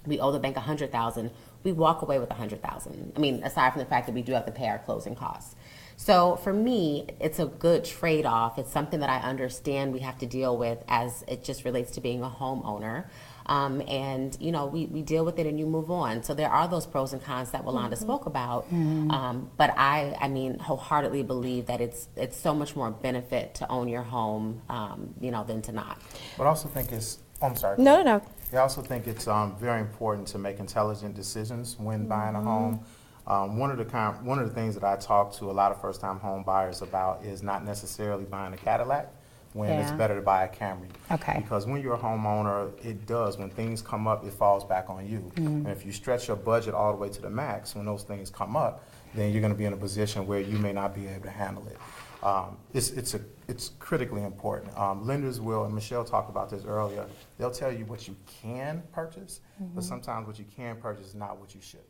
we 0.05 0.17
owe 0.21 0.31
the 0.31 0.39
bank 0.39 0.55
a 0.55 0.61
hundred 0.61 0.93
thousand, 0.93 1.31
we 1.63 1.73
walk 1.73 2.01
away 2.03 2.19
with 2.19 2.31
a 2.31 2.35
hundred 2.35 2.61
thousand. 2.63 3.11
I 3.17 3.19
mean, 3.19 3.43
aside 3.43 3.73
from 3.73 3.79
the 3.79 3.85
fact 3.85 4.05
that 4.05 4.15
we 4.15 4.21
do 4.21 4.31
have 4.31 4.45
to 4.45 4.53
pay 4.53 4.69
our 4.69 4.79
closing 4.79 5.15
costs. 5.15 5.56
So 5.99 6.35
for 6.37 6.53
me, 6.53 7.07
it's 7.19 7.39
a 7.39 7.47
good 7.47 7.83
trade 7.83 8.25
off. 8.25 8.59
It's 8.59 8.71
something 8.71 8.99
that 8.99 9.09
I 9.09 9.17
understand 9.17 9.93
we 9.93 9.99
have 10.01 10.17
to 10.19 10.27
deal 10.27 10.55
with 10.55 10.83
as 10.87 11.23
it 11.27 11.43
just 11.43 11.65
relates 11.65 11.91
to 11.91 12.01
being 12.01 12.21
a 12.21 12.29
homeowner. 12.29 13.05
Um, 13.47 13.81
and 13.87 14.37
you 14.39 14.51
know, 14.51 14.67
we, 14.67 14.85
we 14.85 15.01
deal 15.01 15.25
with 15.25 15.39
it 15.39 15.47
and 15.47 15.57
you 15.59 15.65
move 15.65 15.89
on. 15.89 16.21
So 16.21 16.35
there 16.35 16.49
are 16.49 16.67
those 16.67 16.85
pros 16.85 17.13
and 17.13 17.23
cons 17.23 17.49
that 17.51 17.65
Walanda 17.65 17.97
spoke 17.97 18.27
about. 18.27 18.67
Um, 18.71 19.49
but 19.57 19.73
I, 19.75 20.15
I 20.21 20.27
mean, 20.27 20.59
wholeheartedly 20.59 21.23
believe 21.23 21.65
that 21.65 21.81
it's 21.81 22.09
it's 22.15 22.37
so 22.37 22.53
much 22.53 22.75
more 22.75 22.91
benefit 22.91 23.55
to 23.55 23.69
own 23.69 23.87
your 23.87 24.03
home, 24.03 24.61
um, 24.69 25.15
you 25.19 25.31
know, 25.31 25.43
than 25.43 25.61
to 25.63 25.71
not. 25.71 25.99
But 26.37 26.43
I 26.43 26.47
also 26.47 26.67
think 26.67 26.91
it's, 26.91 27.19
oh, 27.41 27.47
I'm 27.47 27.55
sorry. 27.55 27.81
No, 27.81 28.03
no, 28.03 28.03
no. 28.03 28.21
I 28.53 28.61
also 28.61 28.81
think 28.81 29.07
it's 29.07 29.27
um, 29.27 29.57
very 29.57 29.81
important 29.81 30.27
to 30.29 30.37
make 30.37 30.59
intelligent 30.59 31.15
decisions 31.15 31.77
when 31.79 32.07
buying 32.07 32.35
a 32.35 32.41
home. 32.41 32.85
Um, 33.27 33.57
one 33.57 33.71
of 33.71 33.77
the 33.77 33.85
kind, 33.85 34.25
one 34.25 34.39
of 34.39 34.47
the 34.47 34.53
things 34.55 34.73
that 34.75 34.83
I 34.85 34.95
talk 34.95 35.33
to 35.37 35.51
a 35.51 35.53
lot 35.53 35.71
of 35.71 35.81
first-time 35.81 36.19
home 36.19 36.43
buyers 36.43 36.81
about 36.81 37.23
is 37.25 37.43
not 37.43 37.65
necessarily 37.65 38.23
buying 38.23 38.53
a 38.53 38.57
Cadillac 38.57 39.11
when 39.53 39.69
it's 39.71 39.91
better 39.91 40.15
to 40.15 40.21
buy 40.21 40.43
a 40.43 40.47
Camry. 40.47 40.87
Okay. 41.11 41.39
Because 41.41 41.65
when 41.65 41.81
you're 41.81 41.95
a 41.95 41.97
homeowner, 41.97 42.71
it 42.85 43.05
does. 43.05 43.37
When 43.37 43.49
things 43.49 43.81
come 43.81 44.07
up, 44.07 44.25
it 44.25 44.31
falls 44.31 44.63
back 44.63 44.89
on 44.89 45.07
you. 45.07 45.31
And 45.35 45.67
if 45.67 45.85
you 45.85 45.91
stretch 45.91 46.27
your 46.27 46.37
budget 46.37 46.73
all 46.73 46.91
the 46.91 46.97
way 46.97 47.09
to 47.09 47.21
the 47.21 47.29
max, 47.29 47.75
when 47.75 47.85
those 47.85 48.03
things 48.03 48.29
come 48.29 48.55
up, 48.55 48.85
then 49.15 49.31
you're 49.31 49.41
going 49.41 49.53
to 49.53 49.57
be 49.57 49.65
in 49.65 49.73
a 49.73 49.77
position 49.77 50.27
where 50.27 50.39
you 50.41 50.57
may 50.57 50.73
not 50.73 50.93
be 50.93 51.07
able 51.07 51.23
to 51.23 51.29
handle 51.29 51.65
it. 51.67 51.77
Um, 52.23 52.57
it's 52.73 52.89
it's 52.91 53.13
a 53.13 53.21
it's 53.47 53.71
critically 53.79 54.23
important. 54.23 54.75
Um, 54.77 55.05
lenders 55.05 55.39
will, 55.39 55.65
and 55.65 55.73
Michelle 55.73 56.03
talked 56.03 56.29
about 56.29 56.49
this 56.49 56.65
earlier. 56.65 57.05
They'll 57.37 57.51
tell 57.51 57.71
you 57.71 57.85
what 57.85 58.07
you 58.07 58.15
can 58.41 58.81
purchase, 58.91 59.41
but 59.75 59.83
sometimes 59.83 60.25
what 60.27 60.39
you 60.39 60.45
can 60.55 60.77
purchase 60.77 61.07
is 61.07 61.15
not 61.15 61.39
what 61.39 61.53
you 61.53 61.61
should. 61.61 61.79
Yeah. 61.81 61.86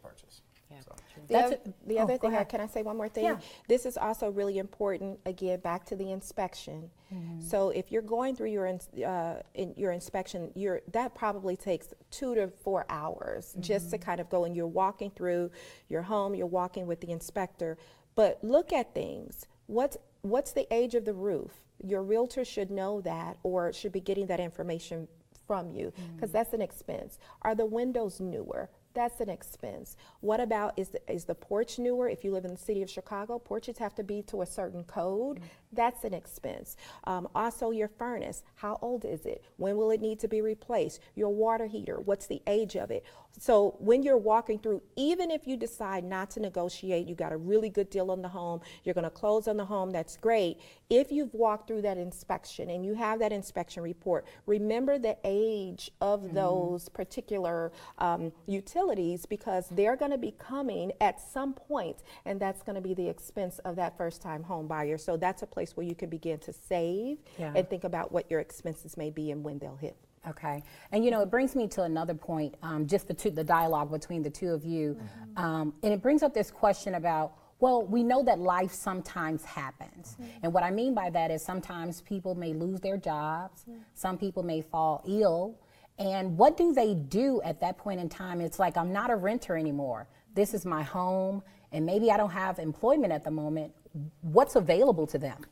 The, 1.27 1.33
That's 1.33 1.51
it. 1.53 1.87
the 1.87 1.99
Oh, 1.99 2.03
other 2.03 2.17
thing, 2.17 2.35
I- 2.35 2.43
can 2.43 2.61
I 2.61 2.67
say 2.67 2.83
one 2.83 2.97
more 2.97 3.09
thing? 3.09 3.25
Yeah. 3.25 3.39
This 3.67 3.85
is 3.85 3.97
also 3.97 4.29
really 4.29 4.57
important, 4.57 5.19
again, 5.25 5.59
back 5.59 5.85
to 5.85 5.95
the 5.95 6.11
inspection. 6.11 6.89
Mm-hmm. 7.13 7.41
So 7.41 7.69
if 7.69 7.91
you're 7.91 8.01
going 8.01 8.35
through 8.35 8.51
your, 8.51 8.65
ins- 8.65 8.89
uh, 8.93 9.41
in 9.53 9.73
your 9.77 9.91
inspection, 9.91 10.51
you're, 10.55 10.81
that 10.91 11.15
probably 11.15 11.55
takes 11.55 11.93
two 12.11 12.35
to 12.35 12.47
four 12.49 12.85
hours 12.89 13.55
just 13.59 13.89
to 13.91 13.97
mm-hmm. 13.97 14.05
kind 14.05 14.19
of 14.19 14.29
go 14.29 14.45
and 14.45 14.55
you're 14.55 14.67
walking 14.67 15.11
through 15.11 15.51
your 15.89 16.01
home, 16.03 16.35
you're 16.35 16.47
walking 16.47 16.87
with 16.87 17.01
the 17.01 17.11
inspector. 17.11 17.77
But 18.15 18.43
look 18.43 18.73
at 18.73 18.93
things. 18.93 19.45
What's, 19.67 19.97
what's 20.21 20.51
the 20.51 20.71
age 20.73 20.95
of 20.95 21.05
the 21.05 21.13
roof? 21.13 21.51
Your 21.83 22.03
realtor 22.03 22.43
should 22.43 22.71
know 22.71 23.01
that 23.01 23.37
or 23.43 23.71
should 23.71 23.91
be 23.91 24.01
getting 24.01 24.27
that 24.27 24.39
information 24.39 25.07
from 25.45 25.71
you 25.71 25.87
mm-hmm. 25.87 26.15
because 26.15 26.31
that's 26.31 26.53
an 26.53 26.61
expense. 26.61 27.19
Are 27.41 27.55
the 27.55 27.65
windows 27.65 28.19
newer? 28.19 28.69
That's 28.97 29.21
an 29.21 29.29
expense. 29.29 29.95
What 30.21 30.39
about 30.39 30.73
is 30.75 30.89
the, 30.89 30.99
is 31.07 31.25
the 31.25 31.35
porch 31.35 31.77
newer? 31.77 32.09
If 32.09 32.23
you 32.23 32.31
live 32.31 32.45
in 32.45 32.51
the 32.51 32.57
city 32.57 32.81
of 32.81 32.89
Chicago, 32.89 33.37
porches 33.37 33.77
have 33.77 33.93
to 33.93 34.03
be 34.03 34.23
to 34.23 34.41
a 34.41 34.45
certain 34.47 34.83
code. 34.85 35.39
That's 35.73 36.03
an 36.03 36.13
expense. 36.13 36.77
Um, 37.03 37.27
also, 37.35 37.71
your 37.71 37.89
furnace. 37.89 38.43
How 38.55 38.79
old 38.81 39.03
is 39.05 39.25
it? 39.25 39.43
When 39.57 39.77
will 39.77 39.91
it 39.91 40.01
need 40.01 40.19
to 40.19 40.27
be 40.27 40.41
replaced? 40.41 41.01
Your 41.15 41.29
water 41.29 41.67
heater. 41.67 41.99
What's 41.99 42.27
the 42.27 42.41
age 42.47 42.75
of 42.75 42.89
it? 42.91 43.03
So 43.39 43.75
when 43.79 44.01
you're 44.01 44.17
walking 44.17 44.57
through, 44.57 44.81
even 44.95 45.29
if 45.29 45.45
you 45.45 45.57
decide 45.57 46.03
not 46.03 46.31
to 46.31 46.39
negotiate, 46.39 47.07
you 47.07 47.13
got 47.13 47.31
a 47.31 47.37
really 47.37 47.69
good 47.69 47.89
deal 47.91 48.09
on 48.09 48.23
the 48.23 48.27
home. 48.27 48.61
You're 48.83 48.95
going 48.95 49.03
to 49.03 49.11
close 49.11 49.47
on 49.47 49.57
the 49.57 49.65
home. 49.65 49.91
That's 49.91 50.17
great. 50.17 50.57
If 50.89 51.11
you've 51.11 51.33
walked 51.33 51.67
through 51.67 51.83
that 51.83 51.97
inspection 51.97 52.71
and 52.71 52.83
you 52.83 52.95
have 52.95 53.19
that 53.19 53.31
inspection 53.31 53.83
report, 53.83 54.25
remember 54.47 54.97
the 54.97 55.17
age 55.23 55.91
of 56.01 56.33
those 56.33 56.89
particular 56.89 57.71
um, 57.99 58.31
utilities 58.47 59.25
because 59.27 59.67
they're 59.69 59.97
going 59.97 60.11
to 60.11 60.17
be 60.17 60.33
coming 60.39 60.91
at 60.99 61.19
some 61.21 61.53
point, 61.53 61.97
and 62.25 62.39
that's 62.39 62.63
going 62.63 62.75
to 62.75 62.81
be 62.81 62.95
the 62.95 63.07
expense 63.07 63.59
of 63.59 63.75
that 63.75 63.97
first-time 63.97 64.41
home 64.41 64.67
buyer. 64.67 64.97
So 64.97 65.15
that's 65.15 65.43
a 65.43 65.47
place 65.57 65.75
where 65.75 65.85
you 65.85 65.95
can 65.95 66.09
begin 66.09 66.37
to 66.39 66.53
save 66.53 67.17
Yeah. 67.39 67.51
and 67.55 67.67
think 67.67 67.83
about 67.83 68.11
what 68.11 68.29
your 68.29 68.39
expenses 68.39 68.95
may 68.95 69.09
be 69.09 69.31
and 69.31 69.43
when 69.43 69.57
they'll 69.57 69.75
hit. 69.87 69.95
Okay, 70.27 70.61
and 70.91 71.03
you 71.05 71.09
know, 71.09 71.21
it 71.21 71.31
brings 71.31 71.55
me 71.55 71.67
to 71.69 71.83
another 71.83 72.13
point, 72.13 72.53
um, 72.61 72.85
just 72.85 73.07
the 73.07 73.13
two, 73.13 73.31
the 73.31 73.43
dialogue 73.43 73.89
between 73.89 74.21
the 74.21 74.29
two 74.29 74.49
of 74.53 74.63
you, 74.65 74.97
um, 75.37 75.73
and 75.83 75.93
it 75.93 76.01
brings 76.01 76.21
up 76.23 76.33
this 76.33 76.51
question 76.51 76.95
about. 76.95 77.33
Well, 77.59 77.81
we 77.87 78.03
know 78.03 78.21
that 78.21 78.37
life 78.37 78.71
sometimes 78.71 79.43
happens. 79.43 80.15
And 80.43 80.53
what 80.53 80.61
I 80.61 80.69
mean 80.69 80.93
by 80.93 81.09
that 81.09 81.31
is 81.31 81.43
sometimes 81.43 82.01
people 82.01 82.35
may 82.35 82.53
lose 82.53 82.79
their 82.81 82.97
jobs, 82.97 83.65
some 83.95 84.15
people 84.15 84.43
may 84.43 84.61
fall 84.61 85.01
ill. 85.07 85.55
And 85.97 86.37
what 86.37 86.55
do 86.55 86.71
they 86.71 86.93
do 86.93 87.41
at 87.43 87.59
that 87.61 87.79
point 87.79 87.99
in 87.99 88.09
time? 88.09 88.41
It's 88.41 88.59
like, 88.59 88.77
I'm 88.77 88.93
not 88.93 89.09
a 89.09 89.15
renter 89.15 89.57
anymore. 89.57 90.07
This 90.35 90.53
is 90.53 90.67
my 90.67 90.83
home, 90.83 91.41
and 91.71 91.83
maybe 91.83 92.11
I 92.11 92.17
don't 92.17 92.29
have 92.29 92.59
employment 92.59 93.11
at 93.11 93.23
the 93.23 93.31
moment. 93.31 93.73
What's 94.21 94.55
available 94.55 95.07
to 95.07 95.17
them? 95.17 95.45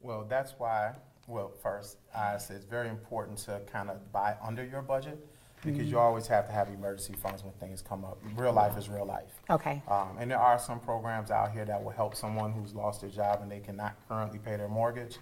Well, 0.00 0.24
that's 0.28 0.54
why, 0.58 0.92
well, 1.26 1.52
first, 1.62 1.98
I 2.14 2.38
said 2.38 2.56
it's 2.56 2.64
very 2.64 2.88
important 2.88 3.38
to 3.38 3.60
kind 3.70 3.90
of 3.90 4.12
buy 4.12 4.36
under 4.42 4.64
your 4.64 4.82
budget 4.82 5.18
because 5.64 5.90
you 5.90 5.98
always 5.98 6.26
have 6.28 6.46
to 6.46 6.52
have 6.52 6.68
emergency 6.68 7.14
funds 7.14 7.42
when 7.42 7.52
things 7.54 7.82
come 7.82 8.04
up. 8.04 8.18
Real 8.36 8.52
life 8.52 8.78
is 8.78 8.88
real 8.88 9.06
life. 9.06 9.40
Okay. 9.50 9.82
Um, 9.88 10.16
and 10.20 10.30
there 10.30 10.38
are 10.38 10.58
some 10.58 10.78
programs 10.78 11.30
out 11.30 11.50
here 11.50 11.64
that 11.64 11.82
will 11.82 11.90
help 11.90 12.14
someone 12.14 12.52
who's 12.52 12.74
lost 12.74 13.00
their 13.00 13.10
job 13.10 13.40
and 13.42 13.50
they 13.50 13.58
cannot 13.58 13.96
currently 14.08 14.38
pay 14.38 14.56
their 14.56 14.68
mortgage. 14.68 15.18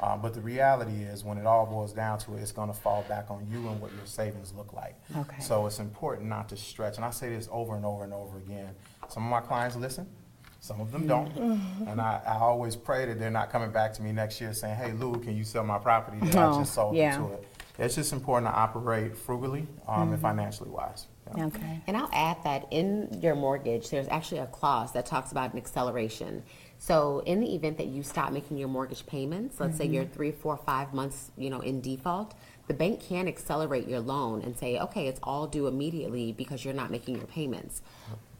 Um, 0.00 0.22
but 0.22 0.32
the 0.32 0.40
reality 0.40 1.02
is, 1.02 1.24
when 1.24 1.38
it 1.38 1.46
all 1.46 1.66
boils 1.66 1.92
down 1.92 2.18
to 2.20 2.36
it, 2.36 2.40
it's 2.40 2.52
going 2.52 2.68
to 2.68 2.74
fall 2.74 3.04
back 3.08 3.30
on 3.30 3.44
you 3.50 3.68
and 3.68 3.80
what 3.80 3.90
your 3.92 4.06
savings 4.06 4.52
look 4.56 4.72
like. 4.72 4.94
Okay. 5.16 5.40
So 5.40 5.66
it's 5.66 5.80
important 5.80 6.28
not 6.28 6.48
to 6.50 6.56
stretch. 6.56 6.96
And 6.96 7.04
I 7.04 7.10
say 7.10 7.30
this 7.30 7.48
over 7.50 7.74
and 7.74 7.84
over 7.84 8.04
and 8.04 8.12
over 8.12 8.38
again. 8.38 8.70
Some 9.08 9.24
of 9.24 9.30
my 9.30 9.40
clients 9.40 9.74
listen, 9.74 10.06
some 10.60 10.80
of 10.80 10.90
them 10.90 11.06
don't. 11.06 11.34
And 11.86 12.00
I, 12.00 12.20
I 12.26 12.38
always 12.38 12.76
pray 12.76 13.06
that 13.06 13.18
they're 13.18 13.30
not 13.30 13.50
coming 13.50 13.70
back 13.70 13.92
to 13.94 14.02
me 14.02 14.12
next 14.12 14.40
year 14.40 14.52
saying, 14.52 14.76
hey, 14.76 14.92
Lou, 14.92 15.14
can 15.14 15.36
you 15.36 15.44
sell 15.44 15.64
my 15.64 15.78
property 15.78 16.18
that 16.20 16.36
I 16.36 16.58
just 16.58 16.74
sold 16.74 16.96
yeah. 16.96 17.16
to 17.16 17.32
it? 17.32 17.44
It's 17.78 17.94
just 17.94 18.12
important 18.12 18.52
to 18.52 18.56
operate 18.58 19.16
frugally 19.16 19.68
um, 19.86 20.12
and 20.12 20.20
financially 20.20 20.68
wise. 20.68 21.06
Yeah. 21.36 21.46
Okay. 21.46 21.80
And 21.86 21.96
I'll 21.96 22.10
add 22.12 22.42
that 22.42 22.66
in 22.72 23.20
your 23.22 23.36
mortgage, 23.36 23.90
there's 23.90 24.08
actually 24.08 24.38
a 24.38 24.46
clause 24.46 24.92
that 24.94 25.06
talks 25.06 25.30
about 25.30 25.52
an 25.52 25.58
acceleration. 25.58 26.42
So 26.78 27.22
in 27.26 27.40
the 27.40 27.54
event 27.54 27.78
that 27.78 27.86
you 27.86 28.02
stop 28.02 28.32
making 28.32 28.58
your 28.58 28.68
mortgage 28.68 29.06
payments, 29.06 29.60
let's 29.60 29.76
say 29.76 29.86
you're 29.86 30.06
three, 30.06 30.32
four, 30.32 30.56
five 30.56 30.92
months, 30.92 31.30
you 31.36 31.50
know, 31.50 31.60
in 31.60 31.80
default, 31.80 32.34
the 32.66 32.74
bank 32.74 33.00
can 33.00 33.28
accelerate 33.28 33.88
your 33.88 34.00
loan 34.00 34.42
and 34.42 34.56
say, 34.56 34.78
okay, 34.78 35.06
it's 35.06 35.20
all 35.22 35.46
due 35.46 35.66
immediately 35.66 36.32
because 36.32 36.64
you're 36.64 36.74
not 36.74 36.90
making 36.90 37.16
your 37.16 37.26
payments. 37.26 37.82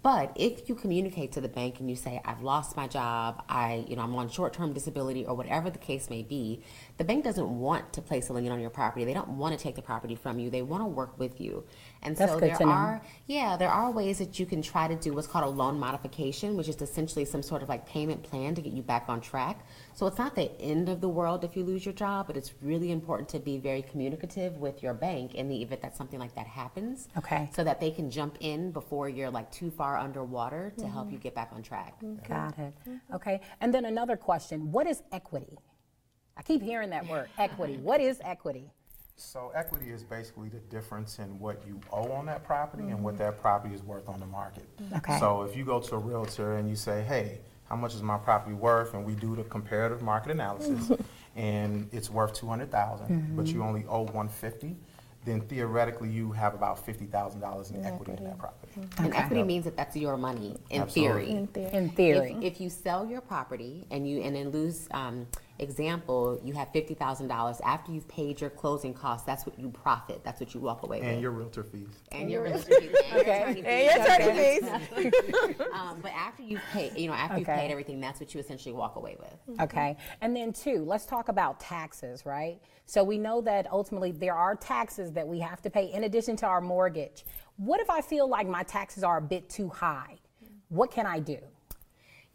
But 0.01 0.33
if 0.37 0.69
you 0.69 0.77
communicate 0.77 1.33
to 1.33 1.41
the 1.41 1.49
bank 1.49 1.81
and 1.81 1.91
you 1.91 1.97
say, 1.97 2.21
I've 2.25 2.43
lost 2.43 2.77
my 2.77 2.87
job, 2.87 3.43
I, 3.49 3.85
you 3.89 3.97
know, 3.97 4.03
I'm 4.03 4.15
on 4.15 4.29
short-term 4.29 4.73
disability 4.73 5.27
or 5.27 5.35
whatever 5.35 5.71
the 5.71 5.79
case 5.79 6.09
may 6.09 6.23
be, 6.23 6.63
the 6.99 7.05
bank 7.05 7.25
doesn't 7.25 7.49
want 7.49 7.93
to 7.95 8.03
place 8.03 8.29
a 8.29 8.33
lien 8.33 8.53
on 8.53 8.61
your 8.61 8.71
property. 8.71 9.05
They 9.05 9.15
don't 9.15 9.31
want 9.31 9.59
to 9.59 9.63
take 9.63 9.75
the 9.75 9.83
property 9.83 10.15
from 10.15 10.39
you. 10.39 10.51
They 10.51 10.63
want 10.63 10.83
to 10.83 10.87
work 10.87 11.19
with 11.19 11.41
you. 11.41 11.65
And 12.03 12.17
That's 12.17 12.33
so 12.33 12.39
good 12.39 12.51
there 12.51 12.57
to 12.57 12.65
know. 12.65 12.71
are, 12.71 13.03
yeah, 13.27 13.57
there 13.57 13.71
are 13.71 13.91
ways 13.91 14.19
that 14.19 14.39
you 14.39 14.47
can 14.47 14.63
try 14.63 14.87
to 14.87 14.97
do 14.97 15.13
what's 15.13 15.27
called 15.27 15.45
a 15.45 15.49
loan 15.49 15.79
modification, 15.79 16.57
which 16.57 16.69
is 16.69 16.81
essentially 16.81 17.25
some 17.25 17.43
sort 17.43 17.63
of 17.63 17.69
like 17.69 17.87
payment 17.87 18.23
plan 18.23 18.55
to 18.55 18.61
get 18.61 18.73
you 18.73 18.83
back 18.83 19.05
on 19.09 19.21
track. 19.21 19.67
So 19.95 20.07
it's 20.07 20.19
not 20.19 20.35
the 20.35 20.51
end 20.61 20.89
of 20.89 21.01
the 21.01 21.09
world 21.09 21.45
if 21.45 21.57
you 21.57 21.65
lose 21.65 21.85
your 21.85 21.95
job, 21.95 22.29
but 22.29 22.37
it's 22.37 22.55
really 22.63 22.93
important 22.93 23.29
to 23.31 23.41
be 23.41 23.59
very 23.59 23.83
communicative 23.83 24.59
with 24.59 24.83
your 24.83 24.95
bank 24.95 25.35
in 25.35 25.49
the 25.49 25.61
event 25.61 25.83
that 25.83 25.97
something 25.97 26.21
like 26.21 26.35
that 26.37 26.47
happens. 26.47 27.09
Okay. 27.17 27.51
So 27.53 27.65
that 27.65 27.81
they 27.81 27.91
can 27.91 28.11
jump 28.11 28.37
in 28.41 28.71
before 28.71 29.09
you're 29.09 29.31
like 29.31 29.51
too 29.51 29.71
far 29.71 29.99
underwater 29.99 30.73
to 30.79 30.87
help 30.87 31.07
mm-hmm. 31.07 31.15
you 31.15 31.19
get 31.19 31.35
back 31.35 31.51
on 31.53 31.63
track. 31.63 32.01
Mm-hmm. 32.01 32.33
Got 32.33 32.59
it. 32.59 32.75
Mm-hmm. 32.89 33.15
Okay. 33.17 33.41
And 33.61 33.75
then 33.75 33.85
another 33.85 34.17
question 34.17 34.71
What 34.71 34.87
is 34.87 35.03
equity? 35.11 35.59
I 36.37 36.43
keep 36.43 36.63
hearing 36.63 36.91
that 36.91 37.09
word, 37.09 37.29
equity. 37.37 37.79
What 37.79 38.01
is 38.01 38.21
equity? 38.23 38.71
So 39.21 39.51
equity 39.53 39.91
is 39.91 40.05
basically 40.05 40.49
the 40.49 40.61
difference 40.71 41.19
in 41.19 41.41
what 41.41 41.61
you 41.66 41.81
owe 41.93 42.12
on 42.12 42.27
that 42.27 42.45
property 42.45 42.85
and 42.85 43.03
what 43.03 43.19
that 43.19 43.41
property 43.41 43.75
is 43.75 43.83
worth 43.83 44.09
on 44.09 44.21
the 44.21 44.27
market. 44.27 44.64
Okay. 44.97 45.19
So 45.19 45.43
if 45.43 45.57
you 45.57 45.64
go 45.64 45.81
to 45.81 45.97
a 45.97 45.99
realtor 45.99 46.55
and 46.55 46.71
you 46.71 46.77
say, 46.77 47.03
hey, 47.03 47.41
how 47.69 47.75
much 47.75 47.97
is 47.97 48.03
my 48.03 48.16
property 48.16 48.55
worth? 48.55 48.95
And 48.95 49.05
we 49.05 49.14
do 49.14 49.35
the 49.35 49.43
comparative 49.43 50.03
market 50.03 50.31
analysis 50.31 50.93
and 51.37 51.89
it's 51.93 52.09
worth 52.11 52.33
two 52.33 52.47
hundred 52.47 52.71
thousand, 52.71 53.37
but 53.37 53.49
you 53.49 53.64
only 53.64 53.85
owe 53.89 54.05
one 54.05 54.29
fifty, 54.29 54.77
then 55.25 55.41
theoretically 55.41 56.09
you 56.09 56.31
have 56.31 56.55
about 56.55 56.87
fifty 56.87 57.07
thousand 57.07 57.41
dollars 57.41 57.73
in 57.73 57.85
equity 57.85 58.12
in 58.12 58.23
that 58.23 58.39
property. 58.39 58.73
And 58.99 59.12
equity 59.14 59.43
means 59.43 59.64
that 59.64 59.77
that's 59.77 59.97
your 59.97 60.16
money 60.16 60.57
in 60.71 60.83
Absolutely. 60.83 61.27
theory. 61.27 61.37
In 61.37 61.47
theory. 61.49 61.73
In 61.73 61.91
theory. 61.91 62.37
If, 62.39 62.55
if 62.55 62.61
you 62.61 62.71
sell 62.71 63.05
your 63.05 63.21
property 63.21 63.85
and 63.91 64.09
you 64.09 64.21
and 64.21 64.37
then 64.37 64.51
lose, 64.51 64.87
um, 64.93 65.27
example, 65.59 66.41
you 66.45 66.55
have 66.55 66.71
fifty 66.73 66.95
thousand 66.95 67.29
dollars 67.29 67.61
after 67.65 67.93
you've 67.93 68.09
paid 68.09 68.41
your 68.41 68.51
closing 68.51 68.95
costs. 68.95 69.27
That's 69.27 69.45
what 69.47 69.59
you 69.59 69.71
profit. 69.71 70.23
That's 70.25 70.41
what 70.41 70.55
you 70.55 70.61
walk 70.61 70.83
away 70.85 70.99
And 71.01 71.09
with. 71.09 71.21
your 71.21 71.31
realtor 71.33 71.65
fees. 71.65 71.89
and 72.13 72.31
your 72.31 72.43
realtor 72.45 72.75
fees. 72.81 72.97
and 73.11 73.11
your 73.11 73.21
Okay. 73.21 73.43
attorney 73.43 73.63
And 73.65 74.91
fees. 74.91 75.01
your 75.01 75.41
attorney 75.41 75.57
Um, 75.73 75.99
but 76.01 76.13
after 76.13 76.43
you've 76.43 76.61
paid, 76.73 76.97
you 76.97 77.09
know, 77.09 77.13
after 77.15 77.39
you've 77.39 77.49
Okay. 77.49 77.59
paid 77.61 77.71
everything, 77.71 78.01
that's 78.01 78.21
what 78.21 78.35
you 78.35 78.41
essentially 78.41 78.73
walk 78.75 78.97
away 78.97 79.17
with. 79.19 79.61
Okay. 79.61 79.97
And 80.21 80.35
then, 80.35 80.53
two, 80.53 80.85
let's 80.85 81.07
talk 81.07 81.29
about 81.29 81.61
taxes, 81.61 82.25
right? 82.25 82.61
So 82.87 83.05
we 83.05 83.19
know 83.19 83.41
that 83.43 83.71
ultimately 83.71 84.13
there 84.13 84.35
are 84.35 84.55
taxes 84.57 85.13
that 85.13 85.27
we 85.27 85.39
have 85.41 85.61
to 85.63 85.71
pay 85.71 85.93
in 85.93 86.05
addition 86.05 86.37
to 86.37 86.47
our 86.47 86.61
mortgage. 86.61 87.25
What 87.57 87.81
if 87.81 87.91
I 87.91 88.01
feel 88.01 88.29
like 88.29 88.47
my 88.47 88.63
taxes 88.63 89.03
are 89.05 89.19
a 89.19 89.23
bit 89.23 89.49
too 89.51 89.69
high? 89.69 90.17
What 90.69 90.91
can 90.91 91.07
I 91.07 91.19
do? 91.19 91.39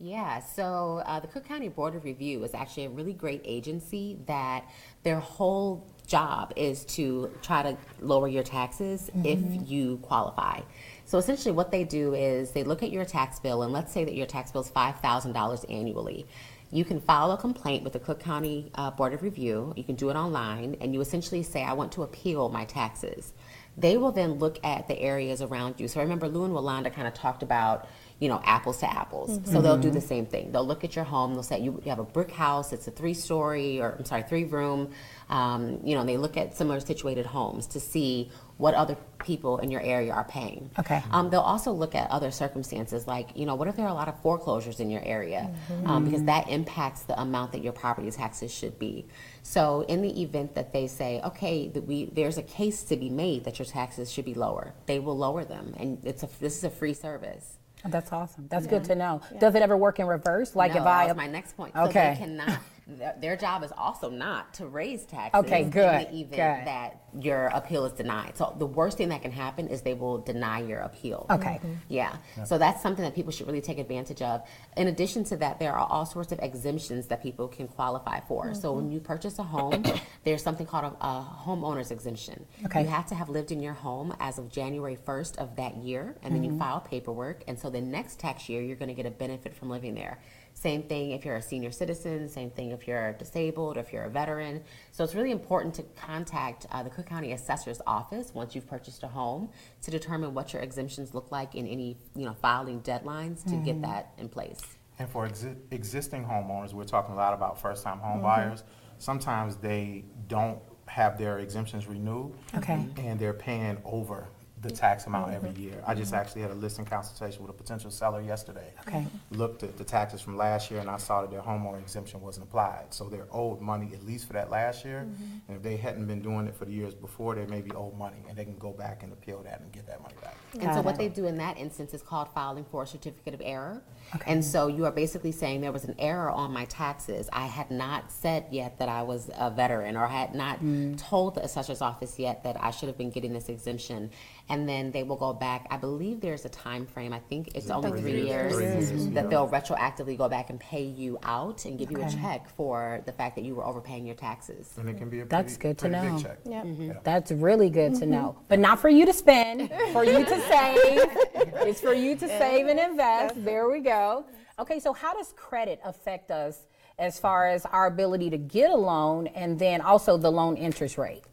Yeah, 0.03 0.41
so 0.41 1.01
uh, 1.05 1.21
the 1.21 1.27
Cook 1.27 1.45
County 1.45 1.69
Board 1.69 1.95
of 1.95 2.03
Review 2.03 2.43
is 2.43 2.53
actually 2.53 2.87
a 2.87 2.89
really 2.89 3.13
great 3.13 3.39
agency 3.45 4.19
that 4.25 4.69
their 5.03 5.21
whole 5.21 5.87
job 6.05 6.51
is 6.57 6.83
to 6.85 7.31
try 7.41 7.63
to 7.63 7.77
lower 8.01 8.27
your 8.27 8.43
taxes 8.43 9.09
if 9.23 9.39
you 9.65 9.99
qualify. 9.99 10.59
So 11.05 11.17
essentially, 11.17 11.53
what 11.53 11.71
they 11.71 11.85
do 11.85 12.15
is 12.15 12.51
they 12.51 12.65
look 12.65 12.83
at 12.83 12.91
your 12.91 13.05
tax 13.05 13.39
bill, 13.39 13.63
and 13.63 13.71
let's 13.71 13.93
say 13.93 14.03
that 14.03 14.13
your 14.13 14.25
tax 14.25 14.51
bill 14.51 14.63
is 14.63 14.69
$5,000 14.71 15.71
annually. 15.71 16.25
You 16.69 16.83
can 16.83 16.99
file 16.99 17.31
a 17.31 17.37
complaint 17.37 17.85
with 17.85 17.93
the 17.93 17.99
Cook 17.99 18.19
County 18.19 18.71
uh, 18.75 18.91
Board 18.91 19.13
of 19.13 19.23
Review. 19.23 19.73
You 19.77 19.85
can 19.85 19.95
do 19.95 20.09
it 20.09 20.17
online, 20.17 20.75
and 20.81 20.93
you 20.93 20.99
essentially 20.99 21.43
say, 21.43 21.63
I 21.63 21.71
want 21.71 21.93
to 21.93 22.03
appeal 22.03 22.49
my 22.49 22.65
taxes. 22.65 23.31
They 23.77 23.95
will 23.95 24.11
then 24.11 24.33
look 24.33 24.59
at 24.65 24.89
the 24.89 24.99
areas 24.99 25.41
around 25.41 25.79
you. 25.79 25.87
So 25.87 26.01
I 26.01 26.03
remember 26.03 26.27
Lou 26.27 26.43
and 26.43 26.53
Walanda 26.53 26.93
kind 26.93 27.07
of 27.07 27.13
talked 27.13 27.41
about, 27.41 27.87
you 28.23 28.29
know, 28.29 28.41
apples 28.45 28.77
to 28.77 28.89
apples. 28.89 29.37
So 29.51 29.61
they'll 29.61 29.77
do 29.77 29.91
the 29.91 29.99
same 29.99 30.25
thing. 30.25 30.53
They'll 30.53 30.65
look 30.65 30.85
at 30.85 30.95
your 30.95 31.03
home. 31.03 31.33
They'll 31.33 31.43
say 31.43 31.59
you, 31.59 31.81
you 31.83 31.89
have 31.89 31.99
a 31.99 32.05
brick 32.05 32.31
house. 32.31 32.71
It's 32.71 32.87
a 32.87 32.91
three-story, 32.91 33.81
or 33.81 33.97
I'm 33.99 34.05
sorry, 34.05 34.23
three-room. 34.23 34.91
Um, 35.29 35.81
you 35.83 35.93
know, 35.93 36.05
they 36.05 36.15
look 36.15 36.37
at 36.37 36.55
similar 36.55 36.79
situated 36.79 37.25
homes 37.25 37.67
to 37.67 37.81
see 37.81 38.31
what 38.57 38.75
other 38.75 38.95
people 39.19 39.57
in 39.57 39.69
your 39.71 39.81
area 39.81 40.13
are 40.13 40.23
paying. 40.23 40.69
Okay. 40.79 41.03
Um, 41.11 41.29
they'll 41.29 41.41
also 41.41 41.73
look 41.73 41.95
at 41.95 42.09
other 42.11 42.31
circumstances, 42.31 43.07
like 43.07 43.35
you 43.35 43.45
know, 43.45 43.55
what 43.55 43.67
if 43.67 43.75
there 43.75 43.85
are 43.85 43.91
a 43.91 43.93
lot 43.93 44.07
of 44.07 44.17
foreclosures 44.21 44.79
in 44.79 44.89
your 44.89 45.03
area, 45.03 45.53
um, 45.85 46.05
because 46.05 46.23
that 46.23 46.47
impacts 46.47 47.01
the 47.01 47.19
amount 47.19 47.51
that 47.51 47.61
your 47.61 47.73
property 47.73 48.09
taxes 48.09 48.53
should 48.53 48.79
be. 48.79 49.05
So, 49.41 49.81
in 49.89 50.01
the 50.01 50.21
event 50.21 50.55
that 50.55 50.71
they 50.71 50.87
say, 50.87 51.19
okay, 51.25 51.67
that 51.69 51.85
we 51.85 52.05
there's 52.05 52.37
a 52.37 52.43
case 52.43 52.83
to 52.83 52.95
be 52.95 53.09
made 53.09 53.43
that 53.43 53.59
your 53.59 53.65
taxes 53.65 54.09
should 54.09 54.25
be 54.25 54.33
lower, 54.33 54.73
they 54.85 54.99
will 54.99 55.17
lower 55.17 55.43
them, 55.43 55.73
and 55.77 55.99
it's 56.05 56.23
a 56.23 56.29
this 56.39 56.57
is 56.57 56.63
a 56.63 56.69
free 56.69 56.93
service. 56.93 57.57
That's 57.85 58.11
awesome. 58.11 58.47
That's 58.49 58.67
good 58.67 58.83
to 58.85 58.95
know. 58.95 59.21
Does 59.39 59.55
it 59.55 59.61
ever 59.61 59.75
work 59.75 59.99
in 59.99 60.07
reverse? 60.07 60.55
Like 60.55 60.71
no, 60.71 60.77
if 60.79 60.83
that 60.85 60.89
I 61.01 61.05
was 61.07 61.15
my 61.15 61.27
next 61.27 61.57
point. 61.57 61.73
So 61.73 61.81
Okay. 61.83 62.13
they 62.13 62.25
cannot. 62.25 62.59
Their, 62.85 63.15
their 63.19 63.37
job 63.37 63.63
is 63.63 63.71
also 63.77 64.09
not 64.09 64.53
to 64.55 64.67
raise 64.67 65.05
taxes. 65.05 65.45
Okay, 65.45 65.63
good, 65.63 66.07
In 66.07 66.11
the 66.11 66.21
event 66.21 66.31
good. 66.31 66.67
that 66.67 67.03
your 67.19 67.45
appeal 67.47 67.85
is 67.85 67.93
denied. 67.93 68.35
So 68.35 68.55
the 68.57 68.65
worst 68.65 68.97
thing 68.97 69.09
that 69.09 69.21
can 69.21 69.31
happen 69.31 69.67
is 69.67 69.81
they 69.81 69.93
will 69.93 70.17
deny 70.17 70.61
your 70.61 70.79
appeal. 70.79 71.25
Okay. 71.29 71.55
Mm-hmm. 71.55 71.67
Mm-hmm. 71.67 71.93
Yeah. 71.93 72.17
So 72.45 72.57
that's 72.57 72.81
something 72.81 73.03
that 73.03 73.15
people 73.15 73.31
should 73.31 73.47
really 73.47 73.61
take 73.61 73.77
advantage 73.77 74.21
of. 74.21 74.45
In 74.75 74.87
addition 74.87 75.23
to 75.25 75.37
that, 75.37 75.59
there 75.59 75.73
are 75.73 75.87
all 75.87 76.05
sorts 76.05 76.31
of 76.31 76.39
exemptions 76.39 77.07
that 77.07 77.23
people 77.23 77.47
can 77.47 77.67
qualify 77.67 78.19
for. 78.21 78.53
So 78.53 78.69
mm-hmm. 78.69 78.77
when 78.77 78.91
you 78.91 78.99
purchase 78.99 79.39
a 79.39 79.43
home, 79.43 79.83
there's 80.23 80.43
something 80.43 80.65
called 80.65 80.95
a, 80.99 81.05
a 81.05 81.37
homeowner's 81.45 81.91
exemption. 81.91 82.45
Okay. 82.65 82.81
You 82.81 82.87
have 82.87 83.05
to 83.07 83.15
have 83.15 83.29
lived 83.29 83.51
in 83.51 83.61
your 83.61 83.73
home 83.73 84.13
as 84.19 84.37
of 84.39 84.51
January 84.51 84.97
1st 84.97 85.37
of 85.37 85.55
that 85.55 85.77
year, 85.77 86.17
and 86.21 86.35
then 86.35 86.43
you 86.43 86.57
file 86.57 86.81
paperwork. 86.81 87.43
And 87.47 87.57
so 87.57 87.69
the 87.69 87.81
next 87.81 88.19
tax 88.19 88.49
year, 88.49 88.61
you're 88.61 88.75
going 88.75 88.89
to 88.89 88.95
get 88.95 89.05
a 89.05 89.11
benefit 89.11 89.55
from 89.55 89.69
living 89.69 89.95
there. 89.95 90.19
Same 90.63 90.83
thing 90.83 91.11
if 91.11 91.25
you're 91.25 91.35
a 91.35 91.41
senior 91.41 91.71
citizen, 91.71 92.29
same 92.29 92.49
thing 92.49 92.71
if 92.71 92.87
you're 92.87 93.11
disabled, 93.11 93.75
or 93.75 93.81
if 93.81 93.91
you're 93.91 94.05
a 94.05 94.09
veteran. 94.09 94.63
So 94.93 95.03
it's 95.03 95.13
really 95.13 95.31
important 95.31 95.75
to 95.75 95.83
contact 95.97 96.67
uh, 96.71 96.81
the 96.83 96.89
Cook 96.89 97.05
County 97.05 97.33
Assessor's 97.33 97.81
Office 97.85 98.33
once 98.33 98.55
you've 98.55 98.65
purchased 98.65 99.03
a 99.03 99.09
home 99.09 99.49
to 99.81 99.91
determine 99.91 100.33
what 100.33 100.53
your 100.53 100.61
exemptions 100.61 101.13
look 101.13 101.33
like 101.33 101.53
in 101.55 101.67
any, 101.67 101.97
you 102.15 102.23
know, 102.23 102.33
filing 102.33 102.79
deadlines 102.79 103.43
to 103.43 103.57
get 103.57 103.81
that 103.81 104.13
in 104.17 104.29
place. 104.29 104.61
And 104.99 105.09
for 105.09 105.27
exi- 105.27 105.57
existing 105.71 106.23
homeowners, 106.23 106.71
we're 106.71 106.85
talking 106.85 107.13
a 107.13 107.17
lot 107.17 107.33
about 107.33 107.59
first-time 107.59 107.99
home 107.99 108.21
buyers. 108.21 108.63
Sometimes 108.99 109.57
they 109.57 110.05
don't 110.29 110.59
have 110.85 111.17
their 111.17 111.39
exemptions 111.39 111.87
renewed. 111.87 112.35
Okay. 112.55 112.87
And 112.95 113.19
they're 113.19 113.33
paying 113.33 113.79
over 113.83 114.29
the 114.63 114.71
tax 114.71 115.05
amount 115.05 115.33
every 115.33 115.51
year. 115.51 115.83
I 115.85 115.93
just 115.93 116.13
actually 116.13 116.41
had 116.41 116.51
a 116.51 116.55
listing 116.55 116.85
consultation 116.85 117.41
with 117.41 117.51
a 117.51 117.53
potential 117.53 117.91
seller 117.91 118.21
yesterday. 118.21 118.73
Okay. 118.87 119.05
Looked 119.31 119.63
at 119.63 119.77
the 119.77 119.83
taxes 119.83 120.21
from 120.21 120.37
last 120.37 120.71
year 120.71 120.79
and 120.79 120.89
I 120.89 120.97
saw 120.97 121.21
that 121.21 121.29
their 121.29 121.41
homeowner 121.41 121.79
exemption 121.79 122.21
wasn't 122.21 122.47
applied. 122.47 122.85
So 122.91 123.09
they're 123.09 123.27
owed 123.31 123.61
money 123.61 123.91
at 123.93 124.05
least 124.05 124.27
for 124.27 124.33
that 124.33 124.49
last 124.49 124.85
year. 124.85 124.99
And 125.47 125.57
if 125.57 125.61
they 125.61 125.75
hadn't 125.75 126.05
been 126.05 126.21
doing 126.21 126.47
it 126.47 126.55
for 126.55 126.65
the 126.65 126.71
years 126.71 126.95
before, 126.95 127.35
they 127.35 127.45
may 127.45 127.61
be 127.61 127.71
owed 127.71 127.97
money 127.97 128.23
and 128.27 128.37
they 128.37 128.45
can 128.45 128.57
go 128.57 128.71
back 128.71 129.03
and 129.03 129.11
appeal 129.11 129.43
that 129.43 129.59
and 129.61 129.71
get 129.71 129.85
that 129.87 130.01
money 130.01 130.15
back. 130.21 130.37
And 130.59 130.73
so 130.73 130.81
what 130.81 130.97
they 130.97 131.09
do 131.09 131.25
in 131.25 131.37
that 131.37 131.57
instance 131.57 131.93
is 131.93 132.01
called 132.01 132.29
filing 132.33 132.65
for 132.71 132.83
a 132.83 132.87
certificate 132.87 133.33
of 133.33 133.41
error. 133.43 133.83
And 134.25 134.43
so 134.43 134.67
you 134.67 134.85
are 134.85 134.91
basically 134.91 135.31
saying 135.31 135.61
there 135.61 135.71
was 135.71 135.85
an 135.85 135.95
error 135.99 136.29
on 136.29 136.53
my 136.53 136.65
taxes. 136.65 137.29
I 137.33 137.47
had 137.47 137.69
not 137.69 138.11
said 138.11 138.45
yet 138.51 138.79
that 138.79 138.89
I 138.89 139.01
was 139.01 139.29
a 139.37 139.49
veteran 139.49 139.97
or 139.97 140.07
had 140.07 140.33
not 140.33 140.59
told 140.97 141.35
the 141.35 141.43
assessor's 141.43 141.81
office 141.81 142.17
yet 142.17 142.43
that 142.43 142.61
I 142.63 142.71
should 142.71 142.87
have 142.87 142.97
been 142.97 143.09
getting 143.09 143.33
this 143.33 143.49
exemption. 143.49 144.11
And 144.49 144.67
then 144.67 144.91
they 144.91 145.03
will 145.03 145.15
go 145.15 145.31
back. 145.31 145.67
I 145.71 145.77
believe 145.77 146.19
there's 146.19 146.43
a 146.43 146.49
time 146.49 146.85
frame. 146.85 147.13
I 147.13 147.19
think 147.19 147.55
it's 147.55 147.69
only 147.69 147.91
three 147.91 148.01
three 148.01 148.11
years? 148.27 148.27
years, 148.27 148.53
Three 148.53 148.63
years, 148.65 148.91
mm-hmm. 148.91 149.13
that 149.13 149.29
they'll 149.29 149.47
retroactively 149.47 150.17
go 150.17 150.27
back 150.27 150.49
and 150.49 150.59
pay 150.59 150.83
you 150.83 151.17
out 151.23 151.63
and 151.63 151.79
give 151.79 151.89
you 151.91 151.97
a 152.01 152.05
Okay. 152.05 152.17
check 152.21 152.49
for 152.49 153.01
the 153.05 153.13
fact 153.13 153.35
that 153.37 153.45
you 153.45 153.55
were 153.55 153.65
overpaying 153.65 154.05
your 154.05 154.15
taxes. 154.17 154.73
And 154.77 154.89
it 154.89 154.97
can 154.97 155.09
be 155.09 155.21
a 155.21 155.25
That's 155.25 155.57
pretty, 155.57 155.69
good 155.69 155.77
to 155.79 155.89
pretty 155.89 156.07
know. 156.07 156.15
big 156.17 156.25
check. 156.25 156.37
Yep. 156.45 156.65
Mm-hmm. 156.65 156.83
Yeah. 156.87 156.93
That's 157.03 157.31
really 157.31 157.69
good 157.69 157.95
to 157.95 158.05
know. 158.05 158.35
Mm-hmm. 158.35 158.45
But 158.49 158.59
not 158.59 158.79
for 158.79 158.89
you 158.89 159.05
to 159.05 159.13
spend, 159.13 159.71
for 159.93 160.03
you 160.03 160.25
to 160.25 160.41
save. 160.41 161.01
It's 161.65 161.79
for 161.79 161.93
you 161.93 162.15
to 162.17 162.27
save 162.27 162.67
and 162.67 162.77
invest. 162.79 163.43
There 163.45 163.69
we 163.69 163.79
go. 163.79 164.25
Okay, 164.59 164.79
so 164.79 164.91
how 164.91 165.13
does 165.13 165.33
credit 165.37 165.79
affect 165.85 166.29
us 166.31 166.67
as 166.99 167.17
far 167.19 167.47
as 167.47 167.65
our 167.67 167.87
ability 167.87 168.29
to 168.31 168.37
get 168.37 168.69
a 168.69 168.75
loan 168.75 169.27
and 169.27 169.57
then 169.57 169.79
also 169.81 170.17
the 170.17 170.29
loan 170.31 170.57
interest 170.57 170.97
rate? 170.97 171.23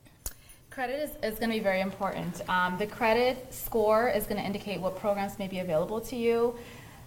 Credit 0.70 1.02
is, 1.02 1.10
is 1.24 1.38
going 1.40 1.50
to 1.50 1.56
be 1.56 1.62
very 1.62 1.80
important. 1.80 2.48
Um, 2.48 2.78
the 2.78 2.86
credit 2.86 3.52
score 3.52 4.08
is 4.08 4.26
going 4.26 4.36
to 4.40 4.46
indicate 4.46 4.80
what 4.80 4.96
programs 4.96 5.36
may 5.36 5.48
be 5.48 5.58
available 5.58 6.00
to 6.02 6.14
you. 6.14 6.54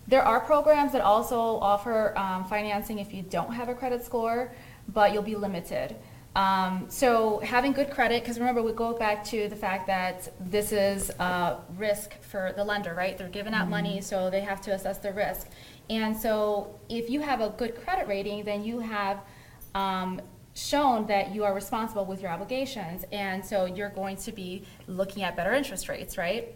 There 0.06 0.22
are 0.22 0.42
programs 0.42 0.92
that 0.92 1.02
also 1.02 1.40
offer 1.40 2.18
um, 2.18 2.44
financing 2.44 3.00
if 3.00 3.14
you 3.14 3.22
don't 3.22 3.54
have 3.54 3.70
a 3.70 3.74
credit 3.74 4.04
score, 4.04 4.52
but 4.90 5.14
you'll 5.14 5.24
be 5.24 5.38
limited. 5.38 5.96
Um, 6.36 6.88
so 6.90 7.40
having 7.40 7.72
good 7.72 7.90
credit, 7.90 8.24
because 8.24 8.38
remember 8.38 8.62
we 8.62 8.74
go 8.74 8.92
back 8.92 9.24
to 9.26 9.48
the 9.48 9.56
fact 9.56 9.88
that 9.88 10.34
this 10.42 10.74
is 10.74 11.10
a 11.12 11.60
risk 11.78 12.22
for 12.22 12.52
the 12.58 12.66
lender, 12.66 12.94
right? 12.94 13.18
They're 13.18 13.30
giving 13.30 13.54
out 13.54 13.70
money, 13.70 14.02
so 14.02 14.30
they 14.30 14.42
have 14.42 14.60
to 14.64 14.72
assess 14.72 14.98
the 14.98 15.14
risk. 15.14 15.48
And 15.90 16.18
so 16.18 16.78
if 16.90 17.10
you 17.10 17.22
have 17.22 17.40
a 17.40 17.52
good 17.52 17.82
credit 17.82 18.10
rating, 18.10 18.44
then 18.44 18.66
you 18.66 18.80
have 18.80 19.22
um, 19.74 20.22
shown 20.54 21.06
that 21.08 21.34
you 21.34 21.44
are 21.44 21.54
responsible 21.54 22.06
with 22.06 22.22
your 22.22 22.32
obligations, 22.32 23.06
and 23.12 23.44
so 23.44 23.66
you're 23.66 23.90
going 23.90 24.18
to 24.18 24.32
be 24.32 24.64
looking 24.88 25.24
at 25.24 25.36
better 25.36 25.54
interest 25.54 25.90
rates, 25.90 26.18
right? 26.18 26.56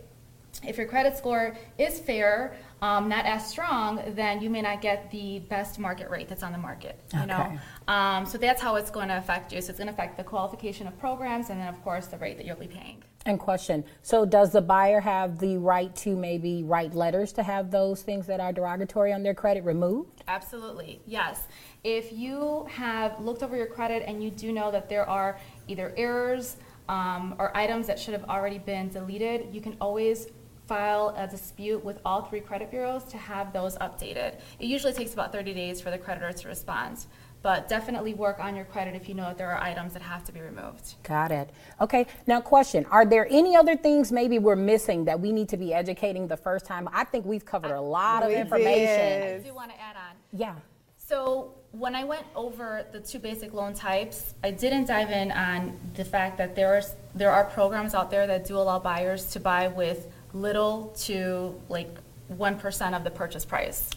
If 0.64 0.78
your 0.78 0.88
credit 0.88 1.16
score 1.18 1.56
is 1.78 2.00
fair, 2.00 2.56
um, 2.82 3.10
not 3.10 3.26
as 3.26 3.48
strong, 3.48 4.02
then 4.16 4.42
you 4.42 4.50
may 4.50 4.62
not 4.62 4.82
get 4.82 5.12
the 5.12 5.40
best 5.40 5.78
market 5.78 6.10
rate 6.10 6.28
that's 6.28 6.42
on 6.42 6.52
the 6.52 6.58
market. 6.58 7.00
You 7.14 7.28
know, 7.28 7.60
um, 7.88 8.26
so 8.26 8.38
that's 8.38 8.62
how 8.62 8.76
it's 8.76 8.90
going 8.90 9.10
to 9.10 9.18
affect 9.18 9.54
you. 9.54 9.62
So 9.62 9.70
it's 9.70 9.78
going 9.78 9.88
to 9.88 9.94
affect 9.94 10.18
the 10.18 10.24
qualification 10.24 10.88
of 10.88 10.98
programs, 11.00 11.50
and 11.50 11.60
then 11.60 11.68
of 11.68 11.84
course 11.84 12.08
the 12.08 12.18
rate 12.18 12.38
that 12.38 12.46
you'll 12.46 12.56
be 12.56 12.68
paying. 12.68 13.04
And 13.26 13.40
question, 13.40 13.84
so 14.04 14.26
does 14.26 14.54
the 14.54 14.62
buyer 14.62 15.02
have 15.02 15.38
the 15.38 15.58
right 15.58 15.94
to 15.98 16.16
maybe 16.16 16.64
write 16.64 16.96
letters 16.96 17.34
to 17.34 17.44
have 17.44 17.72
those 17.72 18.02
things 18.02 18.26
that 18.28 18.40
are 18.40 18.54
derogatory 18.54 19.12
on 19.12 19.22
their 19.22 19.34
credit 19.34 19.66
removed? 19.66 20.24
Absolutely, 20.28 21.02
yes. 21.06 21.48
If 21.84 22.12
you 22.12 22.68
have 22.70 23.20
looked 23.20 23.44
over 23.44 23.56
your 23.56 23.68
credit 23.68 24.04
and 24.08 24.24
you 24.24 24.30
do 24.30 24.52
know 24.52 24.72
that 24.72 24.90
there 24.90 25.08
are 25.08 25.40
either 25.68 25.94
errors 25.96 26.58
um, 26.90 27.36
or 27.40 27.56
items 27.56 27.88
that 27.88 28.00
should 28.00 28.14
have 28.14 28.26
already 28.26 28.60
been 28.60 28.90
deleted, 28.90 29.54
you 29.54 29.62
can 29.62 29.78
always 29.80 30.28
file 30.68 31.16
a 31.18 31.26
dispute 31.28 31.84
with 31.84 32.00
all 32.06 32.24
three 32.24 32.42
credit 32.42 32.70
bureaus 32.70 33.06
to 33.06 33.18
have 33.18 33.54
those 33.54 33.78
updated. 33.78 34.36
It 34.60 34.66
usually 34.66 34.94
takes 34.94 35.14
about 35.14 35.32
30 35.32 35.54
days 35.54 35.80
for 35.80 35.92
the 35.92 35.98
creditor 35.98 36.34
to 36.34 36.48
respond, 36.48 37.06
but 37.42 37.70
definitely 37.70 38.14
work 38.14 38.40
on 38.40 38.56
your 38.56 38.66
credit 38.66 38.94
if 38.94 39.08
you 39.08 39.16
know 39.16 39.24
that 39.24 39.38
there 39.38 39.50
are 39.50 39.62
items 39.62 39.94
that 39.94 40.02
have 40.02 40.26
to 40.26 40.34
be 40.34 40.42
removed. 40.42 40.96
Got 41.04 41.32
it. 41.32 41.52
Okay, 41.80 42.06
now 42.26 42.42
question, 42.42 42.86
are 42.92 43.06
there 43.06 43.28
any 43.30 43.56
other 43.56 43.78
things 43.78 44.12
maybe 44.12 44.40
we're 44.40 44.58
missing 44.58 45.06
that 45.06 45.20
we 45.20 45.32
need 45.32 45.48
to 45.50 45.58
be 45.58 45.74
educating 45.74 46.28
the 46.28 46.38
first 46.38 46.66
time? 46.66 46.90
I 46.92 47.06
think 47.06 47.26
we've 47.26 47.46
covered 47.46 47.72
a 47.72 47.82
lot 47.82 48.24
of 48.24 48.30
We 48.30 48.36
information. 48.36 49.40
I 49.40 49.44
do 49.44 49.54
want 49.54 49.72
to 49.72 49.80
add 49.80 49.96
on. 49.96 50.16
Yeah, 50.34 50.56
So 50.98 51.54
when 51.78 51.96
I 51.96 52.04
went 52.04 52.26
over 52.36 52.86
the 52.92 53.00
two 53.00 53.20
basic 53.20 53.54
loan 53.54 53.74
types, 53.74 54.34
I 54.44 54.52
didn't 54.52 54.86
dive 54.86 55.12
in 55.12 55.32
on 55.32 55.78
the 55.96 56.06
fact 56.06 56.38
that 56.40 56.56
there 56.56 56.76
are, 56.76 56.82
there 57.14 57.32
are 57.32 57.46
programs 57.46 57.94
out 57.94 58.10
there 58.10 58.26
that 58.26 58.46
do 58.46 58.58
allow 58.58 58.80
buyers 58.80 59.28
to 59.34 59.40
buy 59.40 59.68
with 59.68 60.08
little 60.34 60.94
to 61.02 61.54
like 61.70 61.90
one 62.30 62.60
percent 62.60 62.94
of 62.94 63.06
the 63.06 63.12
purchase 63.12 63.46
price. 63.46 63.90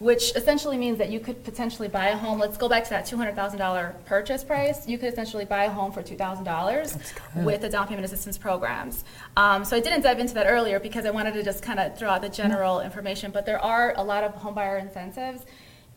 Which 0.00 0.34
essentially 0.34 0.76
means 0.76 0.98
that 0.98 1.10
you 1.10 1.20
could 1.20 1.44
potentially 1.44 1.86
buy 1.86 2.08
a 2.08 2.16
home, 2.16 2.38
let's 2.40 2.56
go 2.56 2.68
back 2.68 2.82
to 2.84 2.90
that 2.90 3.06
two 3.06 3.16
hundred 3.16 3.36
thousand 3.36 3.58
dollar 3.58 3.94
purchase 4.04 4.42
price, 4.42 4.88
you 4.88 4.98
could 4.98 5.12
essentially 5.12 5.44
buy 5.44 5.64
a 5.64 5.70
home 5.70 5.92
for 5.92 6.02
two 6.02 6.16
thousand 6.16 6.44
dollars 6.44 6.96
with 7.36 7.60
the 7.60 7.68
down 7.68 7.86
payment 7.86 8.04
assistance 8.04 8.36
programs. 8.36 9.04
Um, 9.36 9.64
so 9.64 9.76
I 9.76 9.80
didn't 9.80 10.00
dive 10.00 10.18
into 10.18 10.34
that 10.34 10.46
earlier 10.46 10.80
because 10.80 11.04
I 11.04 11.10
wanted 11.10 11.34
to 11.34 11.44
just 11.44 11.62
kind 11.62 11.78
of 11.78 11.96
throw 11.96 12.08
out 12.08 12.22
the 12.22 12.28
general 12.28 12.80
information, 12.80 13.30
but 13.30 13.46
there 13.46 13.62
are 13.62 13.94
a 13.96 14.02
lot 14.02 14.24
of 14.24 14.34
home 14.34 14.54
buyer 14.54 14.78
incentives. 14.78 15.44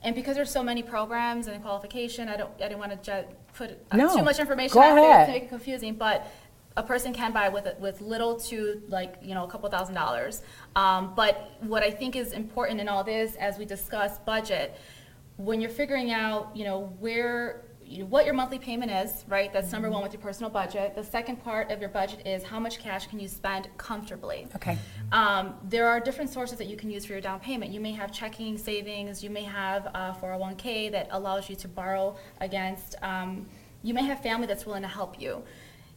And 0.04 0.16
because 0.16 0.36
there's 0.36 0.50
so 0.52 0.64
many 0.64 0.82
programs 0.82 1.48
and 1.48 1.62
qualification, 1.62 2.28
I 2.28 2.38
don't, 2.38 2.50
I 2.58 2.68
didn't 2.68 2.80
want 2.80 3.04
to 3.04 3.12
ju- 3.24 3.28
put 3.54 3.72
uh, 3.92 3.98
No, 3.98 4.16
too 4.16 4.24
much 4.24 4.40
information 4.40 4.74
go 4.74 4.82
out 4.82 4.96
there 4.96 5.10
ahead. 5.10 5.28
to 5.28 5.32
make 5.34 5.44
it 5.44 5.50
confusing, 5.50 5.94
but 5.96 6.26
a 6.78 6.82
person 6.84 7.14
can 7.14 7.32
buy 7.34 7.50
with, 7.50 7.68
with 7.80 8.02
little 8.02 8.40
to 8.40 8.82
like, 8.88 9.16
you 9.22 9.36
know, 9.36 9.44
a 9.44 9.48
couple 9.48 9.70
thousand 9.70 9.94
dollars. 9.94 10.42
Um, 10.76 11.14
but 11.16 11.52
what 11.62 11.84
I 11.84 11.92
think 11.92 12.16
is 12.16 12.32
important 12.32 12.80
in 12.80 12.88
all 12.88 13.04
this, 13.04 13.36
as 13.36 13.58
we 13.60 13.66
discuss 13.66 14.18
budget, 14.20 14.76
when 15.38 15.62
you're 15.62 15.70
figuring 15.70 16.12
out, 16.12 16.56
you 16.56 16.64
know, 16.64 16.94
where, 17.00 17.66
you 17.92 18.06
what 18.06 18.26
your 18.26 18.34
monthly 18.34 18.58
payment 18.58 18.92
is, 18.92 19.26
right? 19.28 19.52
That's 19.52 19.72
number 19.72 19.90
one 19.90 20.02
with 20.02 20.14
your 20.14 20.22
personal 20.22 20.50
budget. 20.50 20.96
The 20.96 21.04
second 21.04 21.44
part 21.44 21.72
of 21.72 21.80
your 21.80 21.90
budget 21.90 22.26
is 22.26 22.44
how 22.44 22.60
much 22.60 22.80
cash 22.80 23.08
can 23.08 23.20
you 23.20 23.28
spend 23.28 23.68
comfortably? 23.78 24.48
okay. 24.56 24.78
Um, 25.12 25.56
there 25.64 25.88
are 25.88 26.00
different 26.00 26.30
sources 26.30 26.58
that 26.58 26.68
you 26.68 26.78
can 26.78 26.90
use 26.90 27.06
for 27.06 27.14
your 27.14 27.22
down 27.22 27.40
payment. 27.40 27.72
You 27.72 27.80
may 27.80 27.92
have 27.92 28.12
checking, 28.12 28.58
savings, 28.58 29.24
you 29.24 29.30
may 29.30 29.44
have 29.44 29.88
a 29.88 30.16
401k 30.22 30.92
that 30.92 31.08
allows 31.12 31.50
you 31.50 31.56
to 31.58 31.68
borrow 31.68 32.16
against, 32.40 32.96
um, 33.02 33.46
you 33.84 33.94
may 33.94 34.06
have 34.06 34.22
family 34.22 34.48
that's 34.48 34.66
willing 34.66 34.84
to 34.84 34.88
help 34.88 35.20
you. 35.20 35.44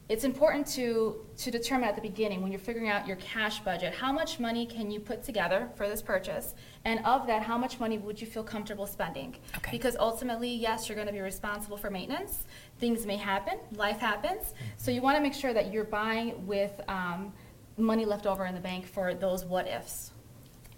It's 0.07 0.24
important 0.24 0.66
to, 0.68 1.24
to 1.38 1.50
determine 1.50 1.88
at 1.88 1.96
the 1.96 2.02
beginning, 2.02 2.42
when 2.42 2.52
you're 2.52 2.61
figuring 2.61 2.90
out 2.90 3.07
your 3.07 3.16
cash 3.16 3.61
budget, 3.61 3.94
how 3.94 4.12
much 4.12 4.38
money 4.38 4.66
can 4.66 4.90
you 4.90 5.00
put 5.00 5.22
together 5.22 5.70
for 5.76 5.88
this 5.88 6.02
purchase? 6.02 6.55
And 6.84 7.00
of 7.07 7.26
that, 7.26 7.42
how 7.42 7.57
much 7.57 7.80
money 7.80 7.96
would 7.96 8.20
you 8.20 8.26
feel 8.26 8.44
comfortable 8.44 8.86
spending? 8.86 9.36
Okay. 9.57 9.70
Because 9.70 9.96
ultimately, 9.98 10.55
yes, 10.55 10.88
you're 10.90 10.98
gonna 10.98 11.11
be 11.11 11.20
responsible 11.20 11.78
for 11.78 11.88
maintenance. 11.88 12.44
Things 12.78 13.07
may 13.07 13.16
happen, 13.16 13.59
life 13.76 13.98
happens. 13.98 14.52
So 14.76 14.90
you 14.90 15.00
wanna 15.00 15.22
make 15.22 15.32
sure 15.32 15.55
that 15.55 15.72
you're 15.72 15.84
buying 15.84 16.46
with, 16.46 16.78
um, 16.86 17.32
money 17.78 18.05
left 18.05 18.26
over 18.26 18.44
in 18.44 18.55
the 18.55 18.61
bank 18.61 18.86
for 18.86 19.14
those 19.14 19.46
what 19.46 19.66
ifs. 19.66 20.11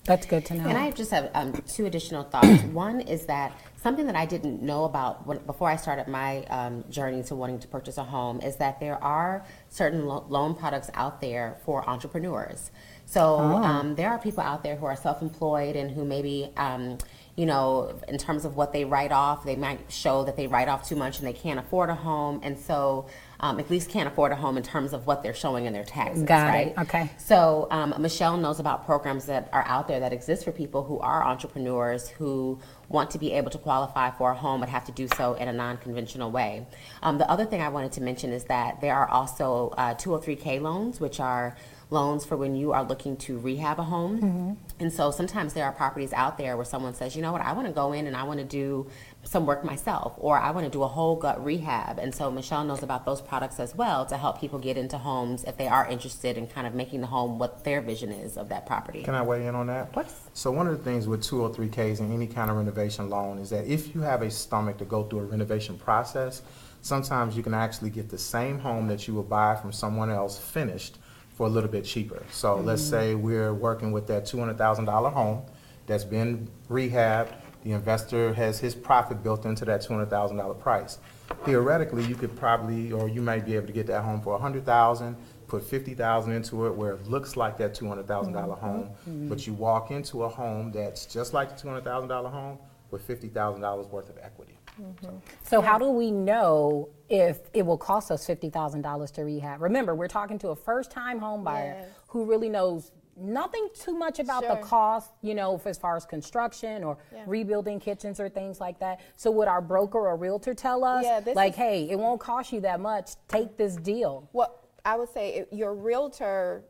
That's 0.04 0.24
good 0.24 0.46
to 0.46 0.54
know. 0.54 0.68
And 0.68 0.78
I 0.78 0.92
just 0.92 1.10
have 1.10 1.30
um, 1.34 1.52
two 1.66 1.86
additional 1.86 2.22
thoughts. 2.22 2.62
One 2.62 3.00
is 3.00 3.26
that 3.26 3.58
something 3.86 4.06
that 4.06 4.16
I 4.16 4.26
didn't 4.26 4.62
know 4.62 4.82
about 4.82 5.28
when, 5.28 5.38
before 5.46 5.68
I 5.70 5.76
started 5.76 6.08
my 6.08 6.42
um, 6.46 6.82
journey 6.90 7.22
to 7.28 7.36
wanting 7.36 7.60
to 7.60 7.68
purchase 7.68 7.98
a 7.98 8.02
home 8.02 8.40
is 8.40 8.56
that 8.56 8.80
there 8.80 8.98
are 9.16 9.44
certain 9.68 10.06
lo- 10.06 10.26
loan 10.28 10.56
products 10.56 10.90
out 10.94 11.20
there 11.20 11.56
for 11.64 11.88
entrepreneurs. 11.88 12.72
So 13.04 13.38
um, 13.38 13.94
there 13.94 14.10
are 14.10 14.18
people 14.18 14.42
out 14.42 14.64
there 14.64 14.74
who 14.74 14.86
are 14.86 14.96
self-employed 14.96 15.76
and 15.76 15.88
who 15.88 16.04
maybe, 16.04 16.50
um, 16.56 16.98
you 17.36 17.46
know, 17.46 17.96
in 18.08 18.18
terms 18.18 18.44
of 18.44 18.56
what 18.56 18.72
they 18.72 18.84
write 18.84 19.12
off, 19.12 19.44
they 19.44 19.54
might 19.54 19.78
show 19.88 20.24
that 20.24 20.36
they 20.36 20.48
write 20.48 20.66
off 20.66 20.88
too 20.88 20.96
much 20.96 21.20
and 21.20 21.28
they 21.28 21.32
can't 21.32 21.60
afford 21.60 21.88
a 21.88 21.94
home, 21.94 22.40
and 22.42 22.58
so 22.58 23.06
um, 23.40 23.60
at 23.60 23.70
least 23.70 23.90
can't 23.90 24.08
afford 24.08 24.32
a 24.32 24.36
home 24.36 24.56
in 24.56 24.62
terms 24.62 24.92
of 24.92 25.06
what 25.06 25.22
they're 25.22 25.34
showing 25.34 25.66
in 25.66 25.72
their 25.72 25.84
taxes. 25.84 26.22
Got 26.22 26.48
it. 26.48 26.50
right? 26.50 26.78
Okay. 26.78 27.10
So 27.18 27.68
um, 27.70 27.94
Michelle 27.98 28.36
knows 28.36 28.60
about 28.60 28.86
programs 28.86 29.26
that 29.26 29.48
are 29.52 29.64
out 29.66 29.88
there 29.88 30.00
that 30.00 30.12
exist 30.12 30.44
for 30.44 30.52
people 30.52 30.84
who 30.84 30.98
are 31.00 31.24
entrepreneurs 31.24 32.08
who 32.08 32.58
want 32.88 33.10
to 33.10 33.18
be 33.18 33.32
able 33.32 33.50
to 33.50 33.58
qualify 33.58 34.10
for 34.12 34.30
a 34.30 34.34
home 34.34 34.60
but 34.60 34.68
have 34.68 34.84
to 34.84 34.92
do 34.92 35.08
so 35.16 35.34
in 35.34 35.48
a 35.48 35.52
non-conventional 35.52 36.30
way. 36.30 36.66
Um, 37.02 37.18
the 37.18 37.28
other 37.30 37.44
thing 37.44 37.60
I 37.60 37.68
wanted 37.68 37.92
to 37.92 38.00
mention 38.02 38.32
is 38.32 38.44
that 38.44 38.80
there 38.80 38.94
are 38.94 39.08
also 39.08 39.74
uh, 39.76 39.94
203k 39.94 40.60
loans, 40.60 41.00
which 41.00 41.18
are 41.20 41.56
loans 41.90 42.24
for 42.24 42.36
when 42.36 42.56
you 42.56 42.72
are 42.72 42.82
looking 42.82 43.16
to 43.16 43.38
rehab 43.38 43.78
a 43.78 43.82
home. 43.84 44.56
And 44.80 44.92
so 44.92 45.10
sometimes 45.12 45.52
there 45.54 45.64
are 45.64 45.72
properties 45.72 46.12
out 46.12 46.36
there 46.36 46.56
where 46.56 46.64
someone 46.64 46.94
says, 46.94 47.14
you 47.14 47.22
know 47.22 47.32
what, 47.32 47.42
I 47.42 47.52
want 47.52 47.68
to 47.68 47.72
go 47.72 47.92
in 47.92 48.06
and 48.08 48.16
I 48.16 48.24
want 48.24 48.40
to 48.40 48.44
do 48.44 48.88
some 49.26 49.44
work 49.44 49.64
myself, 49.64 50.14
or 50.18 50.38
I 50.38 50.52
want 50.52 50.66
to 50.66 50.70
do 50.70 50.82
a 50.82 50.88
whole 50.88 51.16
gut 51.16 51.44
rehab. 51.44 51.98
And 51.98 52.14
so 52.14 52.30
Michelle 52.30 52.64
knows 52.64 52.82
about 52.82 53.04
those 53.04 53.20
products 53.20 53.58
as 53.58 53.74
well 53.74 54.06
to 54.06 54.16
help 54.16 54.40
people 54.40 54.58
get 54.58 54.76
into 54.76 54.98
homes 54.98 55.44
if 55.44 55.56
they 55.56 55.66
are 55.66 55.86
interested 55.86 56.38
in 56.38 56.46
kind 56.46 56.66
of 56.66 56.74
making 56.74 57.00
the 57.00 57.08
home 57.08 57.38
what 57.38 57.64
their 57.64 57.80
vision 57.80 58.12
is 58.12 58.36
of 58.36 58.48
that 58.50 58.66
property. 58.66 59.02
Can 59.02 59.14
I 59.14 59.22
weigh 59.22 59.46
in 59.46 59.54
on 59.54 59.66
that? 59.66 59.92
course. 59.92 60.14
So 60.34 60.50
one 60.50 60.66
of 60.66 60.76
the 60.76 60.84
things 60.84 61.06
with 61.06 61.22
203Ks 61.22 62.00
and 62.00 62.12
any 62.12 62.26
kind 62.26 62.50
of 62.50 62.56
renovation 62.56 63.10
loan 63.10 63.38
is 63.38 63.50
that 63.50 63.66
if 63.66 63.94
you 63.94 64.02
have 64.02 64.22
a 64.22 64.30
stomach 64.30 64.78
to 64.78 64.84
go 64.84 65.04
through 65.04 65.20
a 65.20 65.24
renovation 65.24 65.78
process, 65.78 66.42
sometimes 66.82 67.36
you 67.36 67.42
can 67.42 67.54
actually 67.54 67.90
get 67.90 68.08
the 68.08 68.18
same 68.18 68.58
home 68.58 68.86
that 68.88 69.08
you 69.08 69.14
would 69.14 69.28
buy 69.28 69.56
from 69.56 69.72
someone 69.72 70.10
else 70.10 70.38
finished 70.38 70.98
for 71.34 71.46
a 71.46 71.50
little 71.50 71.70
bit 71.70 71.84
cheaper. 71.84 72.22
So 72.30 72.56
let's 72.56 72.82
mm-hmm. 72.82 72.90
say 72.90 73.14
we're 73.14 73.52
working 73.52 73.92
with 73.92 74.06
that 74.06 74.24
$200,000 74.24 75.12
home 75.12 75.42
that's 75.86 76.04
been 76.04 76.48
rehabbed, 76.70 77.32
the 77.66 77.72
investor 77.72 78.32
has 78.32 78.60
his 78.60 78.76
profit 78.76 79.24
built 79.24 79.44
into 79.44 79.64
that 79.64 79.80
$200,000 79.80 80.60
price. 80.60 80.98
Theoretically, 81.44 82.04
you 82.04 82.14
could 82.14 82.36
probably, 82.36 82.92
or 82.92 83.08
you 83.08 83.20
might 83.20 83.44
be 83.44 83.56
able 83.56 83.66
to 83.66 83.72
get 83.72 83.88
that 83.88 84.02
home 84.02 84.20
for 84.20 84.34
100,000, 84.34 85.16
put 85.48 85.64
50,000 85.64 86.32
into 86.32 86.66
it 86.66 86.74
where 86.76 86.92
it 86.92 87.08
looks 87.08 87.36
like 87.36 87.58
that 87.58 87.74
$200,000 87.74 88.06
mm-hmm. 88.06 88.52
home, 88.52 88.84
mm-hmm. 88.84 89.28
but 89.28 89.48
you 89.48 89.52
walk 89.52 89.90
into 89.90 90.22
a 90.22 90.28
home 90.28 90.70
that's 90.70 91.06
just 91.06 91.34
like 91.34 91.56
the 91.60 91.68
$200,000 91.68 92.30
home 92.30 92.56
with 92.92 93.06
$50,000 93.06 93.90
worth 93.90 94.10
of 94.10 94.18
equity. 94.22 94.56
Mm-hmm. 94.80 95.16
So 95.42 95.60
how 95.60 95.76
do 95.76 95.86
we 95.86 96.12
know 96.12 96.88
if 97.08 97.40
it 97.52 97.64
will 97.64 97.78
cost 97.78 98.10
us 98.10 98.26
fifty 98.26 98.50
thousand 98.50 98.82
dollars 98.82 99.10
to 99.12 99.22
rehab? 99.22 99.62
Remember, 99.62 99.94
we're 99.94 100.06
talking 100.06 100.38
to 100.40 100.48
a 100.48 100.56
first-time 100.56 101.18
home 101.18 101.42
buyer 101.42 101.76
Yes. 101.78 101.88
who 102.08 102.26
really 102.26 102.50
knows 102.50 102.92
nothing 103.16 103.68
too 103.74 103.94
much 103.94 104.18
about 104.18 104.42
the 104.42 104.54
Sure. 104.56 104.62
cost, 104.64 105.12
you 105.22 105.34
know, 105.34 105.60
as 105.64 105.78
far 105.78 105.96
as 105.96 106.04
construction 106.04 106.84
or 106.84 106.98
Yeah. 107.12 107.24
rebuilding 107.26 107.80
kitchens 107.80 108.20
or 108.20 108.28
things 108.28 108.60
like 108.60 108.78
that. 108.80 109.00
So 109.16 109.30
would 109.30 109.48
our 109.48 109.60
broker 109.62 110.06
or 110.06 110.16
realtor 110.16 110.54
tell 110.54 110.84
us, 110.84 111.04
Yeah, 111.04 111.20
this 111.20 111.34
like, 111.34 111.52
is- 111.52 111.58
hey, 111.58 111.88
it 111.90 111.96
won't 111.98 112.20
cost 112.20 112.52
you 112.52 112.60
that 112.60 112.78
much, 112.80 113.12
take 113.28 113.56
this 113.56 113.76
deal? 113.76 114.28
Well, 114.32 114.54
I 114.84 114.96
would 114.96 115.08
say 115.08 115.34
if 115.34 115.52
your 115.52 115.74
realtor 115.74 116.64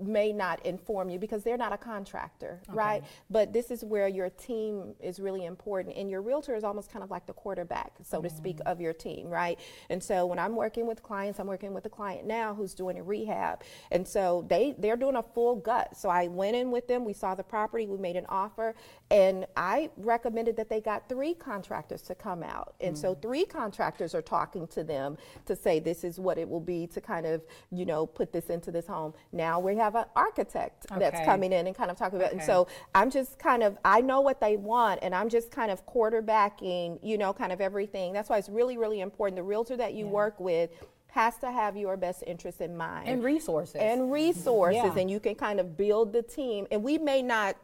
may 0.00 0.32
not 0.32 0.64
inform 0.64 1.10
you 1.10 1.18
because 1.18 1.42
they're 1.42 1.56
not 1.56 1.72
a 1.72 1.76
contractor, 1.76 2.60
right? 2.68 3.02
But 3.30 3.52
this 3.52 3.70
is 3.70 3.84
where 3.84 4.08
your 4.08 4.30
team 4.30 4.94
is 5.00 5.20
really 5.20 5.44
important, 5.44 5.96
and 5.96 6.10
your 6.10 6.22
realtor 6.22 6.54
is 6.54 6.64
almost 6.64 6.92
kind 6.92 7.02
of 7.02 7.10
like 7.10 7.26
the 7.26 7.32
quarterback, 7.32 7.92
so 8.02 8.20
to 8.20 8.30
speak, 8.30 8.58
mm. 8.58 8.70
of 8.70 8.80
your 8.80 8.92
team, 8.92 9.28
right? 9.28 9.58
And 9.90 10.02
so 10.02 10.26
when 10.26 10.38
I'm 10.38 10.54
working 10.56 10.86
with 10.86 11.02
clients, 11.02 11.38
I'm 11.38 11.46
working 11.46 11.74
with 11.74 11.86
a 11.86 11.88
client 11.88 12.26
now 12.26 12.54
who's 12.54 12.74
doing 12.74 12.98
a 12.98 13.02
rehab, 13.02 13.62
and 13.90 14.06
so 14.06 14.44
they 14.48 14.74
they're 14.78 14.96
doing 14.96 15.16
a 15.16 15.22
full 15.22 15.56
gut. 15.56 15.96
So 15.96 16.08
I 16.08 16.28
went 16.28 16.56
in 16.56 16.70
with 16.70 16.86
them, 16.88 17.04
we 17.04 17.12
saw 17.12 17.34
the 17.34 17.42
property, 17.42 17.86
we 17.86 17.98
made 17.98 18.16
an 18.16 18.26
offer, 18.28 18.74
and 19.10 19.46
I 19.56 19.90
recommended 19.96 20.56
that 20.56 20.68
they 20.68 20.80
got 20.80 21.08
three 21.08 21.34
contractors 21.34 22.02
to 22.02 22.14
come 22.14 22.42
out, 22.42 22.74
and 22.80 22.96
so 22.96 23.14
mm. 23.14 23.22
three 23.22 23.44
contractors 23.44 24.14
are 24.14 24.22
talking 24.22 24.66
to 24.68 24.84
them 24.84 25.16
to 25.46 25.56
say 25.56 25.78
this 25.78 26.04
is 26.04 26.20
what 26.20 26.38
it 26.38 26.48
will 26.48 26.60
be 26.60 26.86
to 26.88 27.00
kind 27.00 27.26
of 27.26 27.42
you 27.70 27.86
know 27.86 28.06
put 28.06 28.32
this 28.32 28.50
into 28.50 28.70
this 28.70 28.86
home. 28.86 29.14
Now 29.32 29.60
we 29.60 29.77
have 29.78 29.94
an 29.94 30.04
architect 30.16 30.86
that's 30.98 31.20
coming 31.24 31.52
in 31.52 31.66
and 31.66 31.74
kind 31.76 31.90
of 31.90 31.96
talking 31.96 32.18
about, 32.20 32.32
and 32.32 32.42
so 32.42 32.66
I'm 32.94 33.10
just 33.10 33.38
kind 33.38 33.62
of 33.62 33.78
I 33.84 34.00
know 34.00 34.20
what 34.20 34.40
they 34.40 34.56
want, 34.56 35.00
and 35.02 35.14
I'm 35.14 35.28
just 35.28 35.50
kind 35.50 35.70
of 35.70 35.84
quarterbacking, 35.86 36.98
you 37.02 37.18
know, 37.18 37.32
kind 37.32 37.52
of 37.52 37.60
everything. 37.60 38.12
That's 38.12 38.28
why 38.28 38.38
it's 38.38 38.48
really 38.48 38.76
really 38.76 39.00
important. 39.00 39.36
The 39.36 39.42
realtor 39.42 39.76
that 39.76 39.94
you 39.94 40.06
work 40.06 40.38
with 40.40 40.70
has 41.10 41.36
to 41.38 41.50
have 41.50 41.76
your 41.76 41.96
best 41.96 42.22
interest 42.26 42.60
in 42.60 42.76
mind 42.76 43.08
And 43.08 43.24
resources. 43.24 43.76
and 43.80 44.12
resources 44.12 44.82
Yeah. 44.84 44.98
and 44.98 45.10
you 45.10 45.18
can 45.20 45.34
kind 45.34 45.58
of 45.58 45.74
build 45.76 46.12
the 46.12 46.22
team 46.22 46.66
and 46.70 46.82
we 46.82 46.98
may 46.98 47.22
not 47.22 47.56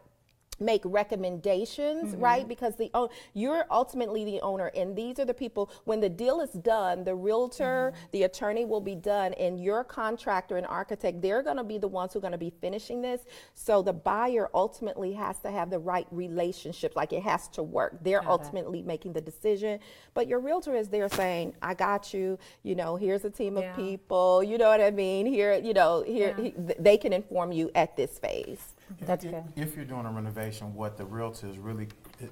make 0.61 0.83
recommendations 0.85 2.13
Mm-hmm. 2.13 2.21
right 2.21 2.49
because 2.49 2.77
the 2.77 2.91
own 2.95 3.09
you're 3.33 3.65
ultimately 3.71 4.25
the 4.25 4.41
owner 4.41 4.71
and 4.75 4.95
these 4.97 5.19
are 5.19 5.25
the 5.25 5.35
people 5.35 5.71
when 5.85 6.01
the 6.01 6.09
deal 6.09 6.41
is 6.41 6.51
done 6.51 7.05
the 7.05 7.15
realtor 7.15 7.93
Mm-hmm. 7.95 8.07
the 8.13 8.23
attorney 8.25 8.65
will 8.65 8.81
be 8.81 8.95
done 8.95 9.33
and 9.35 9.63
your 9.63 9.85
contractor 9.85 10.57
and 10.57 10.67
architect 10.67 11.21
they're 11.23 11.43
going 11.43 11.57
to 11.57 11.65
be 11.65 11.79
the 11.79 11.89
ones 11.89 12.13
who 12.13 12.19
are 12.19 12.23
going 12.23 12.33
to 12.33 12.39
be 12.39 12.53
finishing 12.61 13.01
this 13.03 13.23
so 13.55 13.83
the 13.83 13.93
buyer 13.93 14.49
ultimately 14.55 15.13
has 15.13 15.39
to 15.41 15.51
have 15.51 15.71
the 15.71 15.79
right 15.79 16.07
relationships 16.11 16.95
like 16.97 17.13
it 17.13 17.23
has 17.23 17.49
to 17.49 17.63
work 17.63 17.97
they're 18.03 18.21
Got 18.21 18.27
it. 18.27 18.31
ultimately 18.31 18.83
making 18.83 19.13
the 19.13 19.21
decision 19.21 19.79
but 20.15 20.29
your 20.29 20.41
realtor 20.41 20.75
is 20.75 20.89
there 20.89 21.09
saying 21.09 21.55
i 21.63 21.75
got 21.75 22.13
you 22.15 22.39
you 22.63 22.75
know 22.75 22.97
here's 22.97 23.25
a 23.25 23.31
team 23.31 23.57
of 23.57 23.65
people 23.77 24.43
you 24.43 24.59
know 24.59 24.69
what 24.69 24.81
i 24.81 24.91
mean 24.91 25.27
here 25.27 25.55
you 25.55 25.73
know 25.75 26.03
here 26.07 26.35
Yeah. 26.39 26.45
he- 26.45 26.55
they 26.79 26.97
can 26.97 27.13
inform 27.13 27.53
you 27.53 27.71
at 27.75 27.97
this 27.97 28.19
phase 28.19 28.74
That's 29.01 29.25
If- 29.25 29.31
good. 29.31 29.45
If 29.57 29.77
you're 29.77 29.85
doing 29.85 30.07
a 30.07 30.11
renovation, 30.11 30.75
what 30.75 30.97
the 30.97 31.05
realtor 31.05 31.49
is 31.49 31.59
really, 31.59 31.89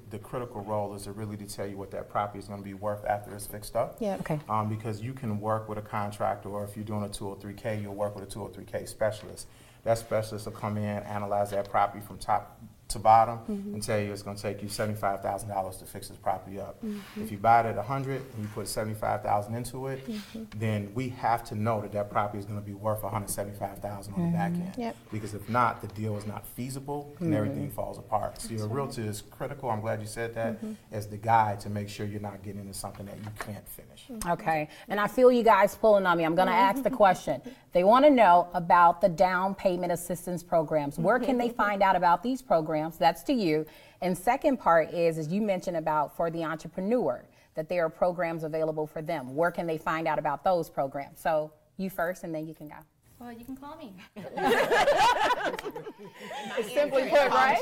the 0.09 0.19
critical 0.19 0.61
role 0.61 0.93
is 0.95 1.03
to 1.03 1.11
really 1.11 1.37
to 1.37 1.45
tell 1.45 1.65
you 1.67 1.77
what 1.77 1.91
that 1.91 2.09
property 2.09 2.39
is 2.39 2.47
gonna 2.47 2.61
be 2.61 2.73
worth 2.73 3.03
after 3.05 3.33
it's 3.33 3.45
fixed 3.47 3.75
up. 3.75 3.97
Yeah. 3.99 4.15
Okay. 4.21 4.39
Um, 4.49 4.69
because 4.69 5.01
you 5.01 5.13
can 5.13 5.39
work 5.39 5.67
with 5.67 5.77
a 5.77 5.81
contractor, 5.81 6.49
or 6.49 6.63
if 6.63 6.75
you're 6.75 6.85
doing 6.85 7.03
a 7.03 7.09
two 7.09 7.29
oh 7.29 7.35
three 7.35 7.53
K, 7.53 7.79
you'll 7.79 7.95
work 7.95 8.15
with 8.15 8.23
a 8.23 8.27
two 8.27 8.43
oh 8.43 8.47
three 8.47 8.65
K 8.65 8.85
specialist. 8.85 9.47
That 9.83 9.97
specialist 9.97 10.45
will 10.45 10.53
come 10.53 10.77
in, 10.77 11.03
analyze 11.03 11.51
that 11.51 11.69
property 11.69 11.99
from 12.05 12.17
top 12.17 12.57
to 12.93 12.99
bottom, 12.99 13.39
and 13.47 13.59
mm-hmm. 13.59 13.79
tell 13.79 13.99
you 13.99 14.11
it's 14.11 14.23
gonna 14.23 14.37
take 14.37 14.63
you 14.63 14.69
seventy-five 14.69 15.21
thousand 15.21 15.49
dollars 15.49 15.77
to 15.77 15.85
fix 15.85 16.07
this 16.07 16.17
property 16.17 16.59
up. 16.59 16.83
Mm-hmm. 16.83 17.23
If 17.23 17.31
you 17.31 17.37
buy 17.37 17.61
it 17.61 17.65
at 17.65 17.77
a 17.77 17.83
hundred, 17.83 18.21
and 18.33 18.43
you 18.43 18.49
put 18.53 18.67
seventy-five 18.67 19.21
thousand 19.21 19.55
into 19.55 19.87
it, 19.87 20.07
mm-hmm. 20.07 20.43
then 20.57 20.91
we 20.93 21.09
have 21.09 21.43
to 21.45 21.55
know 21.55 21.81
that 21.81 21.91
that 21.91 22.09
property 22.09 22.39
is 22.39 22.45
gonna 22.45 22.61
be 22.61 22.73
worth 22.73 23.03
a 23.03 23.09
hundred 23.09 23.29
seventy-five 23.29 23.79
thousand 23.79 24.13
on 24.15 24.31
the 24.31 24.37
back 24.37 24.51
end. 24.53 24.73
Yep. 24.77 24.95
Because 25.11 25.33
if 25.33 25.47
not, 25.49 25.81
the 25.81 25.87
deal 25.87 26.17
is 26.17 26.25
not 26.25 26.45
feasible 26.45 27.15
and 27.19 27.33
everything 27.33 27.69
falls 27.69 27.97
apart. 27.97 28.41
So 28.41 28.53
your 28.53 28.67
realtor 28.67 29.01
is 29.01 29.21
critical, 29.21 29.69
I'm 29.69 29.81
glad 29.81 29.99
you 29.99 30.07
said 30.07 30.33
that, 30.35 30.57
as 30.91 31.07
the 31.07 31.17
guide 31.17 31.59
to 31.61 31.69
make 31.69 31.89
sure 31.89 32.05
you're 32.05 32.21
not 32.21 32.43
getting 32.43 32.61
into 32.61 32.73
something 32.73 33.05
that 33.05 33.17
you 33.17 33.29
can't 33.39 33.67
finish. 33.67 34.07
Okay, 34.27 34.69
and 34.87 34.99
I 34.99 35.07
feel 35.07 35.31
you 35.31 35.43
guys 35.43 35.75
pulling 35.75 36.05
on 36.05 36.17
me. 36.17 36.23
I'm 36.23 36.35
going 36.35 36.47
to 36.47 36.53
ask 36.53 36.83
the 36.83 36.89
question. 36.89 37.41
They 37.71 37.83
want 37.83 38.05
to 38.05 38.11
know 38.11 38.49
about 38.53 39.01
the 39.01 39.09
down 39.09 39.55
payment 39.55 39.91
assistance 39.91 40.43
programs. 40.43 40.99
Where 40.99 41.19
can 41.19 41.37
they 41.37 41.49
find 41.49 41.81
out 41.81 41.95
about 41.95 42.21
these 42.21 42.41
programs? 42.41 42.82
So 42.91 42.97
that's 42.99 43.23
to 43.23 43.33
you. 43.33 43.65
And 44.01 44.17
second 44.17 44.57
part 44.57 44.93
is, 44.93 45.17
as 45.17 45.29
you 45.29 45.41
mentioned 45.41 45.77
about 45.77 46.15
for 46.15 46.29
the 46.29 46.43
entrepreneur, 46.43 47.23
that 47.55 47.69
there 47.69 47.85
are 47.85 47.89
programs 47.89 48.43
available 48.43 48.87
for 48.87 49.01
them. 49.01 49.35
Where 49.35 49.51
can 49.51 49.67
they 49.67 49.77
find 49.77 50.07
out 50.07 50.19
about 50.19 50.43
those 50.43 50.69
programs? 50.69 51.19
So 51.19 51.51
you 51.77 51.89
first, 51.89 52.23
and 52.23 52.33
then 52.33 52.47
you 52.47 52.53
can 52.53 52.67
go. 52.67 52.75
Well, 53.23 53.31
you 53.31 53.45
can 53.45 53.55
call 53.55 53.77
me. 53.77 53.93
simply 56.73 57.03
put 57.03 57.29
right 57.29 57.57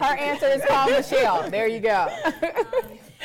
her 0.00 0.16
answer 0.16 0.46
is 0.46 0.62
call 0.66 0.88
michelle 0.88 1.50
there 1.50 1.66
you 1.66 1.80
go 1.80 2.06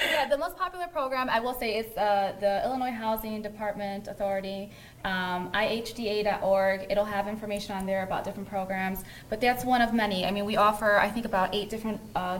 Yeah, 0.09 0.27
the 0.27 0.39
most 0.39 0.57
popular 0.57 0.87
program, 0.87 1.29
I 1.29 1.39
will 1.39 1.53
say, 1.53 1.77
is 1.77 1.95
uh, 1.95 2.33
the 2.39 2.63
Illinois 2.65 2.91
Housing 2.91 3.43
Development 3.43 4.07
Authority, 4.07 4.71
um, 5.05 5.51
ihda.org. 5.51 6.87
It'll 6.89 7.05
have 7.05 7.27
information 7.27 7.75
on 7.75 7.85
there 7.85 8.01
about 8.01 8.23
different 8.23 8.49
programs, 8.49 9.03
but 9.29 9.39
that's 9.39 9.63
one 9.63 9.83
of 9.83 9.93
many. 9.93 10.25
I 10.25 10.31
mean, 10.31 10.45
we 10.45 10.57
offer, 10.57 10.97
I 10.97 11.09
think, 11.09 11.27
about 11.27 11.53
eight 11.53 11.69
different, 11.69 12.01
uh, 12.15 12.39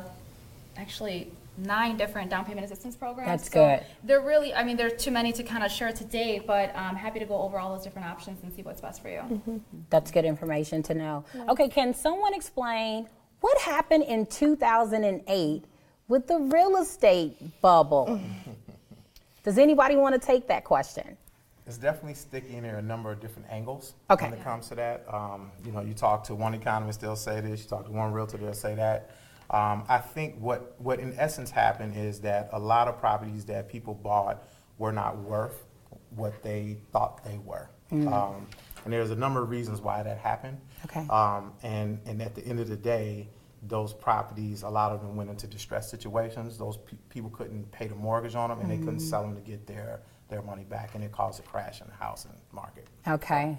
actually, 0.78 1.32
nine 1.58 1.98
different 1.98 2.30
down 2.30 2.46
payment 2.46 2.66
assistance 2.66 2.96
programs. 2.96 3.28
That's 3.30 3.52
So 3.52 3.78
good. 3.78 3.86
They're 4.04 4.22
really, 4.22 4.54
I 4.54 4.64
mean, 4.64 4.78
there's 4.78 5.02
too 5.04 5.12
many 5.12 5.32
to 5.34 5.44
kind 5.44 5.64
of 5.64 5.72
share 5.72 5.92
today, 5.92 6.42
but 6.46 6.76
I'm 6.76 6.96
happy 6.96 7.20
to 7.20 7.26
go 7.26 7.42
over 7.42 7.60
all 7.60 7.76
those 7.76 7.84
different 7.84 8.08
options 8.08 8.42
and 8.44 8.54
see 8.54 8.62
what's 8.64 8.82
best 8.82 9.02
for 9.02 9.10
you. 9.10 9.62
That's 9.90 10.12
good 10.12 10.26
information 10.26 10.82
to 10.84 10.94
know. 10.94 11.26
Okay, 11.50 11.68
can 11.70 11.94
someone 11.94 12.34
explain 12.34 13.08
what 13.42 13.58
happened 13.60 14.04
in 14.06 14.26
2008 14.26 15.66
with 16.08 16.28
the 16.28 16.40
real 16.40 16.78
estate 16.78 17.62
bubble? 17.62 18.20
Does 19.44 19.58
anybody 19.58 19.96
want 19.96 20.20
to 20.20 20.26
take 20.26 20.48
that 20.48 20.64
question? 20.64 21.18
It's 21.66 21.78
definitely 21.78 22.16
sticky, 22.16 22.56
in 22.58 22.64
there 22.64 22.78
a 22.78 22.82
number 22.82 23.10
of 23.12 23.22
different 23.22 23.48
angles 23.50 23.94
Okay. 24.10 24.30
when 24.30 24.38
it 24.38 24.44
comes 24.44 24.68
to 24.70 24.76
that. 24.76 25.06
Um, 25.14 25.50
you 25.66 25.72
know, 25.72 25.82
you 25.82 25.94
talk 25.94 26.24
to 26.26 26.36
one 26.36 26.54
economist, 26.54 27.00
they'll 27.00 27.16
say 27.16 27.40
this. 27.40 27.64
You 27.64 27.70
talk 27.70 27.86
to 27.86 27.92
one 27.92 28.12
realtor, 28.12 28.38
they'll 28.38 28.54
say 28.54 28.76
that. 28.76 29.12
Um, 29.50 29.84
I 29.88 29.98
think 29.98 30.36
what 30.40 30.76
what 30.80 31.00
in 31.00 31.14
essence 31.18 31.52
happened 31.52 31.96
is 31.96 32.22
that 32.22 32.50
a 32.54 32.60
lot 32.60 32.88
of 32.88 33.00
properties 33.00 33.46
that 33.46 33.70
people 33.70 33.94
bought 33.94 34.48
were 34.78 34.92
not 34.92 35.18
worth 35.18 35.66
what 36.16 36.42
they 36.44 36.78
thought 36.92 37.24
they 37.24 37.38
were. 37.40 37.70
Um, 37.92 38.48
and 38.86 38.94
there's 38.94 39.12
a 39.12 39.16
number 39.16 39.42
of 39.42 39.50
reasons 39.50 39.82
why 39.82 40.04
that 40.04 40.18
happened. 40.18 40.60
Okay. 40.86 41.06
Um, 41.10 41.54
and, 41.64 42.00
and 42.06 42.22
at 42.22 42.36
the 42.36 42.46
end 42.46 42.60
of 42.60 42.68
the 42.68 42.76
day, 42.76 43.28
those 43.62 43.94
properties, 43.94 44.64
a 44.64 44.70
lot 44.70 44.92
of 44.92 45.02
them 45.02 45.16
went 45.16 45.30
into 45.30 45.48
distress 45.48 45.90
situations. 45.90 46.58
Those 46.58 46.78
pe- 46.78 46.98
people 47.10 47.30
couldn't 47.30 47.72
pay 47.72 47.88
the 47.88 47.96
mortgage 47.96 48.36
on 48.36 48.50
them, 48.50 48.60
and 48.60 48.70
they 48.70 48.78
couldn't 48.78 49.00
sell 49.00 49.22
them 49.22 49.36
to 49.36 49.42
get 49.42 49.66
their, 49.68 50.02
their 50.28 50.42
money 50.42 50.64
back, 50.64 50.96
and 50.96 51.04
it 51.04 51.12
caused 51.12 51.40
a 51.40 51.44
crash 51.44 51.82
in 51.82 51.88
the 51.88 51.94
housing 51.94 52.34
market. 52.52 52.88
Okay. 53.08 53.58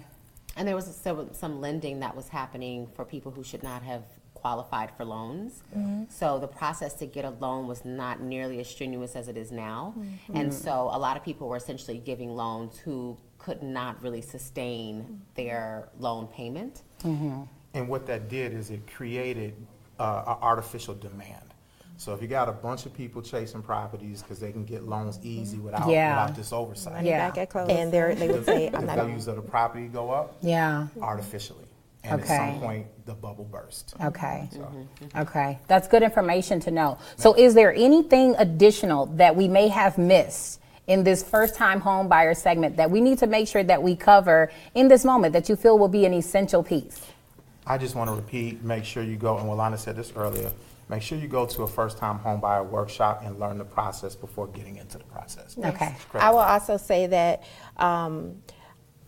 And 0.57 0.67
there 0.67 0.75
was 0.75 0.93
some, 0.95 1.33
some 1.33 1.59
lending 1.59 2.01
that 2.01 2.15
was 2.15 2.27
happening 2.27 2.87
for 2.93 3.03
people 3.03 3.31
who 3.31 3.43
should 3.43 3.63
not 3.63 3.81
have 3.81 4.03
qualified 4.45 4.91
for 4.95 5.03
loans. 5.05 5.63
Mm-hmm. 5.75 6.03
So 6.09 6.37
the 6.37 6.47
process 6.47 6.93
to 7.01 7.07
get 7.07 7.25
a 7.25 7.31
loan 7.31 7.65
was 7.65 7.83
not 7.83 8.21
nearly 8.21 8.59
as 8.59 8.67
strenuous 8.67 9.15
as 9.15 9.27
it 9.27 9.37
is 9.37 9.51
now. 9.51 9.95
Mm-hmm. 9.97 10.37
And 10.37 10.53
so 10.53 10.91
a 10.93 10.99
lot 10.99 11.17
of 11.17 11.23
people 11.23 11.49
were 11.49 11.57
essentially 11.57 11.97
giving 11.97 12.29
loans 12.35 12.77
who 12.77 13.17
could 13.39 13.63
not 13.63 14.03
really 14.03 14.21
sustain 14.21 15.01
mm-hmm. 15.01 15.15
their 15.33 15.89
loan 15.97 16.27
payment. 16.27 16.83
And 17.03 17.89
what 17.89 18.05
that 18.05 18.29
did 18.29 18.53
is 18.53 18.69
it 18.69 18.81
created 18.95 19.55
uh, 19.97 20.23
an 20.27 20.37
artificial 20.43 20.93
demand. 20.93 21.49
So 21.97 22.13
if 22.13 22.21
you 22.21 22.27
got 22.27 22.47
a 22.47 22.51
bunch 22.51 22.85
of 22.85 22.93
people 22.93 23.23
chasing 23.23 23.63
properties 23.63 24.21
because 24.21 24.39
they 24.39 24.51
can 24.51 24.65
get 24.65 24.83
loans 24.83 25.17
easy 25.23 25.57
without, 25.57 25.89
Yeah. 25.89 26.21
without 26.21 26.35
this 26.35 26.53
oversight, 26.53 27.03
Yeah. 27.03 27.29
back 27.29 27.37
at 27.39 27.49
close 27.49 27.69
and 27.69 27.91
they're, 27.91 28.13
they 28.13 28.27
would 28.27 28.45
say 28.45 28.69
the 28.69 28.77
i'm 28.77 28.85
not 28.85 28.97
values 28.97 29.27
of 29.27 29.37
the 29.37 29.41
property 29.41 29.87
go 29.87 30.11
up 30.11 30.35
Yeah. 30.41 30.87
artificially. 31.01 31.64
And 32.07 32.21
Okay. 32.21 32.33
at 32.33 32.51
some 32.53 32.59
point, 32.61 32.87
the 33.05 33.13
bubble 33.13 33.45
burst. 33.45 33.93
Okay. 34.03 34.49
So- 34.51 34.67
Okay. 35.17 35.59
That's 35.67 35.87
good 35.87 36.03
information 36.03 36.59
to 36.61 36.71
know. 36.71 36.97
So, 37.17 37.33
is 37.33 37.53
there 37.53 37.73
anything 37.73 38.35
additional 38.37 39.07
that 39.17 39.35
we 39.35 39.47
may 39.47 39.67
have 39.69 39.97
missed 39.97 40.59
in 40.87 41.03
this 41.03 41.23
first 41.23 41.55
time 41.55 41.81
home 41.81 42.07
buyer 42.07 42.33
segment 42.33 42.77
that 42.77 42.91
we 42.91 43.01
need 43.01 43.17
to 43.19 43.27
make 43.27 43.47
sure 43.47 43.63
that 43.63 43.81
we 43.81 43.95
cover 43.95 44.51
in 44.75 44.87
this 44.87 45.03
moment 45.03 45.33
that 45.33 45.49
you 45.49 45.55
feel 45.55 45.79
will 45.79 45.87
be 45.87 46.05
an 46.05 46.13
essential 46.13 46.61
piece? 46.63 47.01
I 47.65 47.77
just 47.79 47.95
want 47.95 48.09
to 48.11 48.15
repeat, 48.15 48.63
make 48.63 48.85
sure 48.85 49.01
you 49.01 49.15
go, 49.15 49.37
and 49.39 49.49
Walanda 49.49 49.79
said 49.79 49.95
this 49.95 50.13
earlier, 50.15 50.51
make 50.87 51.01
sure 51.01 51.17
you 51.17 51.27
go 51.27 51.47
to 51.47 51.63
a 51.63 51.67
first-time 51.67 52.19
home 52.19 52.39
buyer 52.39 52.63
workshop 52.63 53.23
and 53.25 53.39
learn 53.39 53.57
the 53.57 53.65
process 53.65 54.15
before 54.15 54.45
getting 54.47 54.77
into 54.77 54.99
the 54.99 55.03
process. 55.05 55.57
Okay. 55.57 55.95
It's 55.97 56.05
I 56.23 56.29
will 56.29 56.37
also 56.37 56.77
say 56.77 57.07
that 57.07 57.41
um, 57.77 58.35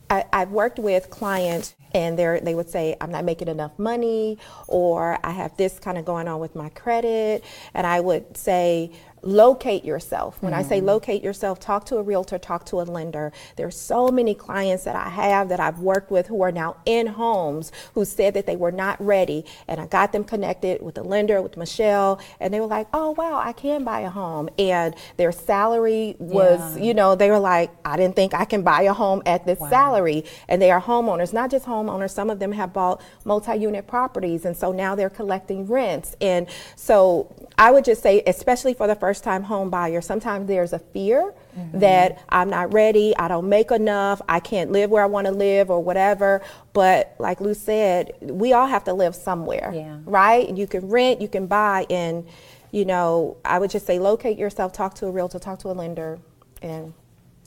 I, 0.09 0.25
I've 0.31 0.51
worked 0.51 0.79
with 0.79 1.09
clients 1.09 1.75
and 1.93 2.19
they 2.19 2.53
would 2.53 2.69
say, 2.69 2.95
I'm 3.01 3.11
not 3.11 3.25
making 3.25 3.47
enough 3.47 3.77
money, 3.79 4.37
or 4.67 5.17
I 5.23 5.31
have 5.31 5.55
this 5.57 5.79
kind 5.79 5.97
of 5.97 6.05
going 6.05 6.27
on 6.27 6.39
with 6.39 6.55
my 6.55 6.69
credit. 6.69 7.43
And 7.73 7.87
I 7.87 7.99
would 8.01 8.37
say, 8.37 8.91
locate 9.27 9.83
yourself. 9.83 10.41
When 10.41 10.53
I 10.53 10.63
say 10.63 10.77
mm-hmm. 10.77 10.87
locate 10.87 11.23
yourself, 11.23 11.59
talk 11.59 11.85
to 11.87 11.97
a 11.97 12.03
realtor, 12.03 12.37
talk 12.39 12.65
to 12.67 12.81
a 12.81 12.83
lender. 12.83 13.33
There's 13.57 13.77
so 13.79 14.07
many 14.09 14.33
clients 14.33 14.85
that 14.85 14.95
I 14.95 15.09
have 15.09 15.49
that 15.49 15.59
I've 15.59 15.79
worked 15.79 16.09
with 16.09 16.27
who 16.27 16.41
are 16.41 16.51
now 16.51 16.77
in 16.85 17.07
homes 17.07 17.71
who 17.93 18.05
said 18.05 18.33
that 18.35 18.45
they 18.45 18.55
were 18.55 18.71
not 18.71 18.99
ready. 19.03 19.45
And 19.67 19.81
I 19.81 19.87
got 19.87 20.13
them 20.13 20.23
connected 20.23 20.81
with 20.81 20.97
a 20.97 21.03
lender, 21.03 21.41
with 21.41 21.57
Michelle, 21.57 22.19
and 22.39 22.53
they 22.53 22.59
were 22.59 22.67
like, 22.67 22.87
oh, 22.93 23.11
wow, 23.11 23.41
I 23.43 23.51
can 23.51 23.83
buy 23.83 24.01
a 24.01 24.09
home. 24.09 24.49
And 24.57 24.95
their 25.17 25.31
salary 25.31 26.15
was, 26.19 26.77
Yeah. 26.77 26.83
you 26.83 26.93
know, 26.93 27.15
they 27.15 27.29
were 27.29 27.39
like, 27.39 27.71
I 27.83 27.97
didn't 27.97 28.15
think 28.15 28.33
I 28.33 28.45
can 28.45 28.63
buy 28.63 28.83
a 28.83 28.93
home 28.93 29.21
at 29.25 29.45
this 29.45 29.59
salary. 29.59 30.23
And 30.47 30.61
they 30.61 30.71
are 30.71 30.81
homeowners, 30.81 31.33
not 31.33 31.51
just 31.51 31.65
homeowners. 31.65 32.11
Some 32.11 32.29
of 32.29 32.39
them 32.39 32.53
have 32.53 32.71
bought 32.71 33.01
multi-unit 33.25 33.87
properties, 33.87 34.45
and 34.45 34.55
so 34.55 34.71
now 34.71 34.95
they're 34.95 35.09
collecting 35.09 35.67
rents. 35.67 36.15
And 36.21 36.47
so 36.75 37.35
I 37.57 37.71
would 37.71 37.83
just 37.83 38.01
say, 38.01 38.23
especially 38.25 38.73
for 38.73 38.87
the 38.87 38.95
first-time 39.17 39.41
home 39.41 39.71
buyer, 39.71 39.99
sometimes 39.99 40.47
there's 40.47 40.73
a 40.73 40.79
fear 40.79 41.33
that 41.73 42.11
mm-hmm. 42.11 42.25
I'm 42.29 42.51
not 42.51 42.71
ready, 42.71 43.17
I 43.17 43.27
don't 43.27 43.49
make 43.49 43.71
enough, 43.71 44.21
I 44.29 44.39
can't 44.39 44.71
live 44.71 44.91
where 44.91 45.01
I 45.01 45.07
want 45.07 45.25
to 45.25 45.33
live, 45.33 45.71
or 45.71 45.81
whatever. 45.81 46.43
But 46.73 47.15
like 47.17 47.41
Lou 47.41 47.55
said, 47.55 48.11
we 48.21 48.53
all 48.53 48.67
have 48.67 48.83
to 48.83 48.93
live 48.93 49.15
somewhere, 49.15 49.71
Yeah. 49.73 49.97
right? 50.05 50.47
You 50.55 50.67
can 50.67 50.87
rent, 50.87 51.19
you 51.19 51.27
can 51.27 51.47
buy, 51.47 51.87
and 51.89 52.27
you 52.69 52.85
know, 52.85 53.37
I 53.43 53.57
would 53.57 53.71
just 53.71 53.87
say, 53.87 53.97
locate 53.97 54.37
yourself, 54.37 54.71
talk 54.71 54.93
to 54.95 55.07
a 55.07 55.11
realtor, 55.11 55.39
talk 55.39 55.57
to 55.59 55.69
a 55.69 55.73
lender, 55.73 56.19
and 56.61 56.93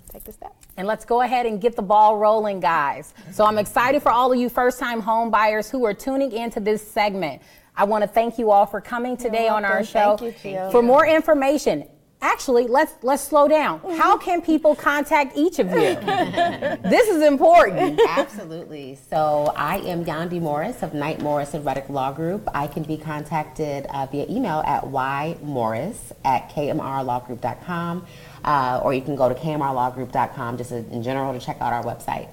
take 0.08 0.24
the 0.24 0.32
step. 0.32 0.52
And 0.76 0.88
let's 0.88 1.04
go 1.04 1.20
ahead 1.20 1.46
and 1.46 1.60
get 1.60 1.76
the 1.76 1.82
ball 1.82 2.16
rolling, 2.16 2.58
guys. 2.58 3.14
So 3.30 3.44
I'm 3.44 3.58
excited 3.58 4.02
for 4.02 4.10
all 4.10 4.32
of 4.32 4.38
you 4.40 4.48
first 4.48 4.80
time 4.80 5.00
home 5.00 5.30
buyers 5.30 5.70
who 5.70 5.84
are 5.84 5.94
tuning 5.94 6.32
into 6.32 6.58
this 6.58 6.84
segment. 6.84 7.42
I 7.80 7.84
want 7.84 8.02
to 8.02 8.08
thank 8.08 8.38
you 8.38 8.50
all 8.50 8.66
for 8.66 8.82
coming 8.82 9.16
today 9.16 9.48
on 9.48 9.64
our 9.64 9.82
show. 9.82 10.10
welcome. 10.10 10.32
Thank 10.32 10.44
you, 10.44 10.50
Jill. 10.52 10.70
For 10.70 10.82
more 10.82 11.06
information, 11.06 11.88
Actually, 12.22 12.66
let's 12.66 12.92
let's 13.02 13.22
slow 13.22 13.48
down. 13.48 13.80
How 13.96 14.18
can 14.18 14.42
people 14.42 14.74
contact 14.76 15.38
each 15.38 15.58
of 15.58 15.68
you? 15.68 15.72
this 16.90 17.08
is 17.08 17.22
important. 17.22 17.98
Absolutely. 18.06 18.98
So 19.08 19.54
I 19.56 19.78
am 19.78 20.04
Yandi 20.04 20.38
Morris 20.38 20.82
of 20.82 20.92
Knight 20.92 21.22
Morris 21.22 21.54
and 21.54 21.64
Reddick 21.64 21.88
Law 21.88 22.12
Group. 22.12 22.46
I 22.52 22.66
can 22.66 22.82
be 22.82 22.98
contacted 22.98 23.86
uh, 23.86 24.04
via 24.04 24.26
email 24.28 24.62
at 24.66 24.82
ymorris 24.84 26.12
at 26.22 26.50
kmrlawgroup.com, 26.50 28.06
uh, 28.44 28.80
or 28.84 28.92
you 28.92 29.00
can 29.00 29.16
go 29.16 29.30
to 29.30 29.34
kmrlawgroup.com 29.34 30.58
just 30.58 30.72
in 30.72 31.02
general 31.02 31.32
to 31.32 31.40
check 31.40 31.56
out 31.62 31.72
our 31.72 31.84
website. 31.84 32.28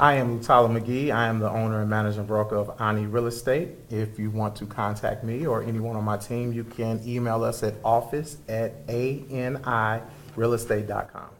I 0.00 0.14
am 0.14 0.40
Tyler 0.40 0.68
McGee. 0.68 1.10
I 1.10 1.26
am 1.26 1.40
the 1.40 1.50
owner 1.50 1.80
and 1.80 1.90
managing 1.90 2.24
broker 2.24 2.54
of 2.54 2.80
Ani 2.80 3.06
Real 3.06 3.26
Estate. 3.26 3.70
If 3.90 4.16
you 4.16 4.30
want 4.30 4.54
to 4.56 4.66
contact 4.66 5.24
me 5.24 5.44
or 5.44 5.64
anyone 5.64 5.96
on 5.96 6.04
my 6.04 6.16
team, 6.16 6.52
you 6.52 6.62
can 6.62 7.00
email 7.04 7.42
us 7.42 7.64
at 7.64 7.74
office 7.84 8.36
at 8.48 8.86
anirealestate.com. 8.86 11.30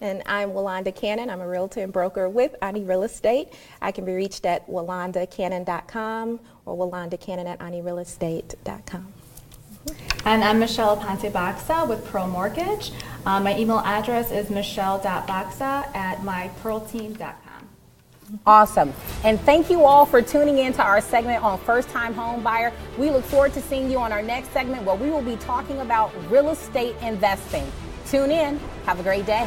And 0.00 0.22
I'm 0.24 0.52
Walanda 0.52 0.94
Cannon. 0.94 1.28
I'm 1.28 1.42
a 1.42 1.48
realtor 1.48 1.82
and 1.82 1.92
broker 1.92 2.30
with 2.30 2.54
Ani 2.62 2.82
Real 2.82 3.02
Estate. 3.02 3.48
I 3.82 3.92
can 3.92 4.06
be 4.06 4.12
reached 4.12 4.46
at 4.46 4.66
walandacannon.com 4.68 6.40
or 6.64 6.76
walandacannon 6.76 7.46
at 7.46 7.58
anirealestate.com. 7.58 9.12
And 10.24 10.42
I'm 10.44 10.60
Michelle 10.60 10.96
Ponte 10.96 11.30
Baxa 11.32 11.86
with 11.86 12.06
Pro 12.06 12.26
Mortgage. 12.26 12.92
Um, 13.26 13.44
my 13.44 13.54
email 13.58 13.80
address 13.80 14.30
is 14.30 14.48
michelle.baxa 14.48 15.94
at 15.94 16.18
mypearlteam.com. 16.18 17.47
Awesome. 18.46 18.92
And 19.24 19.40
thank 19.40 19.70
you 19.70 19.84
all 19.84 20.04
for 20.04 20.20
tuning 20.20 20.58
in 20.58 20.72
to 20.74 20.82
our 20.82 21.00
segment 21.00 21.42
on 21.42 21.58
first 21.58 21.88
time 21.88 22.12
home 22.14 22.42
buyer. 22.42 22.72
We 22.98 23.10
look 23.10 23.24
forward 23.24 23.54
to 23.54 23.62
seeing 23.62 23.90
you 23.90 23.98
on 23.98 24.12
our 24.12 24.22
next 24.22 24.52
segment 24.52 24.84
where 24.84 24.96
we 24.96 25.10
will 25.10 25.22
be 25.22 25.36
talking 25.36 25.80
about 25.80 26.12
real 26.30 26.50
estate 26.50 26.94
investing. 27.02 27.70
Tune 28.06 28.30
in. 28.30 28.58
Have 28.84 29.00
a 29.00 29.02
great 29.02 29.26
day. 29.26 29.46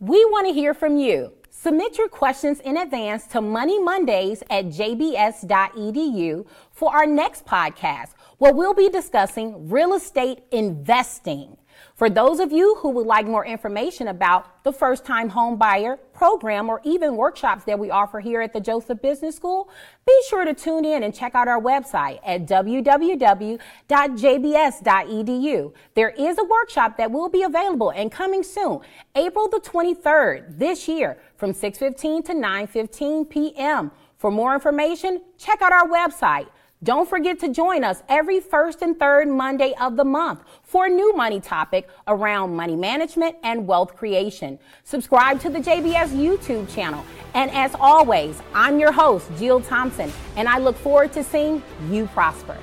We 0.00 0.22
want 0.26 0.46
to 0.48 0.52
hear 0.52 0.74
from 0.74 0.98
you. 0.98 1.32
Submit 1.48 1.96
your 1.96 2.08
questions 2.10 2.60
in 2.60 2.76
advance 2.76 3.26
to 3.28 3.40
Money 3.40 3.78
Mondays 3.82 4.42
at 4.50 4.66
jbs.edu 4.66 6.46
for 6.72 6.94
our 6.94 7.06
next 7.06 7.46
podcast, 7.46 8.10
where 8.38 8.52
we'll 8.52 8.74
be 8.74 8.88
discussing 8.88 9.68
real 9.68 9.94
estate 9.94 10.42
investing. 10.50 11.56
For 11.94 12.10
those 12.10 12.40
of 12.40 12.50
you 12.50 12.74
who 12.80 12.90
would 12.90 13.06
like 13.06 13.26
more 13.26 13.46
information 13.46 14.08
about 14.08 14.64
the 14.64 14.72
first 14.72 15.04
time 15.04 15.28
home 15.28 15.56
buyer 15.56 15.96
program 16.12 16.68
or 16.68 16.80
even 16.82 17.16
workshops 17.16 17.62
that 17.64 17.78
we 17.78 17.90
offer 17.90 18.18
here 18.18 18.40
at 18.40 18.52
the 18.52 18.60
Joseph 18.60 19.00
Business 19.00 19.36
School, 19.36 19.70
be 20.06 20.12
sure 20.28 20.44
to 20.44 20.54
tune 20.54 20.84
in 20.84 21.04
and 21.04 21.14
check 21.14 21.36
out 21.36 21.46
our 21.46 21.60
website 21.60 22.18
at 22.24 22.46
www.jbs.edu. 22.46 23.62
There 25.94 26.10
is 26.10 26.38
a 26.38 26.44
workshop 26.44 26.96
that 26.96 27.12
will 27.12 27.28
be 27.28 27.42
available 27.42 27.90
and 27.90 28.10
coming 28.10 28.42
soon, 28.42 28.80
April 29.14 29.48
the 29.48 29.60
23rd 29.60 30.58
this 30.58 30.88
year 30.88 31.18
from 31.36 31.52
6:15 31.52 32.24
to 32.24 32.32
9:15 32.32 33.30
p.m. 33.30 33.92
For 34.18 34.30
more 34.30 34.54
information, 34.54 35.20
check 35.38 35.62
out 35.62 35.72
our 35.72 35.86
website 35.88 36.48
don't 36.84 37.08
forget 37.08 37.38
to 37.40 37.48
join 37.48 37.82
us 37.82 38.02
every 38.10 38.40
first 38.40 38.82
and 38.82 38.98
third 38.98 39.26
Monday 39.26 39.74
of 39.80 39.96
the 39.96 40.04
month 40.04 40.40
for 40.62 40.84
a 40.84 40.88
new 40.88 41.16
money 41.16 41.40
topic 41.40 41.88
around 42.06 42.54
money 42.54 42.76
management 42.76 43.36
and 43.42 43.66
wealth 43.66 43.96
creation. 43.96 44.58
Subscribe 44.84 45.40
to 45.40 45.48
the 45.48 45.60
JBS 45.60 46.10
YouTube 46.10 46.72
channel. 46.72 47.02
And 47.32 47.50
as 47.52 47.74
always, 47.80 48.40
I'm 48.54 48.78
your 48.78 48.92
host, 48.92 49.30
Jill 49.38 49.62
Thompson, 49.62 50.12
and 50.36 50.46
I 50.46 50.58
look 50.58 50.76
forward 50.76 51.12
to 51.14 51.24
seeing 51.24 51.62
you 51.90 52.06
prosper. 52.08 52.56